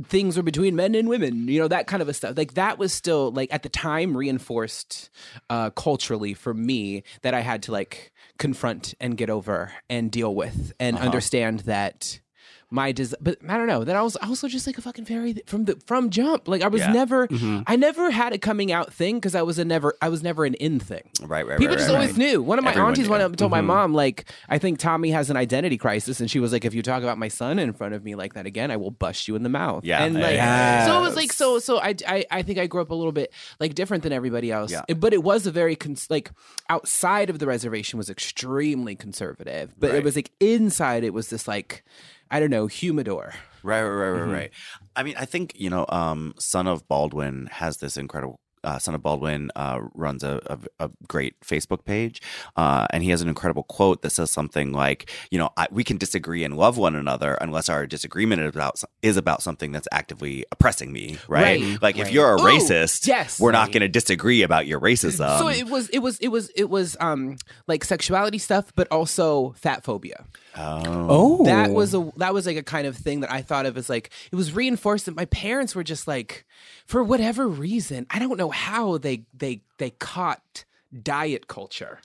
things 0.08 0.36
were 0.36 0.44
between 0.44 0.76
men 0.76 0.96
and 0.96 1.08
women 1.08 1.48
you 1.48 1.60
know 1.60 1.68
that 1.68 1.86
kind 1.88 2.02
of 2.02 2.10
a 2.10 2.14
stuff. 2.14 2.36
Like 2.36 2.56
that 2.56 2.78
was 2.80 2.92
still 2.92 3.32
like 3.32 3.54
at 3.54 3.64
the 3.64 3.70
time 3.70 4.18
reinforced 4.18 5.10
uh 5.50 5.70
culturally 5.72 6.34
for 6.34 6.54
me 6.54 7.04
that 7.22 7.34
i 7.34 7.42
had 7.42 7.64
to 7.64 7.72
like 7.72 8.12
confront 8.38 8.94
and 9.00 9.18
get 9.18 9.30
over 9.30 9.72
and 9.90 10.12
deal 10.12 10.34
with 10.34 10.74
and 10.80 10.98
understand 10.98 11.60
that 11.62 12.20
my 12.70 12.92
des- 12.92 13.16
but 13.22 13.38
I 13.48 13.56
don't 13.58 13.68
know. 13.68 13.84
Then 13.86 13.96
I 13.96 14.02
was 14.02 14.18
also 14.18 14.48
just 14.50 14.68
like 14.68 14.78
a 14.78 14.82
fucking 14.82 15.06
fairy 15.06 15.34
th- 15.36 15.46
from 15.46 15.66
the 15.66 15.80
from 15.86 16.10
jump. 16.10 16.48
Like 16.50 16.62
I 16.62 16.68
was 16.68 16.82
Yeah. 16.82 16.92
never, 16.92 17.28
mm-hmm. 17.28 17.62
I 17.66 17.78
never 17.78 18.12
had 18.12 18.34
a 18.34 18.38
coming 18.38 18.74
out 18.74 18.92
thing 18.92 19.16
because 19.16 19.36
I 19.36 19.42
was 19.42 19.58
a 19.58 19.64
never, 19.64 19.96
I 20.02 20.10
was 20.10 20.22
never 20.22 20.44
an 20.44 20.54
in 20.56 20.80
thing. 20.80 21.04
Right, 21.22 21.48
right, 21.48 21.58
People 21.58 21.76
right, 21.76 21.78
just 21.80 21.90
right, 21.90 21.96
always 21.96 22.12
right. 22.12 22.18
knew. 22.18 22.42
One 22.42 22.58
of 22.60 22.66
my 22.66 22.72
Everyone 22.72 22.90
aunties 22.90 23.06
knew. 23.06 23.12
went 23.12 23.24
up 23.24 23.30
and 23.32 23.38
told 23.40 23.52
my 23.52 23.60
mm-hmm. 23.60 23.68
mom, 23.68 23.94
like, 23.94 24.30
I 24.50 24.58
think 24.58 24.80
Tommy 24.80 25.12
has 25.12 25.30
an 25.30 25.38
identity 25.38 25.78
crisis, 25.78 26.20
and 26.20 26.30
she 26.30 26.40
was 26.42 26.52
like, 26.52 26.66
if 26.66 26.74
you 26.74 26.82
talk 26.82 27.04
about 27.04 27.18
my 27.18 27.30
son 27.30 27.58
in 27.58 27.72
front 27.72 27.94
of 27.94 28.04
me 28.04 28.16
like 28.16 28.34
that 28.34 28.46
again, 28.46 28.70
I 28.70 28.76
will 28.78 28.92
bust 28.92 29.30
you 29.30 29.36
in 29.38 29.44
the 29.44 29.50
mouth. 29.50 29.86
Yeah. 29.86 30.04
and 30.04 30.16
like, 30.16 30.34
Yes. 30.34 30.88
so 30.88 30.98
it 30.98 31.02
was 31.02 31.16
like, 31.16 31.32
so, 31.32 31.60
so 31.60 31.80
I, 31.80 31.96
I, 32.06 32.26
I 32.30 32.42
think 32.42 32.60
I 32.60 32.68
grew 32.68 32.82
up 32.82 32.90
a 32.90 32.96
little 32.96 33.14
bit 33.14 33.32
like 33.62 33.76
different 33.76 34.04
than 34.04 34.12
everybody 34.12 34.52
else. 34.52 34.72
Yeah. 34.72 34.84
It- 34.90 35.00
but 35.00 35.14
it 35.14 35.24
was 35.24 35.48
a 35.48 35.52
very 35.52 35.76
cons- 35.78 36.10
like 36.10 36.32
outside 36.70 37.30
of 37.30 37.40
the 37.40 37.48
reservation 37.48 37.98
was 37.98 38.10
extremely 38.10 38.96
conservative, 38.96 39.74
but 39.80 39.96
it 39.96 40.04
was 40.04 40.16
like 40.18 40.32
inside 40.42 41.06
it 41.06 41.14
was 41.14 41.30
this 41.30 41.48
like, 41.48 41.84
I 42.32 42.40
don't 42.40 42.50
know, 42.52 42.68
humidor. 42.68 43.34
Right, 43.64 43.82
right, 43.82 43.90
right, 43.90 44.10
right, 44.10 44.22
Mm-hmm. 44.22 44.32
right. 44.32 44.52
I 44.96 45.04
mean, 45.04 45.16
I 45.18 45.26
think 45.26 45.54
you 45.56 45.70
know, 45.70 45.86
um, 45.90 46.34
Son 46.40 46.68
of 46.68 46.88
Baldwin 46.88 47.48
has 47.52 47.78
this 47.78 47.98
incredible. 47.98 48.40
Uh, 48.64 48.80
Son 48.80 48.94
of 48.96 49.02
Baldwin 49.04 49.50
uh, 49.56 49.80
runs 49.94 50.24
a, 50.24 50.42
a, 50.80 50.88
a 50.88 50.92
great 51.08 51.40
Facebook 51.40 51.86
page, 51.86 52.22
uh, 52.58 52.86
and 52.92 53.02
he 53.04 53.12
has 53.12 53.22
an 53.22 53.30
incredible 53.30 53.64
quote 53.64 54.02
that 54.02 54.10
says 54.10 54.30
something 54.32 54.74
like, 54.74 55.10
"You 55.32 55.38
know, 55.38 55.52
I, 55.56 55.68
we 55.72 55.84
can 55.86 55.98
disagree 55.98 56.44
and 56.44 56.58
love 56.58 56.76
one 56.78 56.96
another 56.96 57.36
unless 57.40 57.70
our 57.70 57.86
disagreement 57.86 58.42
is 58.42 58.50
about 58.50 58.82
is 59.04 59.16
about 59.16 59.42
something 59.42 59.72
that's 59.72 59.88
actively 59.94 60.44
oppressing 60.52 60.92
me, 60.92 61.18
right? 61.30 61.62
Right, 61.62 61.82
like 61.82 61.98
if 61.98 62.12
you're 62.12 62.32
a 62.34 62.42
Ooh, 62.42 62.44
racist, 62.44 63.08
yes. 63.08 63.40
we're 63.40 63.52
not 63.54 63.72
going 63.72 63.82
to 63.82 63.88
disagree 63.88 64.42
about 64.42 64.66
your 64.68 64.82
racism. 64.82 65.38
so 65.38 65.48
it 65.48 65.68
was, 65.68 65.88
it 65.90 66.00
was, 66.00 66.18
it 66.20 66.30
was, 66.30 66.50
it 66.56 66.70
was, 66.70 66.98
um, 67.00 67.38
like 67.68 67.86
sexuality 67.86 68.40
stuff, 68.40 68.74
but 68.76 68.88
also 68.92 69.54
fat 69.56 69.84
phobia. 69.86 70.26
Oh, 70.60 71.46
that 71.46 71.72
was 71.72 71.94
a 71.94 72.12
that 72.18 72.34
was 72.34 72.46
like 72.46 72.58
a 72.58 72.64
kind 72.64 72.88
of 72.88 72.96
thing 72.96 73.22
that 73.22 73.32
I 73.32 73.42
thought 73.42 73.66
of 73.66 73.78
as 73.78 73.90
like 73.90 74.10
it 74.32 74.36
was 74.36 74.54
reinforced 74.54 75.06
that 75.06 75.16
my 75.16 75.26
parents 75.26 75.76
were 75.76 75.84
just 75.84 76.08
like 76.08 76.46
for 76.86 77.04
whatever 77.04 77.48
reason 77.48 78.06
I 78.10 78.20
don't 78.20 78.38
know 78.38 78.50
how 78.50 78.98
they 78.98 79.26
they 79.34 79.62
they 79.78 79.92
caught 79.92 80.66
diet 81.04 81.48
culture. 81.48 82.00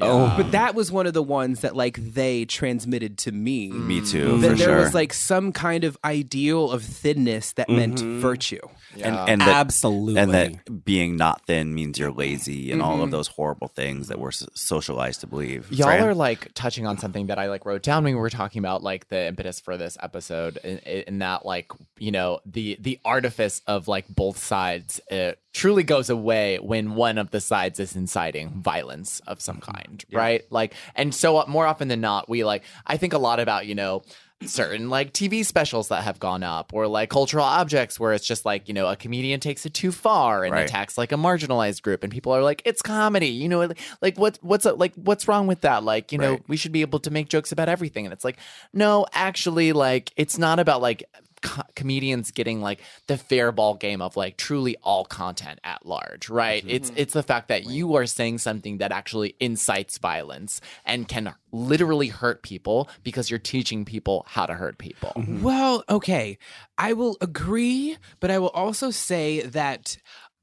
Oh, 0.00 0.32
but 0.36 0.52
that 0.52 0.74
was 0.74 0.90
one 0.92 1.06
of 1.06 1.14
the 1.14 1.22
ones 1.22 1.60
that 1.60 1.74
like 1.76 1.96
they 1.96 2.44
transmitted 2.44 3.18
to 3.18 3.32
me. 3.32 3.70
me 3.70 4.04
too, 4.04 4.38
That 4.38 4.50
for 4.50 4.56
there 4.56 4.66
sure. 4.68 4.76
was 4.78 4.94
like 4.94 5.12
some 5.12 5.52
kind 5.52 5.84
of 5.84 5.96
ideal 6.04 6.70
of 6.70 6.82
thinness 6.82 7.52
that 7.54 7.68
meant 7.68 8.00
virtue. 8.00 8.60
and, 9.02 9.14
and 9.16 9.40
that, 9.40 9.48
Absolutely. 9.48 10.20
and 10.20 10.32
that 10.34 10.84
being 10.84 11.16
not 11.16 11.46
thin 11.46 11.74
means 11.74 11.98
you're 11.98 12.10
lazy 12.12 12.72
and 12.72 12.82
all 12.82 12.94
Mm-hmm. 12.94 13.02
of 13.04 13.10
those 13.12 13.28
horrible 13.28 13.68
things 13.68 14.08
that 14.08 14.18
we're 14.18 14.30
socialized 14.32 15.20
to 15.20 15.26
believe. 15.26 15.70
Y'all 15.70 15.86
Fran? 15.88 16.02
are 16.04 16.14
like 16.14 16.52
touching 16.54 16.86
on 16.86 16.98
something 16.98 17.26
that 17.26 17.38
I 17.38 17.48
like 17.48 17.64
wrote 17.64 17.82
down 17.82 18.04
when 18.04 18.14
we 18.14 18.20
were 18.20 18.30
talking 18.30 18.58
about 18.60 18.82
like 18.82 19.08
the 19.08 19.26
impetus 19.26 19.60
for 19.60 19.76
this 19.76 19.96
episode, 20.00 20.58
and, 20.64 20.78
in 20.80 21.18
that 21.20 21.44
like 21.46 21.70
you 21.98 22.10
know 22.10 22.40
the 22.46 22.76
the 22.80 22.98
artifice 23.04 23.62
of 23.66 23.86
like 23.88 24.06
both 24.08 24.38
sides 24.38 25.00
uh, 25.12 25.32
truly 25.52 25.82
goes 25.82 26.10
away 26.10 26.58
when 26.58 26.94
one 26.94 27.18
of 27.18 27.30
the 27.30 27.40
sides 27.40 27.78
is 27.78 27.94
inciting 27.94 28.50
violence 28.62 29.20
of 29.26 29.40
some 29.40 29.58
kind, 29.60 29.87
right? 30.12 30.44
Like, 30.50 30.74
and 30.94 31.14
so 31.14 31.36
uh, 31.38 31.44
more 31.46 31.66
often 31.66 31.88
than 31.88 32.00
not, 32.00 32.28
we 32.28 32.44
like 32.44 32.62
I 32.86 32.96
think 32.96 33.12
a 33.12 33.18
lot 33.18 33.40
about 33.40 33.66
you 33.66 33.74
know 33.74 34.02
certain 34.46 34.88
like 34.88 35.12
TV 35.12 35.44
specials 35.44 35.88
that 35.88 36.04
have 36.04 36.20
gone 36.20 36.44
up 36.44 36.72
or 36.72 36.86
like 36.86 37.10
cultural 37.10 37.44
objects 37.44 37.98
where 37.98 38.12
it's 38.12 38.24
just 38.24 38.44
like, 38.44 38.68
you 38.68 38.74
know, 38.74 38.86
a 38.86 38.94
comedian 38.94 39.40
takes 39.40 39.66
it 39.66 39.74
too 39.74 39.90
far 39.90 40.44
and 40.44 40.52
Right. 40.54 40.64
attacks 40.68 40.96
like 40.96 41.10
a 41.10 41.16
marginalized 41.16 41.82
group 41.82 42.04
and 42.04 42.12
people 42.12 42.30
are 42.30 42.42
like, 42.44 42.62
it's 42.64 42.80
comedy, 42.80 43.26
you 43.26 43.48
know, 43.48 43.68
like, 44.00 44.16
what 44.16 44.38
what's 44.40 44.64
like 44.64 44.94
what's 44.94 45.26
wrong 45.26 45.48
with 45.48 45.62
that? 45.62 45.82
Like, 45.82 46.12
you 46.12 46.18
know, 46.18 46.32
Right. 46.34 46.42
we 46.46 46.56
should 46.56 46.70
be 46.70 46.82
able 46.82 47.00
to 47.00 47.10
make 47.10 47.28
jokes 47.28 47.50
about 47.50 47.68
everything. 47.68 48.06
And 48.06 48.12
it's 48.12 48.24
like, 48.24 48.36
no, 48.72 49.06
actually 49.12 49.72
like 49.72 50.12
it's 50.16 50.38
not 50.38 50.60
about 50.60 50.80
like 50.82 51.02
co- 51.42 51.62
comedians 51.74 52.30
getting 52.30 52.60
like 52.60 52.80
the 53.06 53.16
fair 53.16 53.52
ball 53.52 53.74
game 53.74 54.00
of 54.00 54.16
like 54.16 54.36
truly 54.36 54.76
all 54.82 55.04
content 55.04 55.60
at 55.64 55.84
large, 55.86 56.28
right? 56.28 56.62
Mm-hmm. 56.62 56.70
It's 56.70 56.92
it's 56.96 57.12
the 57.14 57.22
fact 57.22 57.48
that 57.48 57.66
you 57.66 57.94
are 57.94 58.06
saying 58.06 58.38
something 58.38 58.78
that 58.78 58.92
actually 58.92 59.34
incites 59.40 59.98
violence 59.98 60.60
and 60.84 61.08
can 61.08 61.34
literally 61.52 62.08
hurt 62.08 62.42
people 62.42 62.88
because 63.02 63.30
you're 63.30 63.38
teaching 63.38 63.84
people 63.84 64.24
how 64.28 64.46
to 64.46 64.54
hurt 64.54 64.78
people. 64.78 65.12
Mm-hmm. 65.16 65.42
Well, 65.42 65.84
okay. 65.88 66.38
I 66.76 66.92
will 66.92 67.16
agree, 67.20 67.96
but 68.20 68.30
I 68.30 68.38
will 68.38 68.50
also 68.50 68.90
say 68.90 69.42
that 69.42 69.96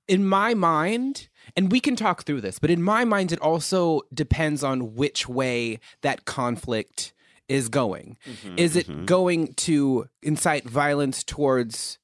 in 0.07 0.25
my 0.25 0.53
mind, 0.53 1.29
and 1.55 1.71
we 1.71 1.79
can 1.79 1.95
talk 1.95 2.23
through 2.23 2.41
this, 2.41 2.59
but 2.59 2.69
in 2.69 2.81
my 2.81 3.05
mind, 3.05 3.31
it 3.31 3.39
also 3.39 4.01
depends 4.13 4.63
on 4.63 4.95
which 4.95 5.27
way 5.27 5.79
that 6.01 6.25
conflict 6.25 7.13
is 7.47 7.69
going. 7.69 8.17
Mm-hmm, 8.27 8.57
is 8.57 8.75
it 8.75 8.87
mm-hmm. 8.87 9.05
going 9.05 9.53
to 9.53 10.07
incite 10.21 10.67
violence 10.67 11.23
towards 11.23 11.99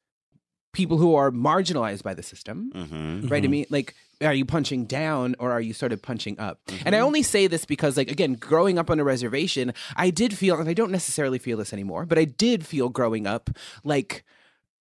people 0.74 0.98
who 0.98 1.16
are 1.16 1.32
marginalized 1.32 2.04
by 2.04 2.14
the 2.14 2.24
system? 2.24 2.72
Mhm. 2.74 3.30
right? 3.30 3.38
I 3.38 3.42
mm-hmm. 3.42 3.52
mean, 3.52 3.66
like, 3.70 3.96
are 4.22 4.34
you 4.34 4.46
punching 4.46 4.86
down 4.86 5.36
or 5.40 5.52
are 5.52 5.62
you 5.62 5.74
sort 5.74 5.92
of 5.92 6.02
punching 6.02 6.40
up? 6.40 6.60
And 6.86 6.96
I 6.96 7.00
only 7.00 7.24
say 7.24 7.48
this 7.48 7.66
because, 7.66 7.98
like, 7.98 8.12
again, 8.12 8.34
growing 8.34 8.78
up 8.78 8.90
on 8.90 9.00
a 9.00 9.04
reservation, 9.04 9.74
I 9.96 10.12
did 10.12 10.38
feel, 10.38 10.60
and 10.60 10.70
I 10.70 10.74
don't 10.74 10.92
necessarily 10.92 11.40
feel 11.40 11.58
this 11.58 11.74
anymore, 11.74 12.06
but 12.06 12.20
I 12.20 12.26
did 12.26 12.66
feel 12.66 12.90
growing 12.90 13.26
up 13.26 13.50
like 13.84 14.24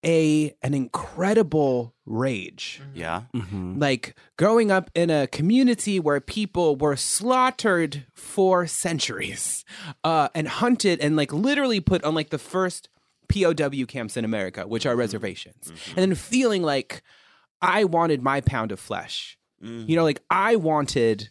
a 0.05 0.55
an 0.63 0.75
incredible 0.75 1.95
rage. 2.07 2.81
Mm-hmm. 2.83 2.99
Yeah. 2.99 3.23
Mm-hmm. 3.35 3.79
Like 3.79 4.17
growing 4.37 4.71
up 4.71 4.91
in 4.95 5.11
a 5.11 5.27
community 5.27 6.01
where 6.01 6.21
people 6.21 6.77
were 6.77 6.97
slaughtered 6.97 8.07
for 8.15 8.67
centuries, 8.67 9.65
uh, 10.05 10.29
and 10.35 10.49
hunted 10.49 11.01
and 11.01 11.17
like 11.17 11.33
literally 11.33 11.81
put 11.81 12.03
on 12.05 12.15
like 12.15 12.31
the 12.31 12.39
first 12.39 12.89
POW 13.29 13.85
camps 13.87 14.17
in 14.17 14.25
America, 14.25 14.67
which 14.67 14.87
are 14.87 14.91
mm-hmm. 14.91 15.01
reservations, 15.01 15.73
and 15.89 15.99
then 15.99 16.15
feeling 16.15 16.63
like 16.63 17.03
I 17.63 17.85
wanted 17.85 18.23
my 18.23 18.41
pound 18.41 18.73
of 18.73 18.81
flesh. 18.81 19.37
You 19.63 19.95
know, 19.95 20.05
like 20.05 20.23
I 20.31 20.57
wanted 20.57 21.29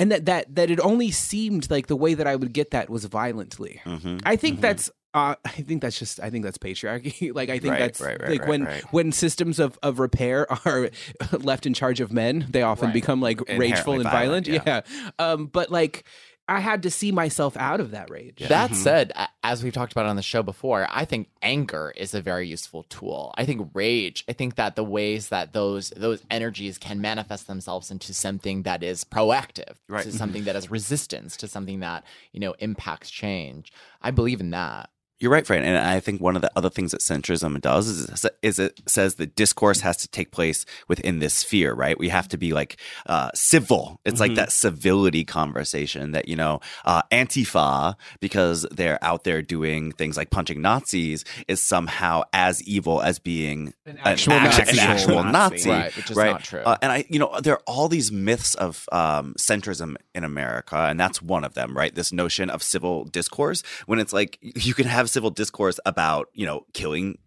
and 0.00 0.10
that 0.10 0.24
that 0.24 0.54
that 0.56 0.70
it 0.70 0.80
only 0.80 1.10
seemed 1.10 1.70
like 1.70 1.86
the 1.86 1.94
way 1.94 2.14
that 2.14 2.26
I 2.26 2.34
would 2.34 2.52
get 2.52 2.70
that 2.72 2.88
was 2.88 3.04
violently. 3.04 3.80
I 4.24 4.34
think 4.34 4.60
that's 4.60 4.90
Uh, 5.12 5.34
I 5.44 5.48
think 5.50 5.82
that's 5.82 5.98
just. 5.98 6.20
I 6.20 6.30
think 6.30 6.44
that's 6.44 6.58
patriarchy. 6.58 7.34
like 7.34 7.48
I 7.50 7.58
think 7.58 7.72
Right, 7.72 7.78
that's 7.80 8.00
right, 8.00 8.20
right, 8.20 8.30
like 8.30 8.40
right, 8.40 8.48
when 8.48 8.64
right. 8.64 8.84
when 8.92 9.12
systems 9.12 9.58
of, 9.58 9.78
of 9.82 9.98
repair 9.98 10.46
are 10.66 10.90
left 11.32 11.66
in 11.66 11.74
charge 11.74 12.00
of 12.00 12.12
men, 12.12 12.46
they 12.50 12.62
often 12.62 12.86
Right. 12.86 12.94
become 12.94 13.20
like 13.20 13.40
rageful 13.48 13.94
and 13.94 14.04
violent, 14.04 14.46
violent. 14.46 14.66
yeah. 14.66 14.80
Yeah. 14.92 15.10
Um. 15.18 15.46
But 15.46 15.70
like, 15.70 16.04
I 16.48 16.60
had 16.60 16.82
to 16.84 16.90
see 16.90 17.12
myself 17.12 17.56
out 17.56 17.80
of 17.80 17.92
that 17.92 18.10
rage. 18.10 18.42
That 18.48 18.74
said, 18.74 19.12
as 19.44 19.62
we've 19.62 19.72
talked 19.72 19.92
about 19.92 20.06
on 20.06 20.16
the 20.16 20.22
show 20.22 20.42
before, 20.42 20.86
I 20.90 21.04
think 21.04 21.28
anger 21.42 21.92
is 21.96 22.12
a 22.14 22.20
very 22.20 22.48
useful 22.48 22.82
tool. 22.84 23.32
I 23.38 23.44
think 23.44 23.70
rage, 23.74 24.24
I 24.28 24.32
think 24.32 24.56
that 24.56 24.74
the 24.76 24.82
ways 24.84 25.28
that 25.28 25.52
those 25.52 25.90
those 25.90 26.22
energies 26.30 26.76
can 26.78 27.00
manifest 27.00 27.46
themselves 27.46 27.90
into 27.90 28.12
something 28.14 28.62
that 28.62 28.82
is 28.82 29.04
proactive, 29.04 29.74
Right. 29.88 30.04
to 30.04 30.12
something 30.12 30.44
that 30.44 30.56
is 30.56 30.70
resistance, 30.70 31.36
to 31.38 31.46
something 31.48 31.80
that, 31.80 32.04
you 32.32 32.40
know, 32.40 32.54
impacts 32.58 33.10
change. 33.10 33.72
I 34.02 34.10
believe 34.12 34.40
in 34.40 34.50
that. 34.50 34.90
You're 35.20 35.30
right, 35.30 35.46
Fran. 35.46 35.64
And 35.64 35.76
I 35.76 36.00
think 36.00 36.22
one 36.22 36.34
of 36.34 36.40
the 36.40 36.50
other 36.56 36.70
things 36.70 36.92
that 36.92 37.02
centrism 37.02 37.60
does 37.60 37.88
is, 37.88 38.26
is 38.42 38.58
it 38.58 38.80
says 38.86 39.16
that 39.16 39.36
discourse 39.36 39.80
has 39.80 39.98
to 39.98 40.08
take 40.08 40.30
place 40.30 40.64
within 40.88 41.18
this 41.18 41.34
sphere, 41.34 41.74
right? 41.74 41.98
We 41.98 42.08
have 42.08 42.26
to 42.28 42.38
be 42.38 42.54
like 42.54 42.78
uh, 43.04 43.30
civil. 43.34 44.00
It's 44.06 44.18
like 44.18 44.34
that 44.36 44.50
civility 44.50 45.24
conversation 45.24 46.12
that, 46.12 46.26
you 46.26 46.36
know, 46.36 46.60
uh, 46.86 47.02
Antifa, 47.12 47.96
because 48.20 48.66
they're 48.70 48.98
out 49.02 49.24
there 49.24 49.42
doing 49.42 49.92
things 49.92 50.16
like 50.16 50.30
punching 50.30 50.62
Nazis, 50.62 51.26
is 51.48 51.60
somehow 51.60 52.22
as 52.32 52.62
evil 52.62 53.02
as 53.02 53.18
being 53.18 53.74
an 53.84 53.98
actual 54.02 54.32
act- 54.34 54.58
Nazi. 54.58 54.78
An 54.80 54.88
actual 54.88 55.24
Nazi. 55.24 55.32
Nazi. 55.32 55.70
Right, 55.70 55.96
which 55.96 56.10
is 56.10 56.16
not 56.16 56.44
true. 56.44 56.60
Uh, 56.60 56.78
and 56.80 56.92
I, 56.92 57.04
you 57.10 57.18
know, 57.18 57.38
there 57.42 57.54
are 57.54 57.62
all 57.66 57.88
these 57.88 58.10
myths 58.10 58.54
of 58.54 58.88
um, 58.90 59.34
centrism 59.38 59.96
in 60.14 60.24
America, 60.24 60.76
and 60.76 60.98
that's 60.98 61.20
one 61.20 61.44
of 61.44 61.52
them, 61.52 61.76
right? 61.76 61.94
This 61.94 62.10
notion 62.10 62.48
of 62.48 62.62
civil 62.62 63.04
discourse, 63.04 63.62
when 63.84 63.98
it's 63.98 64.14
like 64.14 64.38
you 64.40 64.72
can 64.72 64.86
have 64.86 65.09
civil 65.10 65.30
discourse 65.30 65.78
about, 65.84 66.28
you 66.34 66.46
know, 66.46 66.64
killing 66.72 67.18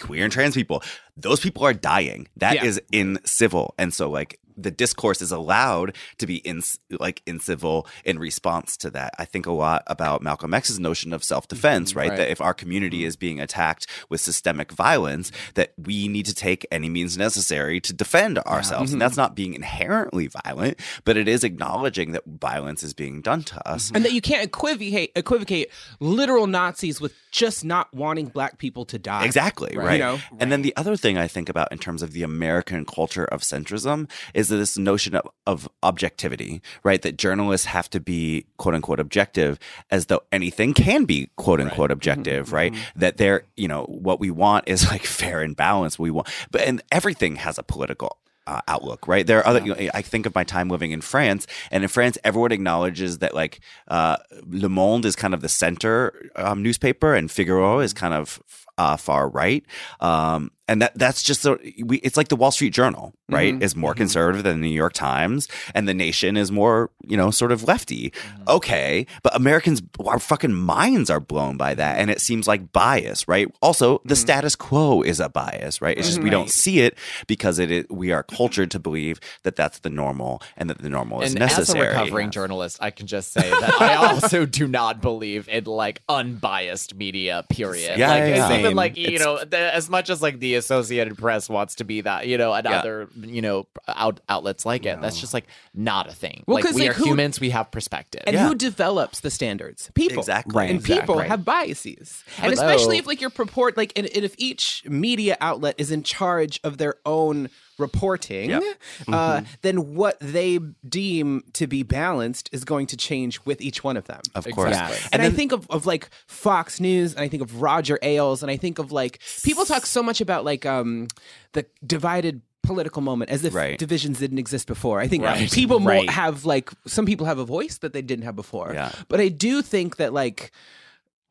queer 0.00 0.24
and 0.24 0.32
trans 0.32 0.54
people. 0.54 0.82
Those 1.16 1.40
people 1.40 1.64
are 1.64 1.72
dying. 1.74 2.28
That 2.36 2.62
is 2.64 2.80
Yeah. 2.90 3.00
in 3.00 3.18
civil, 3.24 3.74
and 3.78 3.92
so 3.94 4.10
like 4.10 4.38
the 4.62 4.70
discourse 4.70 5.22
is 5.22 5.32
allowed 5.32 5.96
to 6.18 6.26
be 6.26 6.36
in 6.36 6.62
like 6.98 7.22
in 7.26 7.40
civil 7.40 7.86
in 8.04 8.18
response 8.18 8.76
to 8.78 8.90
that. 8.90 9.14
I 9.18 9.24
think 9.24 9.46
a 9.46 9.52
lot 9.52 9.82
about 9.86 10.22
Malcolm 10.22 10.54
X's 10.54 10.78
notion 10.78 11.12
of 11.12 11.24
self 11.24 11.48
defense, 11.48 11.90
mm-hmm. 11.90 11.98
right? 11.98 12.10
right. 12.10 12.16
That 12.18 12.30
if 12.30 12.40
our 12.40 12.54
community 12.54 13.00
mm-hmm. 13.00 13.08
is 13.08 13.16
being 13.16 13.40
attacked 13.40 13.86
with 14.08 14.20
systemic 14.20 14.72
violence, 14.72 15.32
that 15.54 15.72
we 15.76 16.08
need 16.08 16.26
to 16.26 16.34
take 16.34 16.66
any 16.70 16.88
means 16.88 17.16
necessary 17.16 17.80
to 17.80 17.92
defend 17.92 18.38
ourselves. 18.40 18.92
And 18.92 19.00
mm-hmm. 19.00 19.06
that's 19.06 19.16
not 19.16 19.34
being 19.34 19.54
inherently 19.54 20.28
violent, 20.28 20.78
but 21.04 21.16
it 21.16 21.28
is 21.28 21.44
acknowledging 21.44 22.12
that 22.12 22.24
violence 22.26 22.82
is 22.82 22.94
being 22.94 23.20
done 23.22 23.42
to 23.44 23.68
us. 23.68 23.90
and 23.94 24.04
that 24.04 24.12
you 24.12 24.20
can't 24.20 24.44
equivocate 24.44 25.12
equivocate 25.16 25.70
literal 26.00 26.46
Nazis 26.46 27.00
with 27.00 27.14
just 27.30 27.64
not 27.64 27.92
wanting 27.94 28.26
black 28.26 28.58
people 28.58 28.84
to 28.86 28.98
die. 28.98 29.24
Exactly, 29.24 29.76
Right. 29.76 29.86
right. 29.86 29.92
You 29.94 29.98
know? 30.00 30.18
And 30.38 30.50
then 30.50 30.62
the 30.62 30.74
other 30.76 30.96
thing 30.96 31.16
I 31.16 31.28
think 31.28 31.48
about 31.48 31.70
in 31.72 31.78
terms 31.78 32.02
of 32.02 32.12
the 32.12 32.22
American 32.22 32.84
culture 32.84 33.24
of 33.24 33.42
centrism 33.42 34.10
is 34.34 34.49
this 34.56 34.78
notion 34.78 35.14
of, 35.14 35.28
of 35.46 35.68
objectivity, 35.82 36.62
right? 36.82 37.00
That 37.02 37.16
journalists 37.16 37.66
have 37.66 37.88
to 37.90 38.00
be 38.00 38.46
quote 38.56 38.74
unquote 38.74 39.00
objective 39.00 39.58
as 39.90 40.06
though 40.06 40.22
anything 40.32 40.74
can 40.74 41.04
be 41.04 41.30
quote 41.36 41.60
unquote 41.60 41.90
objective, 41.90 42.52
right? 42.52 42.74
That 42.96 43.16
they're, 43.16 43.44
you 43.56 43.68
know, 43.68 43.84
what 43.84 44.20
we 44.20 44.30
want 44.30 44.68
is 44.68 44.86
like 44.90 45.04
fair 45.04 45.40
and 45.40 45.56
balanced. 45.56 45.98
We 45.98 46.10
want, 46.10 46.28
but, 46.50 46.62
and 46.62 46.82
everything 46.90 47.36
has 47.36 47.58
a 47.58 47.62
political 47.62 48.18
uh, 48.46 48.60
outlook, 48.66 49.06
right? 49.06 49.26
There 49.26 49.38
are 49.38 49.46
other. 49.46 49.60
You 49.60 49.74
know, 49.74 49.90
I 49.94 50.02
think 50.02 50.26
of 50.26 50.34
my 50.34 50.44
time 50.44 50.68
living 50.68 50.90
in 50.90 51.00
France, 51.00 51.46
and 51.70 51.84
in 51.84 51.88
France, 51.88 52.18
everyone 52.24 52.52
acknowledges 52.52 53.18
that 53.18 53.34
like 53.34 53.60
uh, 53.88 54.16
Le 54.48 54.68
Monde 54.68 55.04
is 55.04 55.14
kind 55.14 55.34
of 55.34 55.40
the 55.40 55.48
center 55.48 56.30
um, 56.36 56.62
newspaper, 56.62 57.14
and 57.14 57.30
Figaro 57.30 57.78
is 57.78 57.92
kind 57.92 58.12
of 58.12 58.42
uh, 58.76 58.96
far 58.96 59.28
right. 59.28 59.64
Um, 60.00 60.50
and 60.70 60.82
that 60.82 60.92
that's 60.94 61.24
just 61.24 61.42
so 61.42 61.58
we. 61.84 61.96
It's 61.98 62.16
like 62.16 62.28
the 62.28 62.36
Wall 62.36 62.52
Street 62.52 62.72
Journal, 62.72 63.12
mm-hmm. 63.24 63.34
right? 63.34 63.60
Is 63.62 63.74
more 63.74 63.90
mm-hmm. 63.90 63.98
conservative 63.98 64.44
than 64.44 64.60
the 64.60 64.68
New 64.68 64.74
York 64.74 64.92
Times, 64.92 65.48
and 65.74 65.88
the 65.88 65.94
Nation 65.94 66.36
is 66.36 66.52
more, 66.52 66.90
you 67.04 67.16
know, 67.16 67.32
sort 67.32 67.50
of 67.50 67.64
lefty. 67.64 68.10
Mm-hmm. 68.10 68.42
Okay, 68.48 69.06
but 69.24 69.34
Americans, 69.34 69.82
our 70.06 70.20
fucking 70.20 70.54
minds 70.54 71.10
are 71.10 71.18
blown 71.18 71.56
by 71.56 71.74
that, 71.74 71.98
and 71.98 72.08
it 72.08 72.20
seems 72.20 72.46
like 72.46 72.72
bias, 72.72 73.26
right? 73.26 73.52
Also, 73.60 74.00
the 74.04 74.14
status 74.14 74.54
quo 74.54 75.02
is 75.02 75.18
a 75.18 75.28
bias, 75.28 75.82
right? 75.82 75.98
It's 75.98 76.06
just 76.06 76.22
we 76.22 76.30
don't 76.30 76.48
see 76.48 76.78
it 76.80 76.96
because 77.26 77.58
it 77.58 77.72
is, 77.72 77.86
we 77.90 78.12
are 78.12 78.22
cultured 78.22 78.70
to 78.70 78.78
believe 78.78 79.18
that 79.42 79.56
that's 79.56 79.80
the 79.80 79.90
normal 79.90 80.40
and 80.56 80.70
that 80.70 80.78
the 80.78 80.88
normal 80.88 81.20
is 81.22 81.32
and 81.32 81.40
necessary. 81.40 81.88
as 81.88 81.94
a 81.94 81.98
recovering 81.98 82.30
journalist, 82.30 82.78
I 82.80 82.92
can 82.92 83.08
just 83.08 83.32
say 83.32 83.50
that 83.50 83.80
I 83.80 83.96
also 83.96 84.46
do 84.60 84.68
not 84.68 85.02
believe 85.02 85.48
in 85.48 85.64
like 85.64 86.00
unbiased 86.08 86.94
media. 86.94 87.44
Period. 87.50 87.98
Yeah, 87.98 88.10
like 88.10 88.18
yeah, 88.20 88.26
it's 88.26 88.50
yeah. 88.50 88.58
even 88.60 88.76
like 88.76 88.96
you 88.96 89.18
know, 89.18 89.44
the, 89.44 89.74
as 89.74 89.90
much 89.90 90.10
as 90.10 90.22
like 90.22 90.38
the 90.38 90.59
Associated 90.60 91.18
Press 91.18 91.48
wants 91.48 91.74
to 91.76 91.84
be 91.84 92.00
that, 92.02 92.26
you 92.28 92.38
know, 92.38 92.52
and 92.52 92.64
Yeah. 92.64 92.78
other 92.78 93.08
you 93.20 93.42
know 93.42 93.66
out, 93.88 94.20
outlets 94.28 94.64
like 94.64 94.86
it. 94.86 95.00
That's 95.00 95.20
just 95.20 95.34
like 95.34 95.46
not 95.74 96.08
a 96.08 96.12
thing. 96.12 96.44
Well, 96.46 96.54
like 96.54 96.64
'cause, 96.64 96.74
we 96.74 96.82
like, 96.82 96.90
are 96.90 96.94
who- 96.94 97.04
humans. 97.06 97.40
We 97.40 97.50
have 97.50 97.70
perspective. 97.70 98.22
And 98.26 98.34
Yeah. 98.34 98.46
who 98.48 98.54
develops 98.54 99.20
the 99.20 99.30
standards? 99.30 99.90
People. 99.94 100.18
Exactly. 100.20 100.66
And 100.68 100.76
Exactly. 100.78 101.00
people 101.00 101.18
have 101.20 101.44
biases. 101.44 102.22
And 102.40 102.52
especially 102.52 102.98
if 102.98 103.06
like 103.06 103.20
your 103.20 103.30
purport 103.30 103.76
like 103.76 103.92
and, 103.96 104.06
and 104.06 104.24
if 104.24 104.34
each 104.38 104.84
media 104.86 105.36
outlet 105.40 105.74
is 105.78 105.90
in 105.90 106.02
charge 106.02 106.60
of 106.62 106.78
their 106.78 106.94
own 107.04 107.48
reporting, 107.80 108.50
Yep. 108.50 108.62
uh, 109.08 109.40
then 109.62 109.94
what 109.94 110.16
they 110.20 110.58
deem 110.88 111.42
to 111.54 111.66
be 111.66 111.82
balanced 111.82 112.48
is 112.52 112.64
going 112.64 112.86
to 112.88 112.96
change 112.96 113.40
with 113.44 113.60
each 113.60 113.82
one 113.82 113.96
of 113.96 114.04
them. 114.06 114.20
Of 114.34 114.44
course. 114.50 114.68
Exactly. 114.68 114.98
And, 115.12 115.22
And 115.22 115.32
I 115.32 115.34
think 115.34 115.52
of, 115.52 115.66
of 115.70 115.86
like 115.86 116.10
Fox 116.26 116.78
News, 116.80 117.14
and 117.14 117.22
I 117.22 117.28
think 117.28 117.42
of 117.42 117.60
Roger 117.60 117.98
Ailes, 118.02 118.42
and 118.42 118.50
I 118.50 118.56
think 118.56 118.78
of 118.78 118.92
like 118.92 119.20
people 119.42 119.64
talk 119.64 119.86
so 119.86 120.02
much 120.02 120.20
about 120.20 120.44
like 120.44 120.64
um 120.66 121.08
the 121.52 121.66
divided 121.84 122.42
political 122.62 123.02
moment 123.02 123.30
as 123.30 123.42
if 123.44 123.54
Right. 123.54 123.78
divisions 123.78 124.18
didn't 124.18 124.38
exist 124.38 124.66
before. 124.68 125.00
I 125.00 125.08
think 125.08 125.24
Right. 125.24 125.50
people 125.50 125.80
mo- 125.80 125.88
Right. 125.88 126.10
have 126.10 126.44
like 126.44 126.70
some 126.86 127.06
people 127.06 127.26
have 127.26 127.38
a 127.38 127.44
voice 127.44 127.78
that 127.78 127.92
they 127.94 128.02
didn't 128.02 128.24
have 128.24 128.36
before. 128.36 128.70
Yeah. 128.74 128.92
But 129.08 129.18
I 129.20 129.28
do 129.28 129.62
think 129.62 129.96
that 129.96 130.12
like 130.12 130.52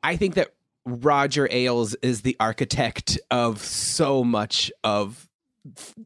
I 0.04 0.18
think 0.18 0.34
that 0.36 0.50
Roger 0.86 1.48
Ailes 1.52 1.94
is 2.02 2.22
the 2.22 2.36
architect 2.40 3.20
of 3.30 3.64
so 3.64 4.24
much 4.24 4.72
of 4.84 5.29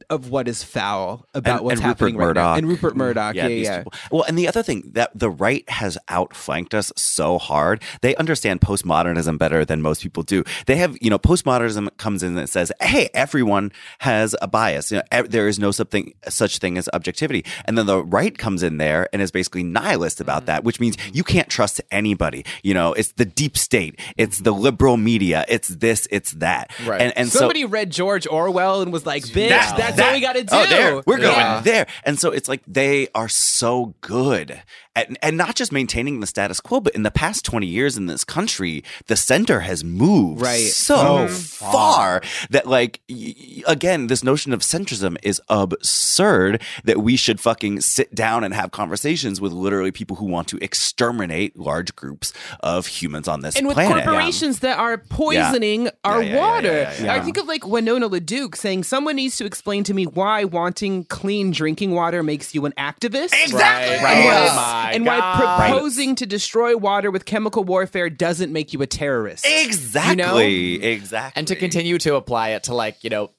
of 0.10 0.30
what 0.30 0.48
is 0.48 0.64
foul 0.64 1.26
about 1.34 1.58
And- 1.58 1.66
what's 1.66 1.80
and 1.80 1.88
Rupert 1.88 2.00
happening 2.00 2.18
right 2.18 2.24
now. 2.24 2.28
Murdoch. 2.28 2.58
And 2.58 2.68
Rupert 2.68 2.96
Murdoch, 2.98 3.36
yeah, 3.36 3.48
yeah. 3.48 3.64
yeah. 3.78 3.84
Well, 4.12 4.24
and 4.24 4.38
the 4.38 4.48
other 4.48 4.64
thing 4.64 4.92
that 4.94 5.12
the 5.14 5.30
right 5.30 5.68
has 5.70 5.98
outflanked 6.10 6.74
us 6.74 6.92
so 6.96 7.38
hard. 7.38 7.82
They 8.02 8.16
understand 8.16 8.62
postmodernism 8.62 9.38
better 9.38 9.64
than 9.64 9.82
most 9.82 10.02
people 10.02 10.24
do. 10.24 10.44
They 10.66 10.76
have, 10.78 10.98
you 11.02 11.10
know, 11.10 11.20
postmodernism 11.20 11.96
comes 11.98 12.24
in 12.24 12.38
and 12.38 12.50
says, 12.50 12.72
"Hey, 12.82 13.10
everyone 13.14 13.72
has 14.00 14.36
a 14.42 14.48
bias. 14.48 14.92
You 14.92 14.98
know, 14.98 15.04
ev- 15.12 15.30
there 15.32 15.48
is 15.48 15.60
no 15.60 15.72
something 15.72 16.14
such 16.28 16.58
thing 16.58 16.78
as 16.78 16.90
objectivity." 16.94 17.46
And 17.66 17.78
then 17.78 17.86
the 17.86 18.04
right 18.04 18.36
comes 18.38 18.64
in 18.64 18.78
there 18.78 19.08
and 19.14 19.22
is 19.22 19.32
basically 19.32 19.64
nihilist 19.64 20.04
Mm-hmm. 20.18 20.24
about 20.24 20.46
that, 20.48 20.64
which 20.64 20.80
means 20.80 20.98
you 21.14 21.24
can't 21.24 21.50
trust 21.50 21.80
anybody. 21.92 22.46
You 22.64 22.74
know, 22.74 22.94
it's 22.94 23.14
the 23.14 23.26
deep 23.26 23.58
state, 23.58 24.00
it's 24.18 24.40
the 24.40 24.52
liberal 24.52 24.98
media, 24.98 25.46
it's 25.48 25.70
this, 25.70 26.08
it's 26.12 26.32
that. 26.34 26.72
Right. 26.86 27.02
And 27.02 27.14
and 27.18 27.30
Somebody 27.30 27.62
so 27.64 27.68
read 27.70 27.90
George 27.92 28.28
Orwell 28.28 28.82
and 28.82 28.92
was 28.94 29.06
like, 29.06 29.24
"Bitch, 29.46 29.50
that- 29.50 29.78
that's 29.78 29.98
that- 29.98 30.08
all 30.08 30.14
we 30.14 30.20
got 30.22 30.34
to 30.34 30.44
do." 30.44 30.50
Oh, 30.52 30.66
there. 30.68 30.96
We're 31.06 31.18
going 31.18 31.36
Yeah. 31.38 31.62
there. 31.62 31.88
And 32.04 32.20
so 32.20 32.32
it's 32.32 32.48
like 32.50 32.62
they 32.68 33.08
are 33.16 33.28
so 33.30 33.96
good 34.02 34.62
at, 34.96 35.10
and 35.24 35.38
not 35.38 35.56
just 35.56 35.72
maintaining 35.72 36.20
the 36.20 36.28
status 36.28 36.60
quo, 36.60 36.80
but 36.80 36.94
in 36.94 37.04
the 37.04 37.12
past 37.12 37.44
20 37.46 37.66
years 37.68 37.98
in 37.98 38.06
this 38.06 38.24
country, 38.24 38.84
the 39.08 39.16
center 39.16 39.62
has 39.62 39.84
moved 39.84 40.42
Right. 40.42 40.68
so 40.72 40.96
mm-hmm. 40.96 41.34
oh, 41.66 41.72
far 41.72 42.22
that, 42.52 42.68
like, 42.68 43.02
y- 43.10 43.34
y- 43.38 43.64
again, 43.68 44.08
this 44.08 44.24
notion 44.24 44.54
of 44.54 44.62
centrism 44.62 45.18
is 45.24 45.42
absurd 45.50 46.62
that 46.84 47.00
we 47.02 47.16
should 47.16 47.40
fucking 47.40 47.82
sit 47.82 48.14
down 48.14 48.44
and 48.44 48.54
have 48.54 48.72
conversations 48.72 49.42
with 49.42 49.52
literally 49.52 49.92
people 49.92 50.18
who 50.18 50.26
want 50.26 50.48
to 50.50 50.58
exterminate 50.64 51.58
large 51.58 51.96
groups 51.96 52.32
of 52.62 52.86
humans 52.88 53.28
on 53.28 53.42
this 53.42 53.56
and 53.56 53.68
with 53.68 53.76
planet. 53.76 54.04
corporations 54.06 54.60
that 54.60 54.78
are 54.78 54.98
poisoning 54.98 55.90
our 56.04 56.22
Yeah, 56.22 56.30
yeah, 56.30 56.36
yeah, 56.36 56.40
water. 56.40 56.68
yeah, 56.68 56.94
yeah, 57.00 57.04
yeah. 57.06 57.14
I 57.16 57.20
think 57.22 57.38
of 57.38 57.48
like 57.48 57.66
Winona 57.68 58.10
LaDuke 58.10 58.56
saying, 58.56 58.84
"Someone 58.84 59.16
needs 59.16 59.33
to 59.38 59.46
explain 59.46 59.84
to 59.86 59.94
me 59.94 60.06
why 60.06 60.44
wanting 60.46 61.06
clean 61.06 61.52
drinking 61.52 61.92
water 61.92 62.24
makes 62.24 62.54
you 62.56 62.66
an 62.66 62.74
activist." 62.78 63.34
Exactly. 63.44 63.54
Right, 63.54 63.92
And, 63.92 64.04
right. 64.04 64.26
why, 64.26 64.56
my 64.86 64.92
and 64.94 65.06
why 65.06 65.20
God. 65.20 65.58
proposing 65.70 66.16
to 66.16 66.26
destroy 66.26 66.76
water 66.78 67.12
with 67.12 67.26
chemical 67.26 67.64
warfare 67.64 68.10
doesn't 68.10 68.52
make 68.52 68.74
you 68.74 68.82
a 68.82 68.88
terrorist. 68.88 69.46
Exactly. 69.48 70.84
Exactly. 70.84 71.40
and 71.40 71.48
to 71.48 71.56
continue 71.56 71.98
to 72.00 72.16
apply 72.16 72.50
it 72.50 72.64
to 72.64 72.74
like 72.76 73.04
you 73.04 73.10
know 73.10 73.30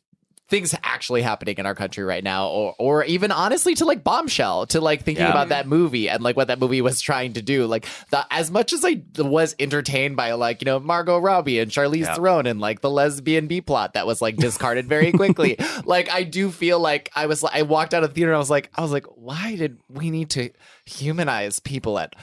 things 0.48 0.74
actually 0.82 1.22
happening 1.22 1.54
in 1.56 1.64
our 1.64 1.74
country 1.74 2.04
right 2.04 2.22
now 2.22 2.48
or 2.48 2.74
or 2.78 3.04
even 3.04 3.32
honestly 3.32 3.74
to 3.74 3.84
like 3.86 4.04
bombshell 4.04 4.66
to 4.66 4.78
like 4.80 5.02
thinking 5.02 5.24
Yeah. 5.24 5.30
about 5.30 5.48
that 5.48 5.66
movie 5.66 6.08
and 6.10 6.22
like 6.22 6.36
what 6.36 6.48
that 6.48 6.58
movie 6.58 6.82
was 6.82 7.00
trying 7.00 7.32
to 7.32 7.40
do 7.42 7.66
like 7.66 7.86
the, 8.10 8.26
as 8.30 8.50
much 8.50 8.74
as 8.74 8.84
i 8.84 9.02
was 9.16 9.54
entertained 9.58 10.16
by 10.16 10.32
like 10.32 10.60
you 10.60 10.66
know 10.66 10.78
margot 10.78 11.18
robbie 11.18 11.58
and 11.60 11.70
charlize 11.70 12.00
Yeah. 12.02 12.14
theron 12.14 12.46
and 12.46 12.60
like 12.60 12.82
the 12.82 12.90
lesbian 12.90 13.46
b 13.46 13.62
plot 13.62 13.94
that 13.94 14.06
was 14.06 14.20
like 14.20 14.36
discarded 14.36 14.86
very 14.86 15.12
quickly 15.12 15.56
like 15.86 16.10
i 16.10 16.22
do 16.24 16.50
feel 16.50 16.78
like 16.78 17.08
i 17.16 17.24
was 17.24 17.42
like 17.42 17.54
i 17.54 17.62
walked 17.62 17.94
out 17.94 18.04
of 18.04 18.10
the 18.10 18.14
theater 18.14 18.30
and 18.30 18.36
i 18.36 18.38
was 18.38 18.50
like 18.50 18.70
i 18.74 18.82
was 18.82 18.92
like 18.92 19.06
why 19.16 19.56
did 19.56 19.78
we 19.88 20.10
need 20.10 20.28
to 20.30 20.50
humanize 20.84 21.58
people 21.58 21.98
at 21.98 22.14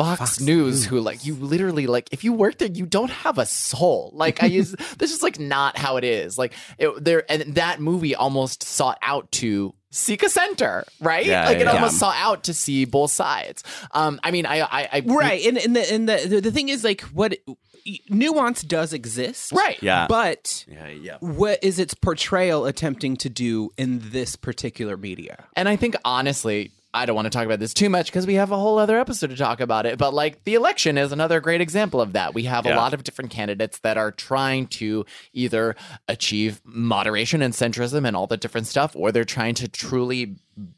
Fox, 0.00 0.40
News, 0.40 0.84
who 0.84 1.00
like 1.00 1.24
you 1.24 1.34
literally 1.34 1.86
like 1.86 2.08
if 2.12 2.24
you 2.24 2.32
work 2.32 2.58
there, 2.58 2.68
you 2.68 2.86
don't 2.86 3.10
have 3.10 3.38
a 3.38 3.46
soul. 3.46 4.10
Like 4.14 4.42
I 4.42 4.46
use 4.46 4.74
this 4.98 5.12
is 5.12 5.22
like 5.22 5.38
not 5.38 5.76
how 5.78 5.96
it 5.96 6.04
is. 6.04 6.38
Like 6.38 6.52
it, 6.78 7.04
there 7.04 7.30
and 7.30 7.54
that 7.54 7.80
movie 7.80 8.14
almost 8.14 8.62
sought 8.62 8.98
out 9.02 9.30
to 9.32 9.74
seek 9.90 10.22
a 10.22 10.28
center, 10.28 10.84
right? 11.00 11.26
Yeah, 11.26 11.46
like 11.46 11.58
it 11.58 11.64
yeah, 11.64 11.72
almost 11.72 11.98
sought 11.98 12.16
out 12.16 12.44
to 12.44 12.54
see 12.54 12.84
both 12.84 13.10
sides. 13.10 13.64
Um, 13.90 14.20
I 14.22 14.30
mean, 14.30 14.46
I, 14.46 14.60
I, 14.60 14.88
I 14.92 15.02
Right, 15.04 15.44
and 15.44 15.58
and 15.58 15.76
the 15.76 15.92
and 15.92 16.08
the 16.08 16.26
the, 16.28 16.40
the 16.40 16.52
thing 16.52 16.68
is 16.68 16.84
like 16.84 17.02
what 17.02 17.36
nuance 18.08 18.62
does 18.62 18.92
exist, 18.92 19.52
Right. 19.52 19.82
Yeah. 19.82 20.06
But 20.06 20.64
Yeah, 20.68 20.88
yeah. 20.88 21.16
what 21.20 21.62
is 21.62 21.78
its 21.78 21.94
portrayal 21.94 22.66
attempting 22.66 23.16
to 23.18 23.28
do 23.28 23.70
in 23.76 24.00
this 24.10 24.36
particular 24.36 24.96
media? 24.96 25.44
And 25.56 25.68
I 25.68 25.76
think 25.76 25.96
honestly, 26.04 26.72
I 26.92 27.06
don't 27.06 27.14
want 27.14 27.26
to 27.26 27.30
talk 27.30 27.46
about 27.46 27.60
this 27.60 27.72
too 27.72 27.88
much 27.88 28.06
because 28.06 28.26
we 28.26 28.34
have 28.34 28.50
a 28.50 28.56
whole 28.56 28.78
other 28.78 28.98
episode 28.98 29.30
to 29.30 29.36
talk 29.36 29.60
about 29.60 29.86
it. 29.86 29.96
But 29.96 30.12
like 30.12 30.42
the 30.44 30.54
election 30.54 30.98
is 30.98 31.12
another 31.12 31.40
great 31.40 31.60
example 31.60 32.00
of 32.00 32.14
that. 32.14 32.34
We 32.34 32.44
have 32.44 32.66
a 32.66 32.74
lot 32.74 32.94
of 32.94 33.04
different 33.04 33.30
candidates 33.30 33.78
that 33.80 33.96
are 33.96 34.10
trying 34.10 34.66
to 34.68 35.06
either 35.32 35.76
achieve 36.08 36.60
moderation 36.64 37.42
and 37.42 37.54
centrism 37.54 38.06
and 38.06 38.16
all 38.16 38.26
the 38.26 38.36
different 38.36 38.66
stuff, 38.66 38.96
or 38.96 39.12
they're 39.12 39.24
trying 39.24 39.54
to 39.56 39.68
truly 39.68 40.36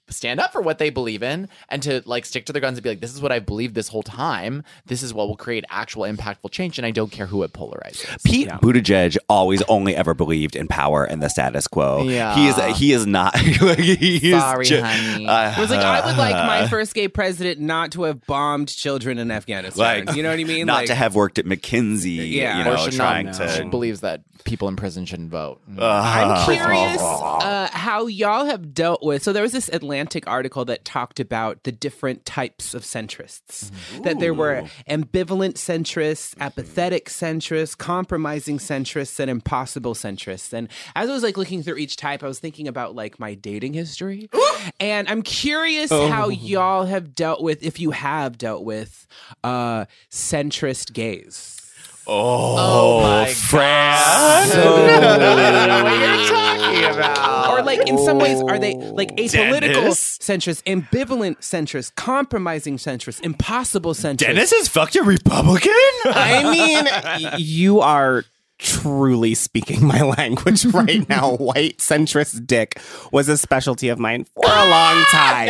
stand 0.09 0.41
up 0.41 0.53
for 0.53 0.61
what 0.61 0.78
they 0.78 0.91
believe 0.91 1.22
in 1.22 1.49
and 1.70 1.83
to 1.83 2.03
like 2.05 2.24
stick 2.26 2.45
to 2.47 2.53
their 2.53 2.61
guns 2.61 2.76
and 2.78 2.83
be 2.83 2.91
like, 2.91 3.01
this 3.01 3.14
is 3.14 3.20
what 3.22 3.33
I've 3.33 3.47
believed 3.47 3.74
this 3.74 3.89
whole 3.89 4.03
time. 4.03 4.62
This 4.87 5.03
is 5.03 5.14
what 5.14 5.26
will 5.28 5.37
create 5.37 5.64
actual 5.70 6.03
impactful 6.05 6.51
change. 6.51 6.78
And 6.78 6.85
I 6.87 6.91
don't 6.91 7.11
care 7.11 7.26
who 7.26 7.43
it 7.43 7.53
polarizes. 7.53 8.22
Pete 8.24 8.49
Buttigieg 8.49 9.16
always 9.28 9.62
only 9.62 9.97
ever 9.97 10.12
believed 10.14 10.55
in 10.57 10.68
power 10.68 11.05
and 11.05 11.22
the 11.22 11.28
status 11.28 11.66
quo. 11.66 12.03
Yeah. 12.05 12.35
he 12.35 12.49
is 12.49 12.78
he 12.78 12.93
is 12.93 13.07
not. 13.07 13.35
like, 13.62 13.78
he 13.78 14.33
is 14.33 14.41
Sorry, 14.41 14.64
ju- 14.66 14.83
honey. 14.83 15.26
Uh, 15.26 15.53
It 15.57 15.59
was 15.61 15.70
like 15.70 15.80
I 15.80 16.05
would 16.07 16.18
like 16.18 16.35
my 16.35 16.68
first 16.70 16.95
gay 16.95 17.09
president 17.09 17.61
not 17.61 17.93
to 17.93 18.03
have 18.03 18.24
bombed 18.26 18.68
children 18.68 19.18
in 19.18 19.30
Afghanistan. 19.30 20.07
like 20.07 20.16
you 20.16 20.22
know 20.22 20.30
what 20.30 20.39
I 20.41 20.45
mean? 20.45 20.66
Not 20.66 20.74
Like, 20.74 20.87
to 20.89 20.95
have 20.95 21.14
worked 21.14 21.39
at 21.39 21.45
McKinsey. 21.47 22.30
Yeah. 22.33 22.57
you 22.59 22.62
Or 22.62 22.76
know, 22.76 22.76
should 22.85 22.93
trying 22.95 23.26
not, 23.26 23.35
to. 23.37 23.49
she 23.49 23.64
believes 23.64 24.01
that 24.01 24.22
people 24.45 24.68
in 24.68 24.76
prison 24.76 25.05
shouldn't 25.07 25.30
vote. 25.30 25.61
I'm 25.78 26.45
curious 26.45 27.01
uh, 27.01 27.68
how 27.72 28.07
y'all 28.07 28.45
have 28.45 28.74
dealt 28.74 29.03
with. 29.03 29.22
So 29.22 29.33
there 29.33 29.43
was 29.43 29.53
this 29.53 29.68
Atlantic 29.73 30.27
article 30.27 30.64
that 30.66 30.85
talked 30.85 31.18
about 31.20 31.64
the 31.64 31.73
different 31.73 32.25
types 32.27 32.75
of 32.75 32.83
centrists. 32.83 33.70
That 34.03 34.18
there 34.20 34.35
were 34.35 34.64
ambivalent 34.89 35.55
centrists, 35.55 36.35
apathetic 36.41 37.07
centrists, 37.09 37.77
compromising 37.77 38.59
centrists, 38.59 39.18
and 39.18 39.31
impossible 39.31 39.95
centrists. 39.95 40.53
And 40.53 40.68
as 40.95 41.09
I 41.09 41.12
was 41.12 41.23
like 41.23 41.37
looking 41.37 41.62
through 41.62 41.77
each 41.77 41.97
type, 41.97 42.23
I 42.23 42.27
was 42.29 42.39
thinking 42.39 42.68
about 42.68 42.95
like 42.95 43.18
my 43.18 43.35
dating 43.35 43.75
history, 43.75 44.29
and 44.81 45.09
I'm 45.09 45.23
curious 45.23 45.91
how 45.91 46.29
y'all 46.29 46.85
have 46.85 47.14
dealt 47.14 47.43
with, 47.43 47.62
if 47.62 47.81
you 47.81 47.93
have 47.93 48.39
dealt 48.39 48.64
with, 48.64 49.07
uh, 49.43 49.87
centrist 50.11 50.93
gays. 50.93 51.62
Oh, 52.07 53.01
my 53.03 53.33
Fran. 53.33 53.99
I 54.03 55.67
don't 55.67 55.85
what 55.85 55.99
you're 56.01 56.27
talking 56.29 56.85
about. 56.99 57.51
or 57.59 57.63
like 57.63 57.89
in 57.89 57.99
some 57.99 58.19
ways 58.19 58.41
are 58.43 58.59
they 58.59 58.75
like 58.75 59.15
apolitical 59.17 59.61
Dennis? 59.61 60.19
centrists 60.19 60.63
ambivalent 60.65 61.37
centrist, 61.39 61.95
compromising 61.95 62.77
centrist, 62.77 63.21
impossible 63.23 63.95
centrist. 63.95 64.17
Dennis 64.19 64.53
is 64.53 64.69
fucking 64.69 65.05
Republican. 65.05 65.73
I 66.07 66.49
mean, 66.51 66.85
y- 67.33 67.37
you 67.39 67.81
are 67.81 68.25
truly 68.63 69.35
speaking 69.35 69.85
my 69.85 70.01
language 70.19 70.65
right 70.67 71.09
now. 71.09 71.37
White 71.43 71.79
centrist 71.79 72.47
dick 72.47 72.81
was 73.11 73.29
a 73.29 73.37
specialty 73.37 73.89
of 73.89 73.99
mine 73.99 74.25
for 74.35 74.45
a 74.45 74.69
long 74.69 75.05
time. 75.11 75.49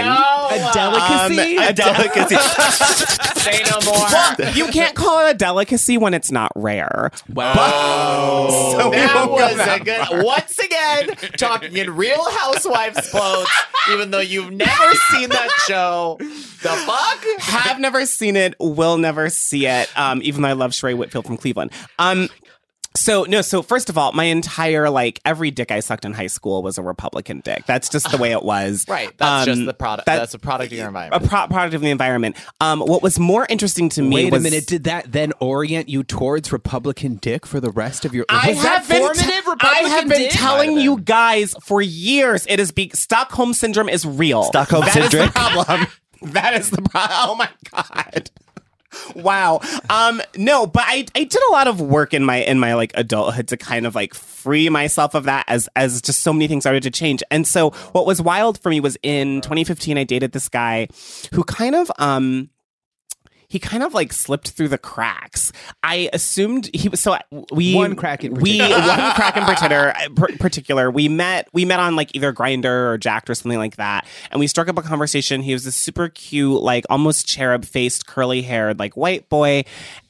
a 0.51 0.73
delicacy 0.73 1.57
a 1.57 1.73
delicacy. 1.73 2.37
Say 3.41 3.63
no 3.71 3.79
more. 3.85 4.07
Well, 4.39 4.55
you 4.55 4.67
can't 4.69 4.95
call 4.95 5.27
it 5.27 5.31
a 5.33 5.35
delicacy 5.35 5.99
when 5.99 6.15
it's 6.15 6.31
not 6.31 6.53
rare. 6.55 7.11
wow 7.33 8.49
So 8.51 8.91
that 8.91 9.15
won't 9.15 9.29
go 9.29 9.35
was 9.37 9.53
a 9.53 9.57
that 9.57 9.85
good. 9.85 10.25
Once 10.25 10.59
again, 10.59 11.33
talking 11.37 11.77
in 11.77 11.95
Real 11.95 12.25
Housewives 12.31 13.11
quotes, 13.11 13.51
even 13.93 14.11
though 14.11 14.21
you've 14.21 14.53
never 14.53 14.93
seen 15.11 15.29
that 15.29 15.51
show. 15.67 16.17
The 16.21 16.69
fuck? 16.69 17.25
have 17.41 17.81
never 17.81 18.07
seen 18.07 18.37
it, 18.37 18.55
will 18.61 18.97
never 18.97 19.29
see 19.29 19.67
it, 19.67 19.91
um, 19.99 20.21
even 20.23 20.43
though 20.43 20.49
I 20.49 20.53
love 20.53 20.71
Sheree 20.71 20.97
Whitfield 20.97 21.27
from 21.27 21.37
Cleveland. 21.37 21.73
Um, 21.99 22.29
so 22.95 23.25
no, 23.25 23.41
so 23.43 23.63
first 23.63 23.89
of 23.89 23.97
all, 23.99 24.13
my 24.13 24.25
entire 24.25 24.91
like 24.91 25.21
every 25.25 25.51
dick 25.51 25.71
I 25.71 25.81
sucked 25.81 26.05
in 26.05 26.13
high 26.13 26.27
school 26.27 26.63
was 26.63 26.79
a 26.79 26.83
Republican 26.83 27.41
dick. 27.41 27.65
That's 27.67 27.89
just 27.89 28.11
the 28.11 28.17
way 28.19 28.33
it 28.33 28.43
was. 28.43 28.85
Right. 28.93 29.17
That's 29.17 29.47
just 29.47 29.61
Um, 29.61 29.65
the 29.67 29.75
product. 29.75 30.07
that- 30.07 30.19
that's 30.19 30.35
a 30.35 30.39
product 30.39 30.73
of 30.73 30.77
your 30.77 30.87
A 30.87 30.89
environment. 30.89 31.29
pro- 31.29 31.47
product 31.47 31.75
of 31.75 31.81
the 31.81 31.91
environment. 31.91 32.37
Um, 32.61 32.81
what 32.81 33.03
was 33.03 33.19
more 33.19 33.47
interesting 33.49 33.89
to 33.91 34.03
me 34.03 34.25
wait 34.27 34.35
a 34.35 34.41
minute 34.41 34.67
did 34.67 34.85
that 34.85 35.11
then 35.11 35.33
orient 35.41 35.89
you 35.89 36.03
towards 36.05 36.53
republican 36.53 37.17
dick 37.17 37.47
for 37.47 37.59
the 37.61 37.71
rest 37.71 38.05
of 38.05 38.15
your 38.15 38.27
I 38.29 38.49
was 38.51 38.63
that 38.63 38.79
have 38.81 38.89
been, 38.89 39.01
formative 39.03 39.29
I 39.31 39.51
republican 39.53 39.91
have 39.91 40.09
been 40.09 40.19
dick? 40.19 40.31
telling 40.33 40.79
you 40.79 40.99
guys 41.01 41.55
for 41.63 41.81
years 41.81 42.47
it 42.49 42.61
is 42.61 42.71
be- 42.73 42.91
Stockholm 42.95 43.55
syndrome 43.55 43.89
is 43.89 44.05
real. 44.05 44.43
Stockholm 44.45 44.85
That 44.85 44.97
is 44.97 45.03
syndrome? 45.11 45.27
the 45.27 45.33
problem. 45.33 45.87
that 46.33 46.55
is 46.55 46.71
the 46.71 46.83
problem. 46.83 47.19
Oh 47.31 47.35
my 47.37 47.49
god. 47.73 48.31
Wow. 49.15 49.61
Um 49.91 50.23
no, 50.37 50.67
but 50.67 50.85
I 50.87 51.07
I 51.15 51.25
did 51.25 51.41
a 51.49 51.53
lot 51.53 51.67
of 51.67 51.81
work 51.81 52.15
in 52.15 52.25
my 52.25 52.37
in 52.37 52.59
my 52.59 52.75
like 52.75 52.93
adulthood 52.95 53.49
to 53.49 53.57
kind 53.57 53.87
of 53.87 53.95
like 53.95 54.15
free 54.15 54.69
myself 54.69 55.15
of 55.15 55.25
that 55.25 55.45
as 55.49 55.69
as 55.77 56.03
just 56.03 56.21
so 56.21 56.33
many 56.33 56.49
things 56.49 56.63
started 56.65 56.83
to 56.85 56.91
change. 56.91 57.23
And 57.31 57.47
so 57.47 57.71
what 57.93 58.07
was 58.07 58.21
wild 58.21 58.59
for 58.61 58.71
me 58.71 58.81
was 58.81 58.97
in 59.03 59.41
2015 59.43 59.99
I 59.99 60.05
dated 60.05 60.33
this 60.33 60.49
guy 60.49 60.89
who 61.33 61.45
kind 61.45 61.75
of 61.75 61.91
um 61.99 62.51
he 63.53 63.59
kind 63.59 63.83
of 63.83 63.93
like 63.93 64.15
slipped 64.15 64.49
through 64.53 64.69
the 64.69 64.79
cracks. 64.79 65.53
I 65.83 66.09
assumed 66.15 66.71
he 66.73 66.89
was 66.89 67.01
so 67.01 67.19
we 67.53 67.75
One 67.75 67.95
crack 67.97 68.25
in 68.25 68.33
we 68.33 68.59
particular. 68.59 68.89
one 68.89 69.13
crack 69.13 69.37
in 69.37 69.45
particular, 69.45 69.95
per- 70.17 70.37
particular. 70.39 70.91
We 70.91 71.09
met 71.09 71.49
we 71.53 71.67
met 71.67 71.79
on 71.79 71.95
like 71.95 72.15
either 72.15 72.33
Grindr 72.33 72.65
or 72.89 72.97
Jack'd 72.97 73.29
or 73.29 73.35
something 73.35 73.59
like 73.59 73.77
that, 73.77 74.07
and 74.31 74.41
we 74.41 74.47
struck 74.47 74.69
up 74.69 74.79
a 74.79 74.83
conversation. 74.83 75.43
He 75.43 75.53
was 75.53 75.67
a 75.67 75.73
super 75.73 76.09
cute, 76.09 76.63
like 76.63 76.87
almost 76.89 77.29
cherub 77.29 77.67
faced, 77.67 78.07
curly 78.07 78.41
haired, 78.41 78.79
like 78.79 78.97
white 78.97 79.29
boy, 79.29 79.65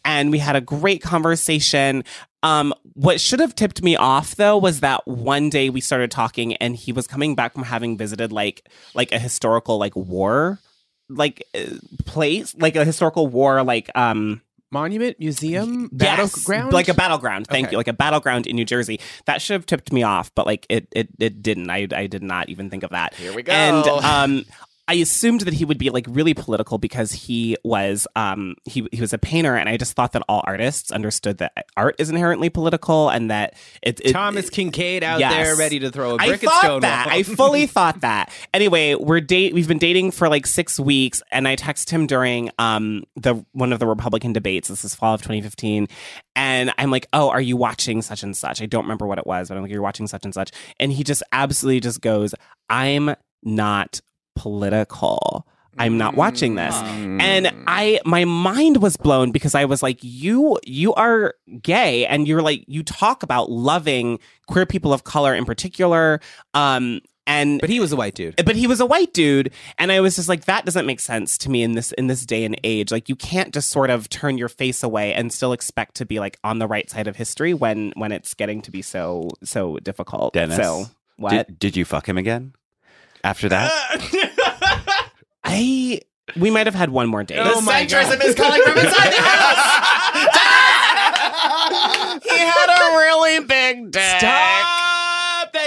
and 0.05 0.31
we 0.31 0.39
had 0.39 0.55
a 0.55 0.61
great 0.61 1.03
conversation. 1.03 2.05
Um, 2.45 2.73
what 2.95 3.21
should 3.21 3.41
have 3.41 3.55
tipped 3.57 3.83
me 3.83 3.97
off 3.97 4.37
though 4.37 4.57
was 4.57 4.81
that 4.81 5.07
one 5.07 5.51
day 5.51 5.69
we 5.69 5.81
started 5.81 6.13
talking, 6.13 6.55
and 6.59 6.77
he 6.77 6.93
was 6.93 7.09
coming 7.09 7.35
back 7.35 7.55
from 7.55 7.65
having 7.65 7.97
visited 7.99 8.31
like 8.31 8.69
like 8.95 9.11
a 9.11 9.19
historical 9.19 9.79
like 9.79 9.97
war 9.97 10.61
like 11.09 11.47
uh, 11.55 11.77
place 12.07 12.55
like 12.57 12.77
a 12.77 12.85
historical 12.85 13.27
war 13.27 13.63
like 13.63 13.91
um 13.95 14.41
monument 14.71 15.19
museum 15.21 15.91
Yes, 15.93 16.33
battleground 16.33 16.73
like 16.73 16.89
a 16.89 16.95
battleground. 16.95 17.47
Thank 17.47 17.67
Okay. 17.67 17.73
you, 17.73 17.77
like 17.79 17.89
a 17.89 17.93
battleground 17.93 18.47
in 18.47 18.57
New 18.57 18.65
Jersey. 18.65 19.01
That 19.27 19.43
should 19.43 19.53
have 19.55 19.67
tipped 19.67 19.93
me 19.93 20.03
off, 20.03 20.35
but 20.35 20.47
like 20.47 20.67
it, 20.71 20.89
it, 20.93 21.09
it 21.19 21.43
didn't. 21.43 21.69
I, 21.69 21.87
I 21.95 22.07
did 22.07 22.23
not 22.23 22.49
even 22.49 22.71
think 22.71 22.83
of 22.83 22.91
that. 22.91 23.15
Here 23.15 23.35
we 23.35 23.43
go. 23.43 23.53
And 23.53 23.87
um, 23.87 24.45
I 24.89 24.95
assumed 24.95 25.43
that 25.43 25.55
he 25.55 25.65
would 25.65 25.79
be 25.79 25.91
like 25.91 26.07
really 26.09 26.35
political 26.35 26.77
because 26.77 27.13
he 27.13 27.57
was 27.65 28.07
um 28.17 28.57
he 28.65 28.87
he 28.93 29.01
was 29.01 29.13
a 29.13 29.19
painter, 29.19 29.55
and 29.55 29.69
I 29.69 29.77
just 29.77 29.95
thought 29.95 30.13
that 30.13 30.23
all 30.29 30.43
artists 30.45 30.91
understood 30.91 31.39
that 31.39 31.53
art 31.77 31.95
is 31.99 32.11
inherently 32.11 32.51
political 32.51 33.09
and 33.09 33.31
that 33.31 33.55
it, 33.83 34.01
it 34.05 34.13
thomas 34.13 34.51
kinkade 34.51 35.03
out 35.03 35.21
Yes. 35.21 35.33
there 35.33 35.57
ready 35.57 35.79
to 35.79 35.91
throw 35.91 36.15
a 36.15 36.19
brick 36.19 36.43
at 36.45 36.51
thought 36.51 36.81
that. 36.83 37.07
I 37.09 37.23
fully 37.23 37.67
thought 37.69 38.01
that. 38.01 38.33
Anyway, 38.53 38.95
we're 38.97 39.21
date. 39.21 39.55
We've 39.55 39.69
been 39.69 39.79
dating 39.79 40.11
for 40.11 40.29
like 40.29 40.47
six 40.47 40.79
weeks, 40.81 41.23
and 41.31 41.47
I 41.47 41.55
text 41.55 41.89
him 41.91 42.07
during 42.07 42.51
um 42.59 43.05
the 43.17 43.45
one 43.53 43.73
of 43.73 43.79
the 43.79 43.87
Republican 43.87 44.33
debates. 44.33 44.69
This 44.69 44.85
is 44.85 44.95
fall 44.95 45.15
of 45.15 45.23
2015, 45.23 45.87
and 46.35 46.73
I'm 46.77 46.91
like, 46.91 47.07
"Oh, 47.13 47.31
are 47.31 47.41
you 47.41 47.57
watching 47.57 48.03
such 48.03 48.23
and 48.25 48.37
such?" 48.37 48.61
I 48.61 48.67
don't 48.67 48.85
remember 48.85 49.07
what 49.07 49.19
it 49.19 49.27
was, 49.27 49.49
but 49.49 49.57
I'm 49.57 49.63
like, 49.63 49.71
"You're 49.73 49.81
watching 49.81 50.07
such 50.09 50.25
and 50.25 50.35
such," 50.35 50.51
and 50.81 50.93
he 50.93 51.05
just 51.05 51.23
absolutely 51.33 51.81
just 51.81 52.01
goes, 52.01 52.35
"I'm 52.69 53.15
not 53.45 54.01
political." 54.35 55.47
I'm 55.79 55.97
not 55.97 56.17
watching 56.17 56.55
this. 56.55 56.75
And 56.75 57.51
I 57.67 58.01
my 58.05 58.25
mind 58.25 58.83
was 58.83 58.97
blown 58.97 59.33
because 59.33 59.55
I 59.55 59.65
was 59.65 59.83
like 59.83 59.99
you 60.03 60.59
you 60.65 60.93
are 60.95 61.35
gay 61.63 62.07
and 62.07 62.29
you're 62.29 62.43
like 62.43 62.65
you 62.67 62.83
talk 62.83 63.23
about 63.23 63.51
loving 63.51 64.19
queer 64.49 64.67
people 64.67 64.93
of 64.93 65.05
color 65.05 65.35
in 65.35 65.45
particular 65.45 66.21
um 66.53 67.01
and 67.27 67.61
but 67.61 67.71
he 67.71 67.81
was 67.81 67.93
a 67.93 67.97
white 67.97 68.15
dude 68.15 68.35
but 68.45 68.57
he 68.57 68.67
was 68.67 68.81
a 68.81 68.87
white 68.87 69.13
dude 69.15 69.53
and 69.79 69.93
i 69.93 70.01
was 70.01 70.17
just 70.17 70.29
like 70.29 70.45
that 70.47 70.65
doesn't 70.65 70.87
make 70.87 70.99
sense 70.99 71.39
to 71.39 71.49
me 71.49 71.63
in 71.63 71.73
this 71.73 71.93
in 71.93 72.09
this 72.09 72.27
day 72.27 72.45
and 72.45 72.59
age 72.65 72.91
like 72.91 73.09
you 73.09 73.15
can't 73.15 73.55
just 73.55 73.71
sort 73.71 73.91
of 73.91 74.09
turn 74.09 74.37
your 74.37 74.49
face 74.49 74.83
away 74.83 75.15
and 75.15 75.33
still 75.33 75.53
expect 75.53 75.95
to 75.95 76.05
be 76.05 76.19
like 76.19 76.37
on 76.43 76.59
the 76.59 76.67
right 76.67 76.91
side 76.91 77.07
of 77.07 77.15
history 77.15 77.55
when 77.55 77.93
when 77.97 78.11
it's 78.11 78.35
getting 78.35 78.61
to 78.61 78.73
be 78.73 78.83
so 78.83 79.31
so 79.45 79.79
difficult 79.79 80.35
Dennis, 80.35 80.57
so 80.57 80.87
what 81.17 81.31
Did, 81.31 81.59
did 81.59 81.77
you 81.77 81.85
fuck 81.85 82.09
him 82.09 82.19
again? 82.19 82.55
After 83.25 83.49
that, 83.51 83.71
i 85.45 86.01
we 86.37 86.51
might 86.51 86.67
have 86.67 86.75
had 86.75 86.91
one 86.91 87.09
more 87.09 87.23
date 87.23 87.39
Oh 87.41 87.61
my 87.61 87.85
Centrism 87.85 88.19
God. 88.19 88.25
is 88.25 88.35
calling 88.35 88.63
from 88.63 88.79
inside 88.79 89.11
the 89.13 89.21
house. 89.21 89.79
he 92.25 92.39
had 92.39 92.69
a 92.69 92.97
really 92.97 93.45
big 93.45 93.91
dick 93.91 94.19
Stop 94.19 94.67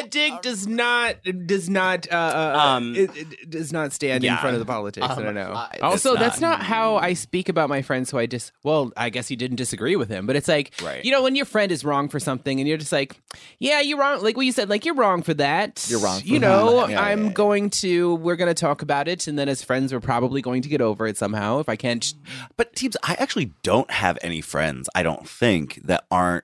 that 0.02 0.12
dick 0.12 0.42
does 0.42 0.68
not 0.68 1.16
does 1.46 1.70
not 1.70 2.12
uh, 2.12 2.16
uh, 2.16 2.58
Um, 2.60 2.96
it, 2.96 3.16
it 3.16 3.50
does 3.50 3.72
not 3.74 3.94
stand 3.94 4.24
in 4.24 4.36
front 4.38 4.56
of 4.56 4.60
the 4.60 4.66
politics. 4.66 5.06
I 5.08 5.22
don't 5.22 5.36
know. 5.36 5.52
uh, 5.54 5.68
it's 5.74 5.84
also, 5.84 6.14
not. 6.14 6.20
that's 6.20 6.40
not 6.42 6.62
how 6.64 6.98
I 6.98 7.14
speak 7.14 7.50
about 7.50 7.70
my 7.70 7.82
friends 7.82 8.12
who 8.12 8.18
I 8.18 8.26
just. 8.26 8.52
Well, 8.64 8.92
I 8.98 9.10
guess 9.10 9.30
you 9.32 9.38
didn't 9.38 9.58
disagree 9.58 9.96
with 9.96 10.10
him, 10.10 10.26
but 10.28 10.36
it's 10.36 10.48
like 10.48 10.74
Right. 10.84 11.04
you 11.04 11.12
know 11.12 11.24
when 11.24 11.36
your 11.36 11.46
friend 11.46 11.72
is 11.72 11.84
wrong 11.84 12.10
for 12.10 12.20
something 12.20 12.60
and 12.60 12.68
you're 12.68 12.78
just 12.78 12.92
like, 12.92 13.16
yeah, 13.60 13.80
you're 13.82 13.98
wrong. 14.00 14.22
Like 14.24 14.36
what 14.38 14.46
you 14.46 14.52
said, 14.52 14.70
like 14.70 14.86
you're 14.86 14.96
wrong 14.96 15.22
for 15.24 15.34
that. 15.36 15.86
You're 15.90 16.00
wrong 16.00 16.20
for 16.22 16.26
you 16.28 16.40
know, 16.40 16.88
Yeah, 16.88 17.02
I'm 17.02 17.20
yeah, 17.20 17.26
yeah. 17.28 17.34
going 17.34 17.70
to. 17.72 18.16
We're 18.16 18.36
going 18.36 18.54
to 18.54 18.60
talk 18.60 18.82
about 18.82 19.08
it, 19.08 19.28
and 19.28 19.38
then 19.38 19.50
as 19.50 19.64
friends, 19.64 19.94
we're 19.94 20.00
probably 20.00 20.42
going 20.42 20.62
to 20.64 20.70
get 20.70 20.82
over 20.82 21.08
it 21.08 21.18
somehow. 21.18 21.60
If 21.60 21.70
I 21.70 21.76
can't. 21.76 22.14
But 22.58 22.76
teams, 22.76 22.98
I 23.04 23.16
actually 23.20 23.52
don't 23.64 23.90
have 23.92 24.18
any 24.22 24.42
friends. 24.42 24.90
I 24.96 25.04
don't 25.04 25.28
think 25.28 25.82
that 25.86 26.06
aren't 26.12 26.44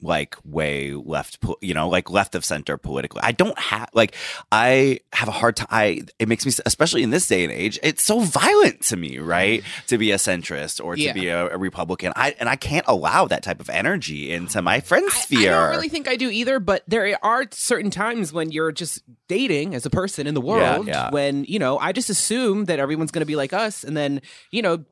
like 0.00 0.36
way 0.44 0.92
left, 0.92 1.38
you 1.60 1.74
know, 1.74 1.88
like 1.88 2.10
left 2.10 2.34
of 2.34 2.44
center 2.44 2.76
politically. 2.78 3.20
I 3.22 3.32
don't 3.32 3.58
have 3.58 3.88
like 3.92 4.14
I 4.52 5.00
have 5.12 5.28
a 5.28 5.32
hard 5.32 5.56
time. 5.56 5.68
I 5.70 6.02
it 6.18 6.28
makes 6.28 6.44
me, 6.46 6.52
especially 6.66 7.02
in 7.02 7.10
this 7.10 7.26
day 7.26 7.42
and 7.44 7.52
age, 7.52 7.78
it's 7.82 8.02
so 8.04 8.20
violent 8.20 8.82
to 8.82 8.96
me, 8.96 9.18
right? 9.18 9.62
To 9.88 9.98
be 9.98 10.10
a 10.12 10.16
centrist 10.16 10.84
or 10.84 10.94
to 10.96 11.02
Yeah. 11.02 11.12
be 11.12 11.28
a, 11.28 11.48
a 11.54 11.58
Republican, 11.58 12.12
I 12.16 12.34
and 12.38 12.48
I 12.48 12.56
can't 12.56 12.86
allow 12.88 13.26
that 13.26 13.42
type 13.42 13.60
of 13.60 13.68
energy 13.70 14.32
into 14.32 14.62
my 14.62 14.80
friend 14.80 15.10
sphere. 15.10 15.52
I, 15.54 15.60
don't 15.60 15.70
really 15.70 15.88
think 15.88 16.08
I 16.08 16.16
do 16.16 16.30
either, 16.30 16.60
but 16.60 16.82
there 16.86 17.18
are 17.22 17.44
certain 17.50 17.90
times 17.90 18.32
when 18.32 18.50
you're 18.52 18.72
just 18.72 19.02
dating 19.28 19.74
as 19.74 19.84
a 19.86 19.90
person 19.90 20.26
in 20.26 20.34
the 20.34 20.42
Yeah, 20.42 20.46
world 20.78 20.86
yeah. 20.86 21.10
when, 21.10 21.44
you 21.44 21.58
know, 21.58 21.78
I 21.78 21.92
just 21.92 22.08
assume 22.10 22.64
that 22.66 22.78
everyone's 22.78 23.10
going 23.10 23.20
to 23.20 23.26
be 23.26 23.36
like 23.36 23.52
us. 23.52 23.84
And 23.84 23.96
then, 23.96 24.22
you 24.50 24.62
know, 24.62 24.84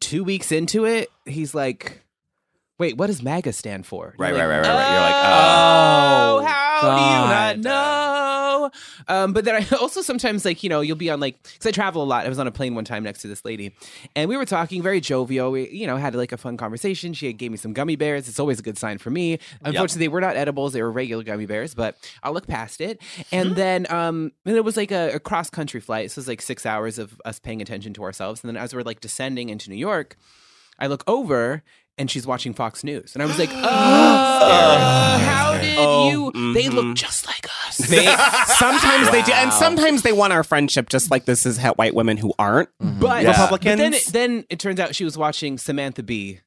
two 0.00 0.22
weeks 0.24 0.52
into 0.52 0.84
it, 0.84 1.10
he's 1.26 1.54
like, 1.54 2.02
wait, 2.78 2.96
what 2.96 3.08
does 3.08 3.22
MAGA 3.22 3.52
stand 3.52 3.86
for? 3.86 4.14
Right, 4.18 4.34
You're 4.34 4.38
right, 4.38 4.46
right, 4.46 4.66
right, 4.66 4.74
right. 4.74 4.90
You're 4.90 5.00
like, 5.00 5.24
oh, 5.24 6.40
oh, 6.40 6.46
how 6.46 6.96
do 6.96 7.02
you 7.02 7.34
not 7.34 7.58
know? 7.58 8.70
Um, 9.08 9.32
but 9.32 9.44
then 9.44 9.54
I 9.54 9.76
also 9.80 10.02
sometimes 10.02 10.44
like 10.44 10.62
you 10.62 10.68
know 10.68 10.80
you'll 10.80 10.96
be 10.96 11.10
on 11.10 11.20
like 11.20 11.42
because 11.42 11.66
I 11.66 11.70
travel 11.70 12.02
a 12.02 12.04
lot. 12.04 12.26
I 12.26 12.28
was 12.28 12.38
on 12.38 12.46
a 12.46 12.50
plane 12.50 12.74
one 12.74 12.84
time 12.84 13.02
next 13.02 13.22
to 13.22 13.28
this 13.28 13.44
lady, 13.44 13.74
and 14.14 14.28
we 14.28 14.36
were 14.36 14.44
talking 14.44 14.82
very 14.82 15.00
jovial. 15.00 15.50
We 15.50 15.68
you 15.70 15.86
know 15.86 15.96
had 15.96 16.14
like 16.14 16.32
a 16.32 16.36
fun 16.36 16.56
conversation. 16.56 17.14
She 17.14 17.32
gave 17.32 17.50
me 17.50 17.56
some 17.56 17.72
gummy 17.72 17.96
bears. 17.96 18.28
It's 18.28 18.38
always 18.38 18.58
a 18.58 18.62
good 18.62 18.78
sign 18.78 18.98
for 18.98 19.10
me. 19.10 19.38
Unfortunately, 19.62 20.06
they 20.06 20.08
were 20.08 20.20
not 20.20 20.36
edibles; 20.36 20.72
they 20.72 20.82
were 20.82 20.92
regular 20.92 21.22
gummy 21.22 21.46
bears. 21.46 21.74
But 21.74 21.96
I'll 22.22 22.32
look 22.32 22.46
past 22.46 22.80
it. 22.80 23.00
And 23.32 23.56
then 23.56 23.90
um, 23.90 24.32
and 24.44 24.56
it 24.56 24.64
was 24.64 24.76
like 24.76 24.90
a, 24.90 25.12
a 25.14 25.20
cross 25.20 25.50
country 25.50 25.80
flight. 25.80 26.10
So 26.10 26.18
it 26.18 26.22
was 26.22 26.28
like 26.28 26.42
six 26.42 26.66
hours 26.66 26.98
of 26.98 27.20
us 27.24 27.38
paying 27.38 27.62
attention 27.62 27.94
to 27.94 28.02
ourselves. 28.02 28.42
And 28.42 28.48
then 28.48 28.62
as 28.62 28.74
we're 28.74 28.82
like 28.82 29.00
descending 29.00 29.48
into 29.48 29.70
New 29.70 29.76
York, 29.76 30.16
I 30.78 30.86
look 30.86 31.04
over. 31.06 31.62
And 31.98 32.08
she's 32.10 32.26
watching 32.26 32.54
Fox 32.54 32.84
News, 32.84 33.14
and 33.14 33.22
I 33.22 33.26
was 33.26 33.38
like, 33.38 33.50
"Oh, 33.52 35.18
how 35.18 35.58
did 35.60 35.76
Oh, 35.78 36.08
you? 36.10 36.54
They 36.54 36.64
mhm. 36.64 36.72
look 36.74 36.96
just 36.96 37.26
like 37.26 37.46
us." 37.66 37.76
They, 37.78 38.04
sometimes 38.46 39.10
they 39.10 39.22
do, 39.22 39.32
and 39.32 39.52
sometimes 39.52 40.02
they 40.02 40.12
want 40.12 40.32
our 40.32 40.44
friendship, 40.44 40.88
just 40.88 41.10
like 41.10 41.24
this 41.24 41.44
is 41.46 41.56
how 41.56 41.74
white 41.74 41.94
women 41.94 42.16
who 42.16 42.32
aren't 42.38 42.68
but 42.80 43.22
Yeah. 43.22 43.30
Republicans. 43.30 43.72
But 43.76 43.78
then, 43.78 43.94
it, 43.94 44.06
then 44.06 44.44
it 44.48 44.58
turns 44.58 44.80
out 44.80 44.94
she 44.94 45.04
was 45.04 45.18
watching 45.18 45.58
Samantha 45.58 46.02
Bee 46.02 46.40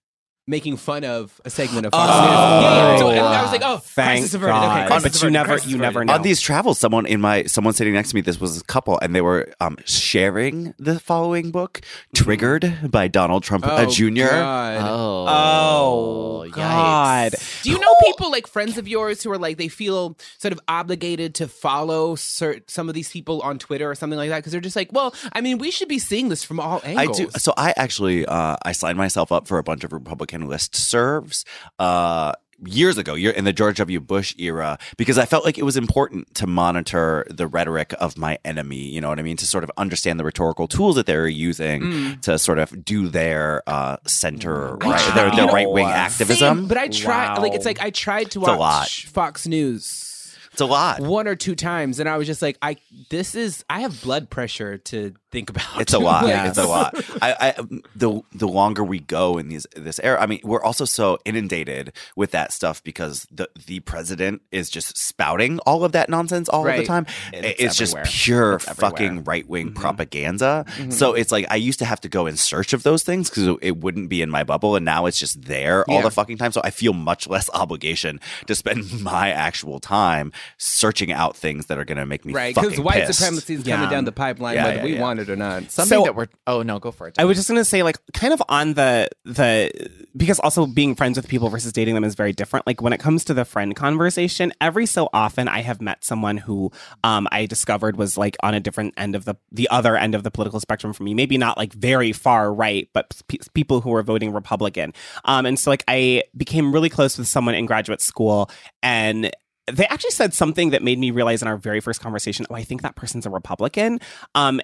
making 0.51 0.77
fun 0.77 1.03
of 1.03 1.41
a 1.45 1.49
segment 1.49 1.87
of 1.87 1.93
Fox 1.93 2.11
Oh, 2.13 2.19
News. 2.21 2.29
Yeah, 2.29 2.91
yeah. 2.91 2.97
So 2.99 3.09
and 3.09 3.19
I 3.21 3.41
was 3.41 3.51
like, 3.51 3.61
oh, 3.63 3.77
Thank 3.77 4.19
crisis 4.19 4.33
averted. 4.35 4.53
God. 4.53 4.77
Okay, 4.79 4.87
crisis 4.87 5.03
But 5.03 5.13
you 5.13 5.17
averted, 5.29 5.33
never- 5.33 5.47
crisis 5.47 5.71
you 5.71 5.77
never 5.79 6.05
know. 6.05 6.13
On 6.13 6.21
these 6.21 6.39
travels, 6.41 6.77
someone 6.77 7.05
in 7.07 7.19
my 7.21 7.43
someone 7.45 7.73
sitting 7.73 7.93
next 7.93 8.09
to 8.09 8.15
me, 8.15 8.21
this 8.21 8.39
was 8.39 8.59
a 8.61 8.63
couple, 8.65 8.99
and 9.01 9.15
they 9.15 9.21
were 9.21 9.51
um, 9.59 9.77
sharing 9.85 10.73
the 10.77 10.99
following 10.99 11.49
book, 11.51 11.81
"Triggered" 12.13 12.91
by 12.91 13.07
Donald 13.07 13.43
Trump 13.43 13.65
uh, 13.65 13.85
Oh, 13.87 13.89
Jr. 13.89 14.27
God. 14.27 14.77
Oh, 14.81 15.27
Oh, 15.31 16.45
yikes. 16.47 16.55
God. 16.55 17.35
Do 17.63 17.71
you 17.71 17.79
know 17.79 17.93
people 18.05 18.29
like 18.31 18.45
friends 18.47 18.77
of 18.77 18.87
yours 18.87 19.23
who 19.23 19.31
are 19.31 19.37
like 19.37 19.57
they 19.57 19.67
feel 19.69 20.17
sort 20.37 20.51
of 20.51 20.59
obligated 20.67 21.35
to 21.35 21.47
follow 21.47 22.15
cert- 22.15 22.69
some 22.69 22.89
of 22.89 22.95
these 22.95 23.09
people 23.09 23.41
on 23.41 23.57
Twitter 23.59 23.89
or 23.89 23.95
something 23.95 24.17
like 24.17 24.29
that 24.29 24.37
because 24.39 24.51
they're 24.51 24.61
just 24.61 24.75
like, 24.75 24.89
well, 24.91 25.13
I 25.33 25.41
mean, 25.41 25.57
we 25.59 25.71
should 25.71 25.87
be 25.87 25.99
seeing 25.99 26.29
this 26.29 26.43
from 26.43 26.59
all 26.59 26.81
angles. 26.83 26.97
I 26.97 27.01
angles. 27.01 27.17
do. 27.33 27.39
So 27.39 27.53
I 27.57 27.73
actually 27.77 28.25
uh, 28.25 28.57
I 28.63 28.71
signed 28.73 28.97
myself 28.97 29.31
up 29.31 29.47
for 29.47 29.57
a 29.57 29.63
bunch 29.63 29.83
of 29.83 29.93
Republican 29.93 30.40
list 30.47 30.75
serves 30.75 31.45
uh, 31.79 32.33
years 32.63 32.97
ago, 32.97 33.15
year 33.15 33.31
in 33.31 33.43
the 33.43 33.53
George 33.53 33.77
W. 33.77 33.99
Bush 33.99 34.35
era, 34.37 34.77
because 34.97 35.17
I 35.17 35.25
felt 35.25 35.43
like 35.45 35.57
it 35.57 35.63
was 35.63 35.77
important 35.77 36.33
to 36.35 36.45
monitor 36.45 37.25
the 37.29 37.47
rhetoric 37.47 37.93
of 37.99 38.17
my 38.17 38.37
enemy. 38.45 38.77
You 38.77 39.01
know 39.01 39.09
what 39.09 39.17
I 39.19 39.23
mean? 39.23 39.37
To 39.37 39.47
sort 39.47 39.63
of 39.63 39.71
understand 39.77 40.19
the 40.19 40.23
rhetorical 40.23 40.67
tools 40.67 40.95
that 40.95 41.07
they 41.07 41.15
were 41.17 41.27
using 41.27 42.19
to 42.21 42.37
sort 42.37 42.59
of 42.59 42.85
do 42.85 43.07
their 43.07 43.63
uh, 43.67 43.97
center 44.05 44.75
right, 44.75 45.15
their, 45.15 45.31
their 45.31 45.47
right 45.47 45.69
wing 45.69 45.87
Same, 45.87 45.95
activism. 45.95 46.67
but 46.67 46.77
I 46.77 46.87
tried. 46.87 47.35
Wow. 47.37 47.41
Like 47.41 47.53
it's 47.53 47.65
like 47.65 47.81
I 47.81 47.89
tried 47.89 48.29
to 48.31 48.39
It's 48.41 48.47
watch. 48.49 49.07
Fox 49.07 49.47
News. 49.47 50.35
it's 50.51 50.61
a 50.61 50.65
lot. 50.65 50.99
one 50.99 51.27
or 51.27 51.35
two 51.35 51.55
times 51.55 51.99
and 52.01 52.09
i 52.09 52.17
was 52.17 52.27
just 52.27 52.41
like 52.41 52.57
i 52.61 52.75
this 53.09 53.35
is 53.35 53.63
i 53.69 53.79
have 53.81 54.01
blood 54.01 54.29
pressure 54.29 54.77
to 54.77 55.13
think 55.31 55.49
about 55.49 55.77
it. 55.77 55.81
It's 55.81 55.93
a 55.93 55.99
lot. 55.99 56.25
It's 56.27 56.57
a 56.57 56.65
lot. 56.67 56.95
I, 57.21 57.35
I 57.39 57.63
the 57.95 58.21
the 58.33 58.47
longer 58.47 58.83
we 58.83 58.99
go 58.99 59.37
in 59.37 59.49
these 59.49 59.65
this 59.75 59.99
era, 59.99 60.21
I 60.21 60.25
mean, 60.25 60.41
we're 60.43 60.61
also 60.63 60.85
so 60.85 61.17
inundated 61.25 61.93
with 62.15 62.31
that 62.31 62.51
stuff 62.51 62.83
because 62.83 63.27
the 63.31 63.49
the 63.65 63.79
president 63.81 64.41
is 64.51 64.69
just 64.69 64.97
spouting 64.97 65.59
all 65.59 65.83
of 65.83 65.93
that 65.93 66.09
nonsense 66.09 66.49
all 66.49 66.67
of 66.67 66.75
the 66.75 66.83
time. 66.85 67.05
It's, 67.33 67.61
it's 67.61 67.75
just 67.77 67.95
pure 68.03 68.55
It's 68.55 68.65
fucking 68.73 69.23
right 69.23 69.47
wing 69.47 69.67
mm-hmm. 69.67 69.81
propaganda. 69.81 70.65
Mm-hmm. 70.67 70.91
So 70.91 71.13
it's 71.13 71.31
like 71.31 71.45
I 71.49 71.55
used 71.55 71.79
to 71.79 71.85
have 71.85 72.01
to 72.01 72.09
go 72.09 72.27
in 72.27 72.37
search 72.37 72.73
of 72.73 72.83
those 72.83 73.03
things 73.03 73.29
because 73.29 73.57
it 73.61 73.77
wouldn't 73.77 74.09
be 74.09 74.21
in 74.21 74.29
my 74.29 74.43
bubble, 74.43 74.75
and 74.75 74.85
now 74.85 75.05
it's 75.05 75.19
just 75.19 75.41
there 75.43 75.89
all 75.89 76.01
the 76.01 76.11
fucking 76.11 76.37
time. 76.37 76.51
So 76.51 76.61
I 76.63 76.69
feel 76.71 76.93
much 76.93 77.27
less 77.27 77.49
obligation 77.53 78.19
to 78.47 78.55
spend 78.55 79.01
my 79.01 79.29
actual 79.31 79.79
time 79.79 80.31
searching 80.57 81.11
out 81.11 81.35
things 81.37 81.67
that 81.67 81.77
are 81.77 81.85
going 81.85 81.97
to 81.97 82.05
make 82.05 82.25
me 82.25 82.33
right 82.33 82.53
because 82.53 82.79
white 82.79 83.05
pissed. 83.05 83.19
supremacy 83.19 83.55
is 83.55 83.65
Yeah. 83.65 83.75
coming 83.77 83.89
down 83.89 84.05
the 84.05 84.11
pipeline 84.11 84.55
Yeah, 84.55 84.65
whether 84.65 84.77
yeah, 84.77 84.83
we 84.83 84.93
yeah. 84.95 85.01
want 85.01 85.20
it 85.21 85.29
or 85.29 85.35
not 85.35 85.71
Something 85.71 85.99
So- 85.99 86.03
that 86.03 86.15
we're. 86.15 86.27
Oh 86.47 86.61
no, 86.63 86.79
go 86.79 86.91
for 86.91 87.07
it. 87.07 87.15
I 87.17 87.25
was 87.25 87.37
just 87.37 87.47
gonna 87.47 87.63
say, 87.63 87.83
like, 87.83 87.97
kind 88.13 88.33
of 88.33 88.43
on 88.49 88.73
the 88.73 89.07
the 89.23 89.71
because 90.17 90.39
also 90.39 90.65
being 90.65 90.95
friends 90.95 91.15
with 91.17 91.27
people 91.27 91.47
versus 91.49 91.71
dating 91.71 91.95
them 91.95 92.03
is 92.03 92.15
very 92.15 92.33
different. 92.33 92.67
Like 92.67 92.81
when 92.81 92.91
it 92.93 92.99
comes 92.99 93.23
to 93.25 93.33
the 93.33 93.45
friend 93.45 93.75
conversation, 93.75 94.51
every 94.59 94.85
so 94.85 95.09
often 95.13 95.47
I 95.47 95.61
have 95.61 95.79
met 95.81 96.03
someone 96.03 96.37
who 96.37 96.71
um 97.03 97.27
I 97.31 97.45
discovered 97.45 97.95
was 97.97 98.17
like 98.17 98.35
on 98.43 98.53
a 98.53 98.59
different 98.59 98.93
end 98.97 99.15
of 99.15 99.25
the 99.25 99.35
the 99.51 99.69
other 99.69 99.95
end 99.95 100.15
of 100.15 100.23
the 100.23 100.31
political 100.31 100.59
spectrum 100.59 100.93
from 100.93 101.05
me. 101.05 101.13
Maybe 101.13 101.37
not 101.37 101.57
like 101.57 101.73
very 101.73 102.11
far 102.11 102.53
right, 102.53 102.89
but 102.93 103.21
p- 103.27 103.39
people 103.53 103.81
who 103.81 103.91
were 103.91 104.03
voting 104.03 104.33
Republican. 104.33 104.93
Um, 105.25 105.45
and 105.45 105.57
so 105.59 105.69
like 105.69 105.83
I 105.87 106.23
became 106.35 106.73
really 106.73 106.89
close 106.89 107.17
with 107.17 107.27
someone 107.27 107.55
in 107.55 107.65
graduate 107.65 108.01
school, 108.01 108.49
and 108.83 109.31
they 109.67 109.85
actually 109.87 110.11
said 110.11 110.33
something 110.33 110.71
that 110.71 110.81
made 110.81 110.97
me 110.97 111.11
realize 111.11 111.41
in 111.41 111.47
our 111.47 111.57
very 111.57 111.79
first 111.79 112.01
conversation, 112.01 112.45
oh, 112.49 112.55
I 112.55 112.63
think 112.63 112.81
that 112.81 112.95
person's 112.95 113.25
a 113.25 113.29
Republican. 113.29 113.99
Um, 114.33 114.59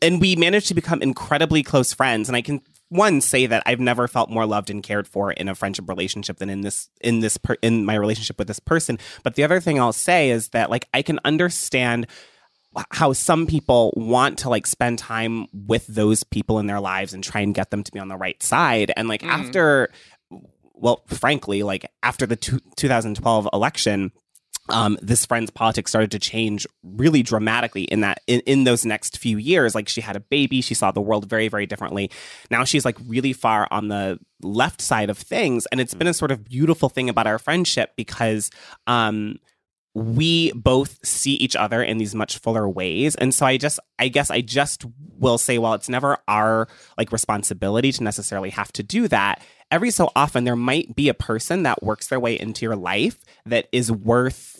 and 0.00 0.20
we 0.20 0.36
managed 0.36 0.68
to 0.68 0.74
become 0.74 1.02
incredibly 1.02 1.62
close 1.62 1.92
friends. 1.92 2.28
And 2.28 2.36
I 2.36 2.42
can 2.42 2.60
one 2.88 3.20
say 3.20 3.46
that 3.46 3.62
I've 3.66 3.80
never 3.80 4.08
felt 4.08 4.30
more 4.30 4.46
loved 4.46 4.70
and 4.70 4.82
cared 4.82 5.06
for 5.06 5.32
in 5.32 5.48
a 5.48 5.54
friendship 5.54 5.88
relationship 5.88 6.38
than 6.38 6.48
in 6.48 6.62
this 6.62 6.88
in 7.00 7.20
this 7.20 7.36
per, 7.36 7.56
in 7.62 7.84
my 7.84 7.94
relationship 7.94 8.38
with 8.38 8.48
this 8.48 8.60
person. 8.60 8.98
But 9.22 9.34
the 9.34 9.44
other 9.44 9.60
thing 9.60 9.78
I'll 9.78 9.92
say 9.92 10.30
is 10.30 10.48
that 10.50 10.70
like 10.70 10.88
I 10.94 11.02
can 11.02 11.20
understand 11.24 12.06
how 12.90 13.12
some 13.12 13.46
people 13.46 13.92
want 13.96 14.38
to 14.38 14.48
like 14.48 14.66
spend 14.66 14.98
time 14.98 15.46
with 15.52 15.86
those 15.86 16.22
people 16.22 16.58
in 16.58 16.66
their 16.66 16.80
lives 16.80 17.12
and 17.12 17.24
try 17.24 17.40
and 17.40 17.54
get 17.54 17.70
them 17.70 17.82
to 17.82 17.92
be 17.92 17.98
on 17.98 18.08
the 18.08 18.16
right 18.16 18.40
side 18.42 18.92
and 18.96 19.08
like 19.08 19.24
after 19.24 19.90
well 20.74 21.02
frankly 21.08 21.62
like 21.62 21.90
after 22.02 22.24
the 22.26 22.36
two, 22.36 22.60
2012 22.76 23.48
election 23.52 24.12
um, 24.70 24.98
this 25.02 25.24
friend's 25.26 25.50
politics 25.50 25.90
started 25.90 26.10
to 26.12 26.18
change 26.18 26.66
really 26.82 27.22
dramatically 27.22 27.84
in 27.84 28.00
that 28.00 28.20
in, 28.26 28.40
in 28.40 28.64
those 28.64 28.84
next 28.84 29.18
few 29.18 29.38
years. 29.38 29.74
Like 29.74 29.88
she 29.88 30.00
had 30.00 30.16
a 30.16 30.20
baby 30.20 30.60
she 30.60 30.74
saw 30.74 30.90
the 30.90 31.00
world 31.00 31.28
very 31.28 31.48
very 31.48 31.66
differently. 31.66 32.10
Now 32.50 32.64
she's 32.64 32.84
like 32.84 32.96
really 33.06 33.32
far 33.32 33.68
on 33.70 33.88
the 33.88 34.18
left 34.42 34.80
side 34.80 35.10
of 35.10 35.18
things 35.18 35.66
and 35.66 35.80
it's 35.80 35.94
been 35.94 36.06
a 36.06 36.14
sort 36.14 36.30
of 36.30 36.44
beautiful 36.44 36.88
thing 36.88 37.08
about 37.08 37.26
our 37.26 37.38
friendship 37.38 37.92
because 37.96 38.50
um 38.86 39.38
we 39.94 40.52
both 40.52 41.04
see 41.04 41.32
each 41.34 41.56
other 41.56 41.82
in 41.82 41.98
these 41.98 42.14
much 42.14 42.38
fuller 42.38 42.68
ways. 42.68 43.16
And 43.16 43.34
so 43.34 43.46
i 43.46 43.56
just 43.56 43.80
i 43.98 44.08
guess 44.08 44.30
i 44.30 44.40
just 44.40 44.84
will 45.18 45.38
say 45.38 45.58
well 45.58 45.74
it's 45.74 45.88
never 45.88 46.18
our 46.28 46.68
like 46.96 47.10
responsibility 47.12 47.90
to 47.92 48.04
necessarily 48.04 48.50
have 48.50 48.72
to 48.72 48.82
do 48.82 49.08
that 49.08 49.42
every 49.70 49.90
so 49.90 50.10
often 50.16 50.44
there 50.44 50.56
might 50.56 50.94
be 50.94 51.08
a 51.08 51.14
person 51.14 51.62
that 51.62 51.82
works 51.82 52.08
their 52.08 52.20
way 52.20 52.38
into 52.38 52.64
your 52.64 52.76
life 52.76 53.24
that 53.46 53.68
is 53.72 53.90
worth 53.90 54.57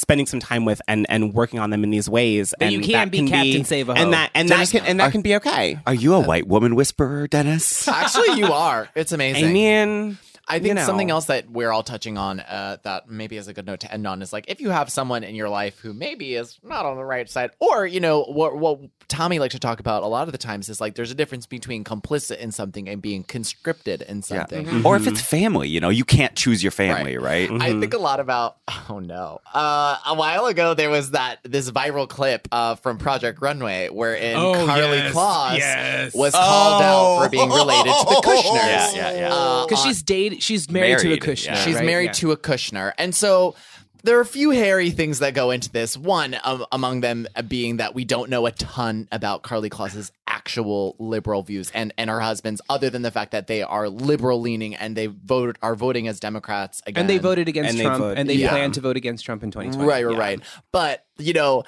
spending 0.00 0.26
some 0.26 0.40
time 0.40 0.64
with 0.64 0.80
and 0.88 1.06
and 1.08 1.34
working 1.34 1.60
on 1.60 1.70
them 1.70 1.84
in 1.84 1.90
these 1.90 2.08
ways 2.08 2.54
That 2.58 2.66
and 2.66 2.72
you 2.72 2.80
can't 2.80 3.10
be 3.12 3.28
Captain 3.28 3.64
Save-A-Ho. 3.64 4.00
and 4.00 4.12
that 4.12 4.30
and 4.34 4.48
that 4.48 4.68
can 4.70 4.84
and 4.86 4.98
that 5.00 5.08
are- 5.08 5.10
can 5.10 5.22
be 5.22 5.36
okay 5.36 5.78
Are 5.86 5.94
you 5.94 6.14
a 6.14 6.20
white 6.20 6.46
woman 6.48 6.74
whisperer, 6.74 7.26
Dennis? 7.28 7.86
Actually, 7.86 8.38
you 8.38 8.52
are. 8.52 8.88
It's 8.94 9.12
amazing. 9.18 9.44
i 9.48 9.52
mean 9.52 10.18
I 10.50 10.58
think 10.58 10.66
you 10.68 10.74
know. 10.74 10.84
something 10.84 11.10
else 11.10 11.26
that 11.26 11.50
we're 11.50 11.70
all 11.70 11.82
touching 11.82 12.18
on 12.18 12.40
uh, 12.40 12.76
that 12.82 13.08
maybe 13.08 13.36
is 13.36 13.48
a 13.48 13.52
good 13.52 13.66
note 13.66 13.80
to 13.80 13.92
end 13.92 14.06
on 14.06 14.20
is 14.22 14.32
like 14.32 14.46
if 14.48 14.60
you 14.60 14.70
have 14.70 14.90
someone 14.90 15.24
in 15.24 15.34
your 15.34 15.48
life 15.48 15.78
who 15.80 15.92
maybe 15.92 16.34
is 16.34 16.58
not 16.62 16.84
on 16.86 16.96
the 16.96 17.04
right 17.04 17.28
side, 17.28 17.50
or 17.60 17.86
you 17.86 18.00
know 18.00 18.22
what 18.24 18.56
what 18.56 18.80
Tommy 19.08 19.38
likes 19.38 19.54
to 19.54 19.60
talk 19.60 19.80
about 19.80 20.02
a 20.02 20.06
lot 20.06 20.28
of 20.28 20.32
the 20.32 20.38
times 20.38 20.68
is 20.68 20.80
like 20.80 20.94
there's 20.94 21.10
a 21.10 21.14
difference 21.14 21.46
between 21.46 21.82
complicit 21.84 22.38
in 22.38 22.52
something 22.52 22.88
and 22.88 23.02
being 23.02 23.24
conscripted 23.24 24.02
in 24.02 24.22
something. 24.22 24.66
Mm-hmm. 24.66 24.86
Or 24.86 24.96
if 24.96 25.06
it's 25.06 25.20
family, 25.20 25.68
you 25.68 25.80
know, 25.80 25.88
you 25.88 26.04
can't 26.04 26.34
choose 26.36 26.62
your 26.62 26.70
family, 26.70 27.18
right? 27.18 27.50
I 27.50 27.78
think 27.78 27.94
a 27.94 27.98
lot 27.98 28.20
about. 28.20 28.56
Oh 28.88 28.98
no! 28.98 29.40
Uh, 29.52 29.96
a 30.06 30.14
while 30.14 30.46
ago, 30.46 30.74
there 30.74 30.90
was 30.90 31.12
that 31.12 31.38
this 31.44 31.70
viral 31.70 32.08
clip 32.08 32.48
uh, 32.50 32.74
from 32.76 32.98
Project 32.98 33.40
Runway 33.40 33.88
wherein 33.88 34.36
Oh, 34.36 34.66
Karlie 34.66 34.96
yes, 34.98 35.14
Kloss 35.14 35.58
yes. 35.58 36.14
was 36.14 36.32
called 36.32 36.82
out 36.82 37.22
for 37.22 37.28
being 37.30 37.48
related 37.48 37.84
to 37.92 38.04
the 38.08 38.22
Kushners. 38.24 38.54
Yeah, 38.54 38.92
yeah, 38.94 39.12
yeah. 39.14 39.34
Uh, 39.34 39.66
Because 39.66 39.82
she's 39.82 40.02
dated, 40.02 40.39
she's 40.40 40.70
married, 40.70 40.98
to 40.98 41.12
a 41.12 41.16
Kushner. 41.18 41.46
yeah. 41.46 41.54
She's 41.56 41.76
right? 41.76 41.84
married 41.86 42.06
Yeah. 42.06 42.12
to 42.12 42.32
a 42.32 42.36
Kushner. 42.36 42.92
And 42.98 43.14
so 43.14 43.54
there 44.02 44.16
are 44.16 44.22
a 44.22 44.26
few 44.26 44.50
hairy 44.50 44.90
things 44.90 45.18
that 45.18 45.34
go 45.34 45.50
into 45.50 45.70
this. 45.70 45.94
One 45.96 46.34
um, 46.42 46.64
among 46.72 47.00
them 47.02 47.26
being 47.48 47.76
that 47.76 47.94
we 47.94 48.04
don't 48.06 48.30
know 48.30 48.46
a 48.46 48.50
ton 48.52 49.08
about 49.12 49.42
Karlie 49.42 49.68
Kloss's 49.68 50.10
actual 50.26 50.96
liberal 50.98 51.42
views 51.42 51.70
and, 51.74 51.92
and 51.98 52.08
her 52.08 52.18
husband's, 52.20 52.62
other 52.70 52.88
than 52.88 53.02
the 53.02 53.10
fact 53.10 53.32
that 53.32 53.46
they 53.46 53.62
are 53.62 53.90
liberal 53.90 54.40
leaning 54.40 54.74
and 54.74 54.96
they 54.96 55.06
vote 55.06 55.58
are 55.60 55.74
voting 55.74 56.08
as 56.08 56.18
Democrats 56.18 56.80
again. 56.86 57.02
And 57.02 57.10
they 57.10 57.18
voted 57.18 57.46
against 57.48 57.70
And 57.70 57.78
they 57.78 57.84
Trump, 57.84 57.98
vote- 58.02 58.16
and 58.16 58.28
they 58.28 58.34
yeah. 58.34 58.48
plan 58.48 58.72
to 58.72 58.80
vote 58.80 58.96
against 58.96 59.24
Trump 59.26 59.42
in 59.42 59.50
2020. 59.50 59.86
Right, 59.86 60.06
right, 60.06 60.16
right. 60.16 60.40
But 60.72 61.04
you 61.18 61.34
know, 61.34 61.64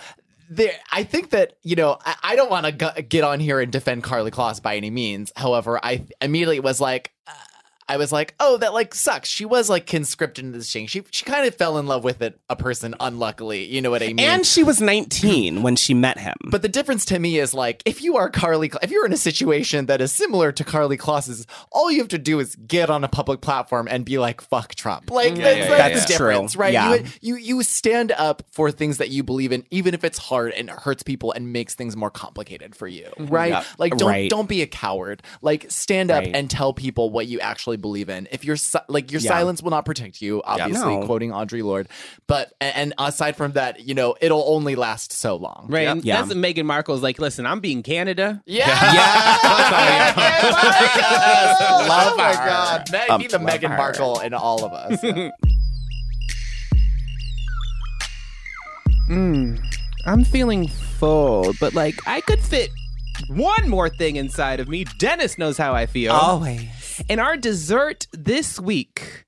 there. 0.49 0.73
I 0.91 1.05
think 1.05 1.31
that 1.31 1.59
you 1.63 1.77
know, 1.77 1.99
I, 2.05 2.15
I 2.23 2.37
don't 2.37 2.51
want 2.51 2.65
to 2.65 2.73
g- 2.73 3.03
get 3.03 3.25
on 3.25 3.41
here 3.41 3.61
and 3.61 3.71
defend 3.71 4.05
Karlie 4.05 4.31
Kloss 4.31 4.63
by 4.63 4.77
any 4.77 4.89
means. 4.91 5.33
However, 5.37 5.79
I 5.85 6.07
immediately 6.23 6.61
was 6.61 6.81
like. 6.81 7.13
Uh, 7.27 7.33
I 7.93 7.99
was 7.99 8.11
like, 8.11 8.35
oh, 8.41 8.57
that 8.57 8.73
like 8.73 8.95
sucks. 8.95 9.29
She 9.29 9.45
was 9.45 9.69
like 9.69 9.87
conscripted 9.87 10.47
into 10.47 10.57
this 10.57 10.73
thing. 10.73 10.87
She 10.87 11.03
she 11.11 11.27
kind 11.27 11.47
of 11.47 11.55
fell 11.55 11.77
in 11.77 11.87
love 11.87 12.05
with 12.05 12.23
it, 12.23 12.41
a 12.49 12.57
person, 12.57 12.95
unluckily. 12.99 13.65
You 13.67 13.83
know 13.83 13.91
what 13.91 14.03
I 14.03 14.07
mean? 14.07 14.21
And 14.21 14.47
she 14.47 14.63
was 14.63 14.81
19 14.81 15.63
when 15.63 15.77
she 15.77 15.93
met 15.93 16.19
him. 16.19 16.35
But 16.51 16.63
the 16.63 16.71
difference 16.71 17.05
to 17.07 17.19
me 17.19 17.39
is 17.39 17.53
like 17.53 17.83
if 17.85 18.03
you 18.03 18.17
are 18.17 18.31
Karlie, 18.31 18.75
if 18.83 18.91
you're 18.91 19.05
in 19.05 19.13
a 19.13 19.19
situation 19.19 19.87
that 19.87 20.01
is 20.01 20.11
similar 20.11 20.53
to 20.53 20.65
Karlie 20.65 20.97
Kloss's, 20.97 21.47
all 21.71 21.91
you 21.91 21.99
have 21.99 22.09
to 22.09 22.19
do 22.19 22.41
is 22.41 22.57
get 22.57 22.89
on 22.89 23.05
a 23.05 23.09
public 23.09 23.43
platform 23.43 23.89
and 23.91 24.07
be 24.07 24.19
like, 24.19 24.41
"Fuck 24.41 24.75
Trump." 24.75 25.11
Like 25.11 25.35
that's, 25.35 25.59
yeah, 25.59 25.69
that's 25.69 25.95
yeah, 25.95 26.01
the 26.01 26.07
difference, 26.07 26.53
True. 26.55 26.63
right? 26.63 26.73
Yeah. 26.73 26.95
You, 26.95 27.05
you 27.21 27.37
you 27.37 27.63
stand 27.63 28.13
up 28.13 28.43
for 28.51 28.71
things 28.71 28.97
that 28.99 29.11
you 29.11 29.23
believe 29.23 29.53
in, 29.53 29.67
even 29.71 29.93
if 29.93 30.03
it's 30.03 30.17
hard 30.17 30.53
and 30.53 30.71
it 30.71 30.77
hurts 30.77 31.03
people 31.03 31.33
and 31.33 31.53
makes 31.53 31.75
things 31.75 31.95
more 31.95 32.11
complicated 32.11 32.75
for 32.75 32.89
you, 32.89 33.05
mm-hmm. 33.19 33.27
right? 33.27 33.51
Yeah. 33.53 33.65
Like 33.79 33.97
don't 33.99 34.09
Right. 34.09 34.31
don't 34.31 34.49
be 34.49 34.63
a 34.63 34.67
coward. 34.67 35.23
Like 35.43 35.67
stand 35.71 36.11
up 36.11 36.23
Right. 36.25 36.35
and 36.35 36.49
tell 36.49 36.73
people 36.73 37.11
what 37.11 37.27
you 37.27 37.41
actually 37.41 37.77
believe 37.83 38.09
in. 38.09 38.27
If 38.33 38.45
you're 38.47 38.57
si- 38.57 38.79
like 38.89 39.13
your 39.13 39.21
Yeah. 39.21 39.29
silence 39.31 39.63
will 39.63 39.71
not 39.73 39.85
protect 39.85 40.23
you, 40.23 40.41
obviously, 40.45 40.97
No. 40.97 41.05
quoting 41.07 41.31
Audre 41.33 41.63
Lorde. 41.63 41.89
But 42.27 42.55
and, 42.61 42.75
and 42.77 42.95
aside 42.99 43.37
from 43.37 43.53
that, 43.53 43.87
you 43.87 43.95
know, 43.95 44.15
it'll 44.23 44.45
only 44.47 44.75
last 44.75 45.13
so 45.13 45.37
long. 45.37 45.67
Right. 45.69 45.87
And 45.89 46.03
Yeah. 46.05 46.23
that's 46.23 46.33
Meghan 46.33 46.65
Markle's 46.65 47.03
like, 47.03 47.19
listen, 47.19 47.45
I'm 47.45 47.61
being 47.61 47.83
Canada. 47.83 48.43
Yeah. 48.47 48.69
Yeah. 48.95 50.15
Love 51.89 52.13
oh 52.15 52.17
my 52.17 52.33
her. 52.35 52.47
God. 52.49 52.85
Meg, 52.93 53.11
Um, 53.11 53.21
be 53.21 53.27
the 53.27 53.39
love 53.39 53.47
Meghan 53.49 53.69
her. 53.71 53.77
Markle 53.77 54.21
in 54.21 54.33
all 54.35 54.65
of 54.65 54.73
us. 54.73 55.03
I'm 60.07 60.25
feeling 60.25 60.69
full, 60.69 61.53
but 61.61 61.75
like 61.75 61.95
I 62.07 62.21
could 62.23 62.41
fit 62.41 62.71
one 63.29 63.69
more 63.69 63.89
thing 63.89 64.17
inside 64.17 64.59
of 64.61 64.69
me. 64.69 64.85
Dennis 64.99 65.39
knows 65.39 65.57
how 65.59 65.75
I 65.75 65.87
feel. 65.87 66.13
Always. 66.13 66.69
And 67.09 67.21
our 67.21 67.37
dessert 67.37 68.07
this 68.13 68.61
week 68.61 69.25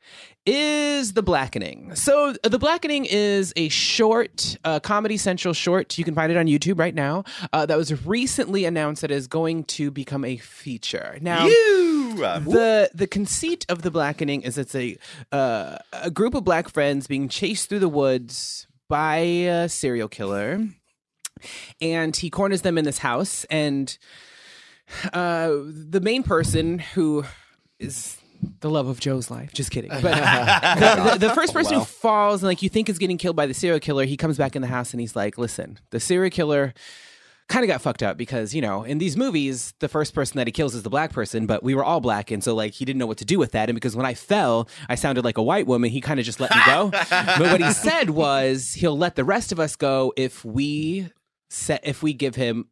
is 0.47 1.15
The 1.15 1.23
Blackening. 1.23 1.95
So, 1.95 2.35
uh, 2.45 2.49
The 2.49 2.59
Blackening 2.59 3.07
is 3.09 3.53
a 3.57 3.69
short, 3.71 4.57
uh, 4.65 4.81
Comedy 4.81 5.17
Central 5.17 5.55
short. 5.55 5.97
You 5.97 6.05
can 6.05 6.15
find 6.15 6.31
it 6.31 6.37
on 6.37 6.47
YouTube 6.47 6.79
right 6.79 6.95
now. 6.95 7.25
Uh, 7.53 7.65
that 7.67 7.77
was 7.77 8.05
recently 8.05 8.65
announced 8.65 9.03
that 9.03 9.11
is 9.11 9.27
going 9.27 9.65
to 9.65 9.91
become 9.91 10.25
a 10.25 10.37
feature. 10.37 11.19
Now, 11.23 11.47
the 12.45 12.91
the 12.95 13.07
conceit 13.07 13.65
of 13.69 13.83
The 13.83 13.91
Blackening 13.91 14.43
is 14.43 14.59
it's 14.59 14.75
a 14.75 14.97
uh, 15.33 15.79
a 15.93 16.11
group 16.11 16.35
of 16.35 16.45
black 16.45 16.69
friends 16.69 17.07
being 17.07 17.29
chased 17.29 17.69
through 17.69 17.81
the 17.81 17.89
woods 17.89 18.67
by 18.89 19.17
a 19.17 19.69
serial 19.69 20.09
killer, 20.09 20.61
and 21.81 22.15
he 22.15 22.29
corners 22.29 22.63
them 22.63 22.77
in 22.77 22.85
this 22.85 22.99
house 22.99 23.45
and 23.45 23.97
uh, 25.13 25.51
the 25.65 26.01
main 26.03 26.23
person 26.23 26.79
who 26.79 27.25
is 27.79 28.19
the 28.61 28.71
love 28.71 28.89
of 28.89 29.01
Joe's 29.01 29.31
life. 29.31 29.53
Just 29.53 29.71
kidding. 29.71 29.91
But 30.03 30.15
uh, 30.15 30.77
oh, 30.77 31.05
the, 31.05 31.19
the, 31.19 31.29
the 31.29 31.35
first 31.35 31.55
person 31.55 31.79
who 31.79 31.85
falls 31.85 32.43
and 32.43 32.49
like 32.49 32.63
you 32.63 32.69
think 32.69 32.89
is 32.89 32.99
getting 32.99 33.17
killed 33.17 33.37
by 33.37 33.47
the 33.47 33.55
serial 33.55 33.81
killer, 33.81 34.05
he 34.05 34.17
comes 34.17 34.37
back 34.37 34.55
in 34.55 34.63
the 34.63 34.69
house 34.69 34.93
and 34.93 35.01
he's 35.01 35.17
like, 35.17 35.39
"Listen, 35.39 35.79
the 35.91 36.01
serial 36.01 36.31
killer." 36.31 36.75
Kind 37.47 37.63
of 37.63 37.69
got 37.69 37.83
fucked 37.83 38.03
up 38.03 38.17
because, 38.17 38.55
you 38.55 38.63
know, 38.63 38.85
in 38.85 38.97
these 38.97 39.19
movies, 39.19 39.75
the 39.81 39.89
first 39.89 40.15
person 40.15 40.39
that 40.39 40.47
he 40.47 40.51
kills 40.51 40.75
is 40.75 40.83
the 40.83 40.89
black 40.89 41.13
person, 41.13 41.45
but 41.45 41.63
we 41.63 41.75
were 41.75 41.85
all 41.85 42.01
black. 42.01 42.31
And 42.31 42.43
so, 42.43 42.55
like, 42.55 42.73
he 42.73 42.87
didn't 42.87 42.99
know 42.99 43.07
what 43.07 43.19
to 43.19 43.27
do 43.27 43.39
with 43.39 43.53
that. 43.53 43.69
And 43.69 43.77
because 43.77 43.95
when 43.95 44.07
I 44.07 44.15
fell, 44.15 44.67
I 44.89 44.95
sounded 44.95 45.27
like 45.27 45.37
a 45.37 45.43
white 45.43 45.67
woman, 45.67 45.91
he 45.91 46.01
kind 46.01 46.19
of 46.19 46.25
just 46.25 46.41
let 46.41 46.51
me 46.51 46.63
go. 46.65 46.89
but 47.11 47.41
what 47.41 47.61
he 47.61 47.71
said 47.71 48.09
was 48.09 48.73
he'll 48.73 48.97
let 48.97 49.15
the 49.15 49.25
rest 49.25 49.53
of 49.53 49.61
us 49.61 49.77
go 49.77 50.15
if 50.17 50.43
we 50.43 51.11
set, 51.51 51.83
if 51.87 52.03
we 52.03 52.15
give 52.15 52.35
him 52.35 52.67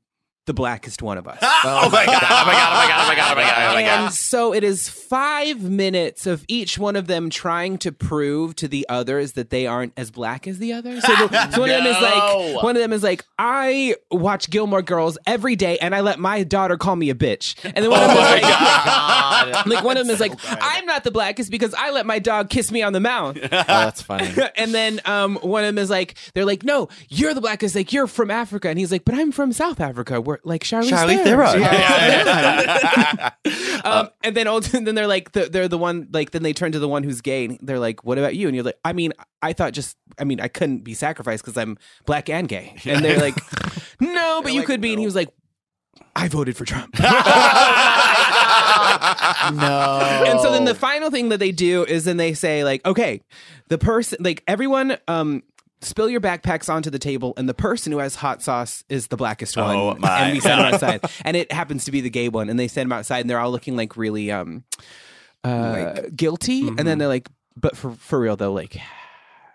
the 0.47 0.55
blackest 0.55 1.03
one 1.03 1.19
of 1.19 1.29
us. 1.29 1.39
oh 1.43 1.89
my 1.91 2.05
god! 2.05 2.23
Oh 2.23 2.45
my 2.47 2.53
god! 2.53 2.73
Oh 2.73 2.77
my 2.77 2.87
god! 2.89 3.05
Oh 3.05 3.09
my 3.09 3.15
god! 3.17 3.33
Oh 3.33 3.35
my 3.37 3.43
god! 3.43 3.71
Oh 3.71 3.75
my 3.75 3.83
god! 3.83 4.05
And 4.07 4.13
so 4.13 4.53
it 4.53 4.65
is 4.65 4.89
five 4.89 5.63
minutes 5.63 6.27
of 6.27 6.45
each 6.49 6.79
one 6.79 6.97
of 6.97 7.07
them 7.07 7.31
trying 7.31 7.79
to 7.79 7.93
prove 7.93 8.57
to 8.57 8.67
the 8.67 8.85
others 8.89 9.33
that 9.33 9.51
they 9.51 9.67
aren't 9.67 9.93
as 9.97 10.11
black 10.11 10.49
as 10.49 10.59
the 10.59 10.73
others. 10.73 11.05
So, 11.05 11.15
the- 11.15 11.51
so 11.53 11.61
one 11.61 11.71
of 11.71 11.77
them 11.77 11.87
is 11.87 12.03
like, 12.03 12.63
one 12.63 12.77
of 12.77 12.83
them 12.83 12.93
is 12.93 13.03
like, 13.05 13.25
I 13.39 13.95
watch 14.11 14.51
Gilmore 14.51 14.83
Girls 14.83 15.17
every 15.27 15.55
day, 15.55 15.79
and 15.79 15.95
I 15.95 16.01
let 16.01 16.19
my 16.19 16.43
daughter 16.43 16.77
call 16.77 16.97
me 16.97 17.11
a 17.11 17.15
bitch. 17.15 17.55
And 17.65 17.77
then 17.77 17.91
one 17.91 18.03
of 18.03 18.09
them 18.09 18.17
is 18.17 18.43
like, 18.43 19.67
like 19.67 19.85
one 19.85 19.97
of 19.97 20.07
them 20.07 20.13
is 20.15 20.21
like, 20.21 20.33
I'm 20.45 20.87
not 20.87 21.05
the 21.05 21.13
blackest 21.13 21.53
because 21.53 21.73
I 21.75 21.91
let 21.93 22.05
my 22.05 22.19
dog 22.19 22.51
kiss 22.51 22.73
me 22.73 22.83
on 22.83 22.93
the 22.93 23.01
mouth. 23.01 23.39
oh, 23.41 23.49
that's 23.49 24.03
funny. 24.03 24.29
and 24.57 24.75
then 24.75 25.01
um, 25.05 25.37
one 25.37 25.63
of 25.63 25.69
them 25.69 25.79
is 25.79 25.89
like, 25.91 26.15
they're 26.35 26.45
like, 26.45 26.65
no, 26.65 26.89
you're 27.09 27.33
the 27.35 27.41
blackest. 27.41 27.77
Like 27.77 27.93
you're 27.93 28.09
from 28.09 28.31
Africa, 28.31 28.69
and 28.69 28.79
he's 28.79 28.91
like, 28.91 29.05
but 29.05 29.15
I'm 29.15 29.31
from 29.31 29.53
South 29.53 29.81
Africa. 29.81 30.21
We're 30.21 30.32
like 30.45 30.63
Charlize, 30.65 30.91
Charlize 30.91 31.25
Theron. 31.25 31.61
Theron. 31.63 33.33
um, 33.85 34.11
and 34.23 34.37
then 34.37 34.47
old, 34.47 34.73
and 34.75 34.87
then 34.87 34.95
they're 34.95 35.07
like, 35.07 35.33
the, 35.33 35.47
they're 35.47 35.69
the 35.69 35.79
one 35.79 36.09
like. 36.13 36.31
Then 36.31 36.43
they 36.43 36.53
turn 36.53 36.73
to 36.73 36.79
the 36.79 36.89
one 36.89 37.03
who's 37.03 37.21
gay. 37.21 37.47
And 37.47 37.59
they're 37.63 37.79
like, 37.79 38.05
what 38.05 38.19
about 38.19 38.37
you? 38.37 38.49
And 38.49 38.55
you're 38.55 38.65
like, 38.65 38.79
I 38.85 38.93
mean, 38.93 39.13
I 39.43 39.53
thought 39.53 39.73
just, 39.73 39.97
I 40.19 40.25
mean, 40.25 40.41
I 40.41 40.49
couldn't 40.49 40.81
be 40.81 40.95
sacrificed 40.95 41.45
because 41.45 41.57
I'm 41.57 41.79
black 42.07 42.29
and 42.29 42.49
gay. 42.49 42.77
And 42.93 43.05
they're 43.05 43.19
like, 43.19 43.37
no, 44.01 44.41
but 44.43 44.53
you 44.53 44.65
could 44.65 44.81
be. 44.81 44.91
And 44.91 45.01
he 45.01 45.07
was 45.07 45.15
like, 45.15 45.29
I 46.15 46.29
voted 46.29 46.57
for 46.57 46.65
Trump. 46.65 46.99
no. 46.99 47.07
and 50.27 50.41
so 50.41 50.53
then 50.53 50.65
the 50.65 50.75
final 50.75 51.11
thing 51.11 51.31
that 51.31 51.39
they 51.39 51.53
do 51.53 51.85
is 51.85 52.05
then 52.05 52.17
they 52.17 52.35
say 52.35 52.65
like 52.65 52.85
okay 52.87 53.21
the 53.69 53.79
person 53.79 54.19
like 54.21 54.43
everyone 54.47 54.97
um 55.09 55.43
spill 55.83 56.09
your 56.09 56.21
backpacks 56.21 56.73
onto 56.73 56.91
the 56.91 56.99
table 56.99 57.35
and 57.37 57.49
the 57.49 57.55
person 57.55 57.93
who 57.93 57.99
has 57.99 58.15
hot 58.15 58.41
sauce 58.43 58.85
is 58.89 59.09
the 59.09 59.17
blackest 59.17 59.57
one 59.57 59.77
Oh, 59.77 59.95
my 59.99 60.21
and 60.27 60.33
we 60.35 60.41
send 60.41 60.61
them 60.61 60.73
outside 60.75 61.01
and 61.25 61.37
it 61.37 61.51
happens 61.53 61.85
to 61.87 61.91
be 61.91 62.01
the 62.01 62.11
gay 62.11 62.29
one 62.29 62.49
and 62.49 62.59
they 62.59 62.69
send 62.69 62.91
them 62.91 62.97
outside 62.99 63.21
and 63.21 63.29
they're 63.29 63.41
all 63.41 63.51
looking 63.51 63.77
like 63.77 63.97
really 63.97 64.31
um 64.31 64.65
uh 65.45 65.95
guilty 66.15 66.69
and 66.69 66.79
then 66.87 66.99
they're 66.99 67.09
like 67.09 67.29
but 67.57 67.77
for 67.77 67.91
for 67.93 68.21
real 68.21 68.37
though 68.37 68.53
like 68.53 68.79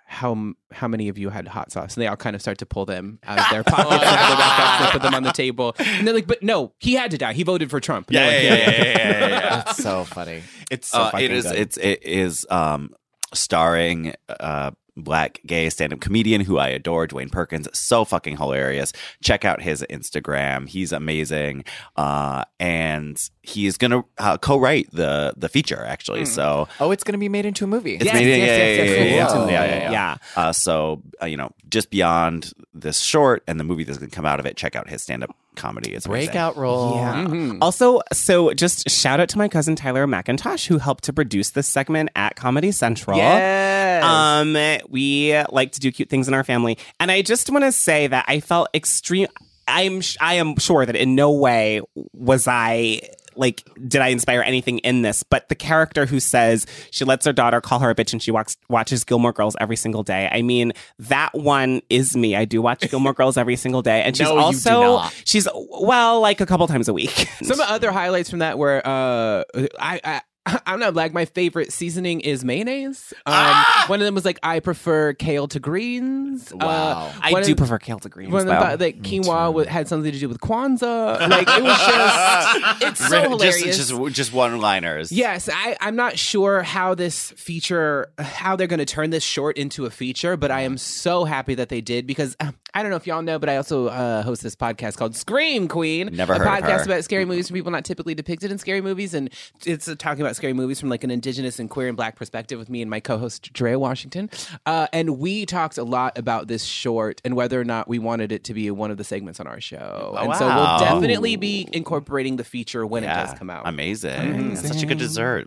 how 0.10 0.54
how 0.72 0.88
many 0.88 1.10
of 1.10 1.18
you 1.18 1.30
had 1.30 1.50
hot 1.50 1.70
sauce? 1.70 1.96
And 1.96 2.02
they 2.02 2.08
all 2.08 2.16
kind 2.16 2.34
of 2.34 2.42
start 2.42 2.60
to 2.60 2.66
pull 2.66 2.86
them 2.86 3.20
out 3.26 3.40
of 3.40 3.46
their 3.52 3.64
pockets 3.66 3.92
and 3.92 4.30
their 4.30 4.38
backpacks 4.38 4.82
and 4.84 4.92
put 4.94 5.02
them 5.02 5.14
on 5.14 5.24
the 5.24 5.32
table. 5.34 5.76
And 5.80 6.08
they're 6.08 6.14
like, 6.14 6.28
"But 6.28 6.42
no, 6.42 6.72
he 6.80 6.94
had 6.94 7.12
to 7.12 7.18
die. 7.18 7.34
He 7.34 7.44
voted 7.44 7.70
for 7.70 7.82
Trump." 7.82 8.10
No 8.10 8.18
Yeah, 8.22 8.26
one 8.26 8.34
yeah, 8.36 8.42
yeah, 8.42 8.56
yeah, 8.56 8.70
yeah, 8.78 9.20
yeah, 9.20 9.28
yeah. 9.30 9.64
It's 9.68 9.84
so 9.84 10.06
funny. 10.06 10.44
It's 10.72 10.88
so 10.88 11.00
Uh, 11.02 11.12
it 11.20 11.32
is. 11.32 11.44
good. 11.44 11.56
It's 11.58 11.76
it 11.78 12.04
is 12.04 12.46
um, 12.50 12.96
starring 13.34 14.14
uh, 14.30 14.72
black 14.98 15.40
gay 15.46 15.70
stand 15.70 15.94
up 15.94 16.00
comedian 16.00 16.42
who 16.42 16.58
I 16.58 16.70
adore, 16.70 17.08
Dewayne 17.08 17.32
Perkins. 17.32 17.68
So 17.78 18.04
fucking 18.04 18.38
hilarious. 18.38 18.94
Check 19.22 19.46
out 19.46 19.62
his 19.62 19.86
Instagram. 19.90 20.68
He's 20.68 20.92
amazing, 20.92 21.64
uh, 21.96 22.44
and 22.60 23.18
he's 23.42 23.78
gonna 23.78 24.04
uh, 24.18 24.38
co-write 24.38 24.90
the 24.92 25.34
the 25.38 25.50
feature 25.50 25.84
actually. 25.86 26.26
So 26.26 26.68
oh, 26.80 26.92
it's 26.92 27.04
gonna 27.04 27.18
be 27.18 27.30
made 27.30 27.46
into 27.46 27.64
a 27.64 27.68
movie. 27.68 27.96
it's 27.96 28.06
Yes, 28.06 28.14
made, 28.14 28.28
yes, 28.28 28.38
yeah, 28.38 28.46
yes, 28.46 28.58
yeah, 28.58 28.66
yes, 28.66 28.78
yeah, 28.78 28.86
yes, 28.86 28.98
yeah, 28.98 29.16
yes. 29.16 29.34
yeah, 29.34 29.46
yeah, 29.50 29.66
yeah, 29.66 29.92
yeah. 29.92 29.92
Yeah. 29.92 30.18
Uh, 30.36 30.52
so 30.52 31.02
uh, 31.22 31.26
you 31.26 31.38
know, 31.38 31.52
just 31.70 31.90
beyond 31.90 32.54
this 32.74 33.00
short 33.00 33.44
and 33.48 33.60
the 33.60 33.64
movie 33.64 33.84
that's 33.84 33.98
gonna 33.98 34.10
come 34.10 34.26
out 34.26 34.40
of 34.40 34.46
it, 34.46 34.58
check 34.58 34.76
out 34.76 34.90
his 34.90 35.02
stand 35.02 35.24
up 35.24 35.36
comedy. 35.58 35.94
It's 35.94 36.06
amazing. 36.06 36.28
Breakout 36.28 36.56
role. 36.56 36.96
Yeah. 36.96 37.58
Also, 37.62 38.02
so 38.14 38.54
just 38.54 38.90
shout 38.90 39.20
out 39.20 39.28
to 39.30 39.38
my 39.38 39.50
cousin 39.50 39.76
Tyler 39.76 40.08
McIntosh 40.08 40.68
who 40.68 40.78
helped 40.78 41.04
to 41.06 41.14
produce 41.14 41.50
this 41.50 41.68
segment 41.68 42.10
at 42.16 42.36
Comedy 42.38 42.72
Central. 42.72 43.18
Yes. 43.18 44.04
Um, 44.04 44.56
we 44.90 45.38
like 45.50 45.74
to 45.74 45.80
do 45.80 45.92
cute 45.92 46.10
things 46.10 46.28
in 46.28 46.34
our 46.34 46.44
family, 46.44 46.78
and 47.00 47.12
I 47.12 47.22
just 47.22 47.50
want 47.50 47.66
to 47.66 47.72
say 47.72 48.08
that 48.08 48.26
I 48.28 48.40
felt 48.40 48.70
extreme. 48.74 49.28
I'm 49.68 50.00
sh- 50.00 50.16
I 50.22 50.36
am 50.36 50.56
sure 50.58 50.86
that 50.86 50.96
in 50.96 51.16
no 51.16 51.32
way 51.32 51.82
was 52.14 52.48
I 52.48 53.02
like 53.38 53.64
did 53.88 54.02
I 54.02 54.10
inspire 54.10 54.42
anything 54.42 54.80
in 54.80 55.02
this, 55.02 55.24
but 55.24 55.50
the 55.50 55.56
character 55.56 56.06
who 56.06 56.20
says 56.20 56.66
she 56.92 57.06
lets 57.06 57.26
her 57.26 57.34
daughter 57.34 57.62
call 57.62 57.80
her 57.80 57.90
a 57.90 57.96
bitch 57.96 58.14
and 58.14 58.22
she 58.22 58.32
walks, 58.32 58.58
watches 58.70 59.04
Gilmore 59.04 59.34
Girls 59.34 59.56
every 59.60 59.76
single 59.76 60.04
day. 60.04 60.30
I 60.32 60.42
mean, 60.42 60.74
that 61.00 61.34
one 61.34 61.82
is 61.90 62.16
me. 62.16 62.36
I 62.36 62.46
do 62.46 62.62
watch 62.62 62.82
Gilmore 62.90 63.14
Girls 63.14 63.38
every 63.38 63.56
single 63.56 63.82
day, 63.82 64.02
and 64.04 64.16
she's 64.18 64.28
No, 64.28 64.38
also 64.38 65.10
she's 65.26 65.48
well, 65.56 66.20
like 66.22 66.42
a 66.42 66.46
couple 66.46 66.68
times 66.68 66.88
a 66.88 66.94
week. 66.94 67.28
Some 67.44 67.60
other 67.62 67.92
highlights 67.92 68.30
from 68.30 68.40
that 68.40 68.58
were 68.58 68.82
uh, 68.86 69.44
I, 69.80 70.02
I 70.04 70.22
I'm 70.66 70.80
not 70.80 70.94
black. 70.94 71.14
My 71.14 71.26
favorite 71.26 71.72
seasoning 71.74 72.22
is 72.22 72.44
mayonnaise. 72.44 73.14
Um, 73.26 73.34
Ah! 73.36 73.84
One 73.88 74.00
of 74.02 74.06
them 74.06 74.16
was 74.16 74.26
like 74.26 74.40
I 74.44 74.60
prefer 74.60 75.14
kale 75.14 75.48
to 75.50 75.60
greens. 75.60 76.54
Wow. 76.54 77.08
Uh, 77.08 77.14
I 77.22 77.42
do 77.42 77.52
of- 77.52 77.58
prefer 77.58 77.78
kale 77.80 78.00
to 78.00 78.10
greens. 78.10 78.32
One 78.32 78.42
of 78.42 78.48
them 78.48 78.60
thought 78.62 78.80
that 78.80 79.02
quinoa 79.02 79.66
had 79.66 79.88
something 79.88 80.12
to 80.12 80.20
do 80.20 80.28
with 80.30 80.40
Kwanzaa. 80.40 81.28
Like 81.30 81.48
it 81.50 81.64
was 81.64 81.78
just, 81.78 82.82
it's 82.84 83.08
so 83.10 83.22
hilarious. 83.30 83.78
just, 83.78 83.90
just 83.90 84.14
just 84.16 84.34
one 84.34 84.60
liners. 84.60 85.12
Yes, 85.12 85.50
I, 85.52 85.76
I'm 85.82 85.96
not 85.96 86.18
sure 86.18 86.64
how 86.64 86.96
this 86.96 87.32
feature, 87.32 88.12
how 88.20 88.56
they're 88.56 88.68
going 88.68 88.80
to 88.80 88.86
turn 88.86 89.10
this 89.10 89.24
short 89.24 89.58
into 89.58 89.86
a 89.86 89.90
feature, 89.90 90.38
but 90.38 90.52
I 90.52 90.62
am 90.62 90.78
so 90.78 91.26
happy 91.26 91.56
that 91.56 91.70
they 91.70 91.82
did 91.82 92.08
because 92.08 92.36
uh, 92.40 92.52
I 92.74 92.82
don't 92.82 92.92
know 92.92 92.98
if 92.98 93.08
y'all 93.08 93.22
know, 93.22 93.40
but 93.40 93.50
I 93.50 93.58
also 93.58 93.88
uh, 93.88 94.22
host 94.24 94.44
this 94.44 94.56
podcast 94.56 94.98
called 94.98 95.16
Scream 95.16 95.68
Queen. 95.68 96.10
Never 96.14 96.34
a 96.34 96.38
heard 96.40 96.48
of 96.48 96.54
podcast 96.64 96.86
about 96.86 97.04
scary 97.04 97.26
movies 97.26 97.48
from 97.48 97.56
people 97.56 97.72
not 97.72 97.86
typically 97.86 98.14
depicted 98.16 98.52
in 98.52 98.58
scary 98.58 98.82
movies, 98.82 99.14
and 99.14 99.30
it's 99.66 99.88
uh, 99.88 99.96
talking 99.98 100.22
about 100.22 100.36
scary 100.38 100.54
movies 100.54 100.80
from 100.80 100.90
like 100.90 101.04
an 101.04 101.12
indigenous 101.12 101.60
and 101.60 101.70
queer 101.70 101.90
and 101.90 101.98
black 101.98 102.16
perspective 102.16 102.58
with 102.58 102.70
me 102.70 102.82
and 102.82 102.90
my 102.90 103.00
co-host 103.00 103.52
Drea 103.52 103.78
Washington. 103.78 104.30
Uh, 104.66 104.88
and 104.94 105.20
we 105.20 105.46
talked 105.46 105.78
a 105.78 105.84
lot 105.84 106.18
about 106.18 106.48
this 106.48 106.64
short 106.64 107.22
and 107.26 107.36
whether 107.36 107.60
or 107.60 107.66
not 107.66 107.88
we 107.88 108.00
wanted 108.00 108.32
it 108.32 108.44
to 108.46 108.54
be 108.54 108.72
one 108.72 108.92
of 108.92 108.98
the 108.98 109.04
segments 109.04 109.40
on 109.40 109.48
our 109.48 109.60
show. 109.60 110.14
Oh, 110.16 110.18
and 110.18 110.36
so 110.36 110.48
we'll 110.48 110.80
definitely 110.80 111.36
be 111.36 111.68
incorporating 111.74 112.38
the 112.38 112.44
feature 112.44 112.86
when 112.86 113.04
it 113.04 113.08
does 113.08 113.34
come 113.34 113.50
out. 113.50 113.68
Amazing. 113.68 114.56
Such 114.56 114.84
a 114.84 114.86
good 114.86 115.00
dessert. 115.00 115.46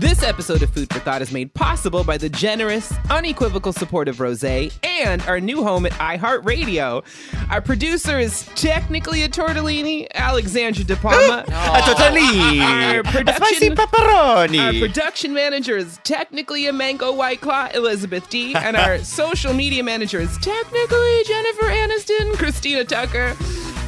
This 0.00 0.22
episode 0.22 0.62
of 0.62 0.70
Food 0.70 0.90
for 0.90 0.98
Thought 1.00 1.20
is 1.20 1.30
made 1.30 1.52
possible 1.52 2.04
by 2.04 2.16
the 2.16 2.30
generous, 2.30 2.90
unequivocal 3.10 3.74
support 3.74 4.08
of 4.08 4.18
Rose 4.18 4.42
and 4.42 5.20
our 5.28 5.40
new 5.40 5.62
home 5.62 5.84
at 5.84 5.92
iHeartRadio. 5.92 7.04
Our 7.50 7.60
producer 7.60 8.18
is 8.18 8.48
technically 8.54 9.24
a 9.24 9.28
tortellini, 9.28 10.06
Alexandra 10.14 10.84
De 10.84 10.96
Palma. 10.96 11.44
A 11.48 11.82
tortellini. 11.82 12.62
Our 12.62 13.00
A 13.00 13.34
spicy 13.34 13.70
pepperoni. 13.72 14.58
our 14.58 14.86
production 14.88 15.34
manager 15.34 15.76
is 15.76 16.00
technically 16.02 16.66
a 16.66 16.72
mango 16.72 17.12
white 17.12 17.42
claw, 17.42 17.68
Elizabeth 17.74 18.26
D. 18.30 18.54
And 18.60 18.78
our 18.78 19.00
social 19.00 19.52
media 19.52 19.84
manager 19.84 20.18
is 20.18 20.34
technically 20.38 21.24
Jennifer 21.26 21.66
Aniston, 21.66 22.32
Christina 22.38 22.84
Tucker. 22.84 23.36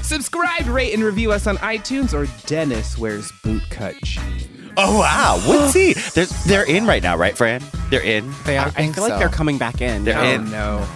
Subscribe, 0.02 0.66
rate, 0.66 0.92
and 0.92 1.02
review 1.02 1.32
us 1.32 1.46
on 1.46 1.56
iTunes 1.58 2.12
or 2.12 2.26
Dennis 2.46 2.98
wears 2.98 3.32
bootcut 3.42 3.98
jeans. 4.02 4.61
Oh 4.76 4.98
wow, 4.98 5.38
Woodsy. 5.46 5.92
They're 6.14 6.26
they're 6.46 6.64
in 6.66 6.86
right 6.86 7.02
now, 7.02 7.16
right, 7.16 7.36
Fran? 7.36 7.62
They're 7.90 8.00
in. 8.02 8.32
They 8.46 8.56
are. 8.56 8.66
I 8.66 8.68
I, 8.68 8.72
think 8.72 8.94
feel 8.94 9.04
like 9.08 9.18
they're 9.18 9.28
coming 9.28 9.58
back 9.58 9.80
in. 9.82 10.04
They're 10.04 10.18
Oh, 10.18 10.24
in. 10.24 10.50
no. 10.50 10.78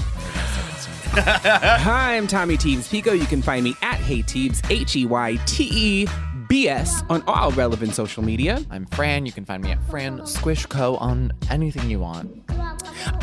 Hi, 1.19 2.17
I'm 2.17 2.27
Tommy 2.27 2.57
Teebs 2.57 2.91
Pico. 2.91 3.13
You 3.13 3.27
can 3.27 3.43
find 3.43 3.63
me 3.65 3.75
at 3.83 3.97
Hey 3.97 4.23
Teebs, 4.23 4.69
H 4.71 4.97
E 4.97 5.05
Y 5.07 5.37
T 5.47 5.69
E 5.73 6.07
B 6.49 6.69
S, 6.69 7.03
on 7.11 7.23
all 7.27 7.51
relevant 7.53 7.95
social 7.95 8.23
media. 8.23 8.65
I'm 8.71 8.87
Fran. 8.87 9.27
You 9.27 9.33
can 9.33 9.45
find 9.45 9.63
me 9.63 9.73
at 9.73 9.83
Fran 9.91 10.25
Squish 10.27 10.65
Co 10.67 10.97
on 10.97 11.33
anything 11.51 11.91
you 11.91 11.99
want. 12.01 12.31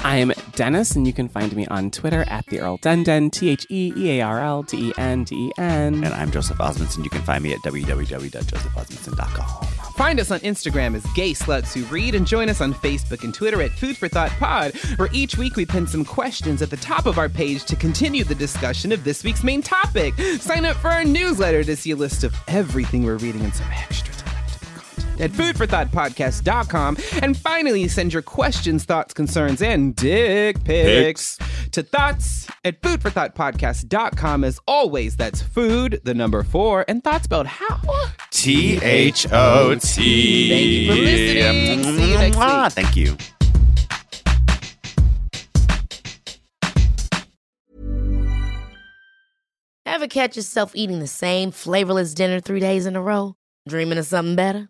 I'm 0.03 0.31
Dennis, 0.55 0.95
and 0.95 1.05
you 1.07 1.13
can 1.13 1.27
find 1.29 1.55
me 1.55 1.65
on 1.67 1.89
Twitter 1.91 2.25
at 2.27 2.45
the 2.47 2.59
Earl 2.61 2.77
Denden, 2.79 3.31
T 3.31 3.49
H 3.49 3.65
E 3.69 3.93
E 3.95 4.19
A 4.19 4.25
R 4.25 4.39
L 4.41 4.63
D 4.63 4.89
E 4.89 4.93
N 4.97 5.23
D 5.23 5.35
E 5.35 5.51
N. 5.57 6.03
And 6.03 6.13
I'm 6.13 6.31
Joseph 6.31 6.57
Osmundson. 6.57 7.03
You 7.03 7.09
can 7.09 7.21
find 7.21 7.43
me 7.43 7.53
at 7.53 7.59
www.josephosmundson.com. 7.59 9.67
Find 9.95 10.19
us 10.19 10.31
on 10.31 10.39
Instagram 10.39 10.95
as 10.95 11.05
Gay 11.13 11.31
Sluts 11.31 11.73
Who 11.73 11.83
Read 11.85 12.15
and 12.15 12.25
join 12.25 12.49
us 12.49 12.61
on 12.61 12.73
Facebook 12.73 13.23
and 13.23 13.33
Twitter 13.33 13.61
at 13.61 13.71
Food 13.71 13.95
for 13.95 14.07
Thought 14.07 14.31
Pod, 14.31 14.73
where 14.97 15.09
each 15.11 15.37
week 15.37 15.55
we 15.55 15.65
pin 15.65 15.85
some 15.85 16.03
questions 16.03 16.61
at 16.61 16.71
the 16.71 16.77
top 16.77 17.05
of 17.05 17.19
our 17.19 17.29
page 17.29 17.63
to 17.65 17.75
continue 17.75 18.23
the 18.23 18.35
discussion 18.35 18.91
of 18.91 19.03
this 19.03 19.23
week's 19.23 19.43
main 19.43 19.61
topic. 19.61 20.15
Sign 20.39 20.65
up 20.65 20.77
for 20.77 20.89
our 20.89 21.03
newsletter 21.03 21.63
to 21.63 21.75
see 21.75 21.91
a 21.91 21.95
list 21.95 22.23
of 22.23 22.35
everything 22.47 23.03
we're 23.03 23.17
reading 23.17 23.41
and 23.41 23.53
some 23.53 23.67
extra 23.71 24.22
at 25.19 25.31
foodforthoughtpodcast.com. 25.31 26.97
And 27.21 27.37
finally, 27.37 27.87
send 27.87 28.13
your 28.13 28.21
questions, 28.21 28.85
thoughts, 28.85 29.13
concerns, 29.13 29.61
and 29.61 29.95
dick 29.95 30.63
pics 30.63 31.37
to 31.71 31.83
thoughts 31.83 32.47
at 32.63 32.81
foodforthoughtpodcast.com. 32.81 34.43
As 34.43 34.59
always, 34.67 35.15
that's 35.15 35.41
food, 35.41 36.01
the 36.03 36.13
number 36.13 36.43
four, 36.43 36.85
and 36.87 37.03
thoughts 37.03 37.25
spelled 37.25 37.47
how? 37.47 37.79
T 38.31 38.79
H 38.81 39.27
O 39.31 39.75
T. 39.75 40.49
Thank 40.49 40.65
you 40.65 40.87
for 40.87 41.01
listening. 41.01 41.83
See 41.83 42.11
you 42.11 42.17
next 42.17 42.37
Mwah. 42.37 42.63
week. 42.65 42.73
Thank 42.73 42.95
you. 42.95 43.17
Ever 49.85 50.07
catch 50.07 50.35
yourself 50.35 50.71
eating 50.75 50.99
the 50.99 51.07
same 51.07 51.51
flavorless 51.51 52.13
dinner 52.13 52.39
three 52.39 52.59
days 52.59 52.85
in 52.85 52.95
a 52.95 53.01
row? 53.01 53.35
Dreaming 53.67 53.97
of 53.97 54.05
something 54.05 54.35
better? 54.35 54.69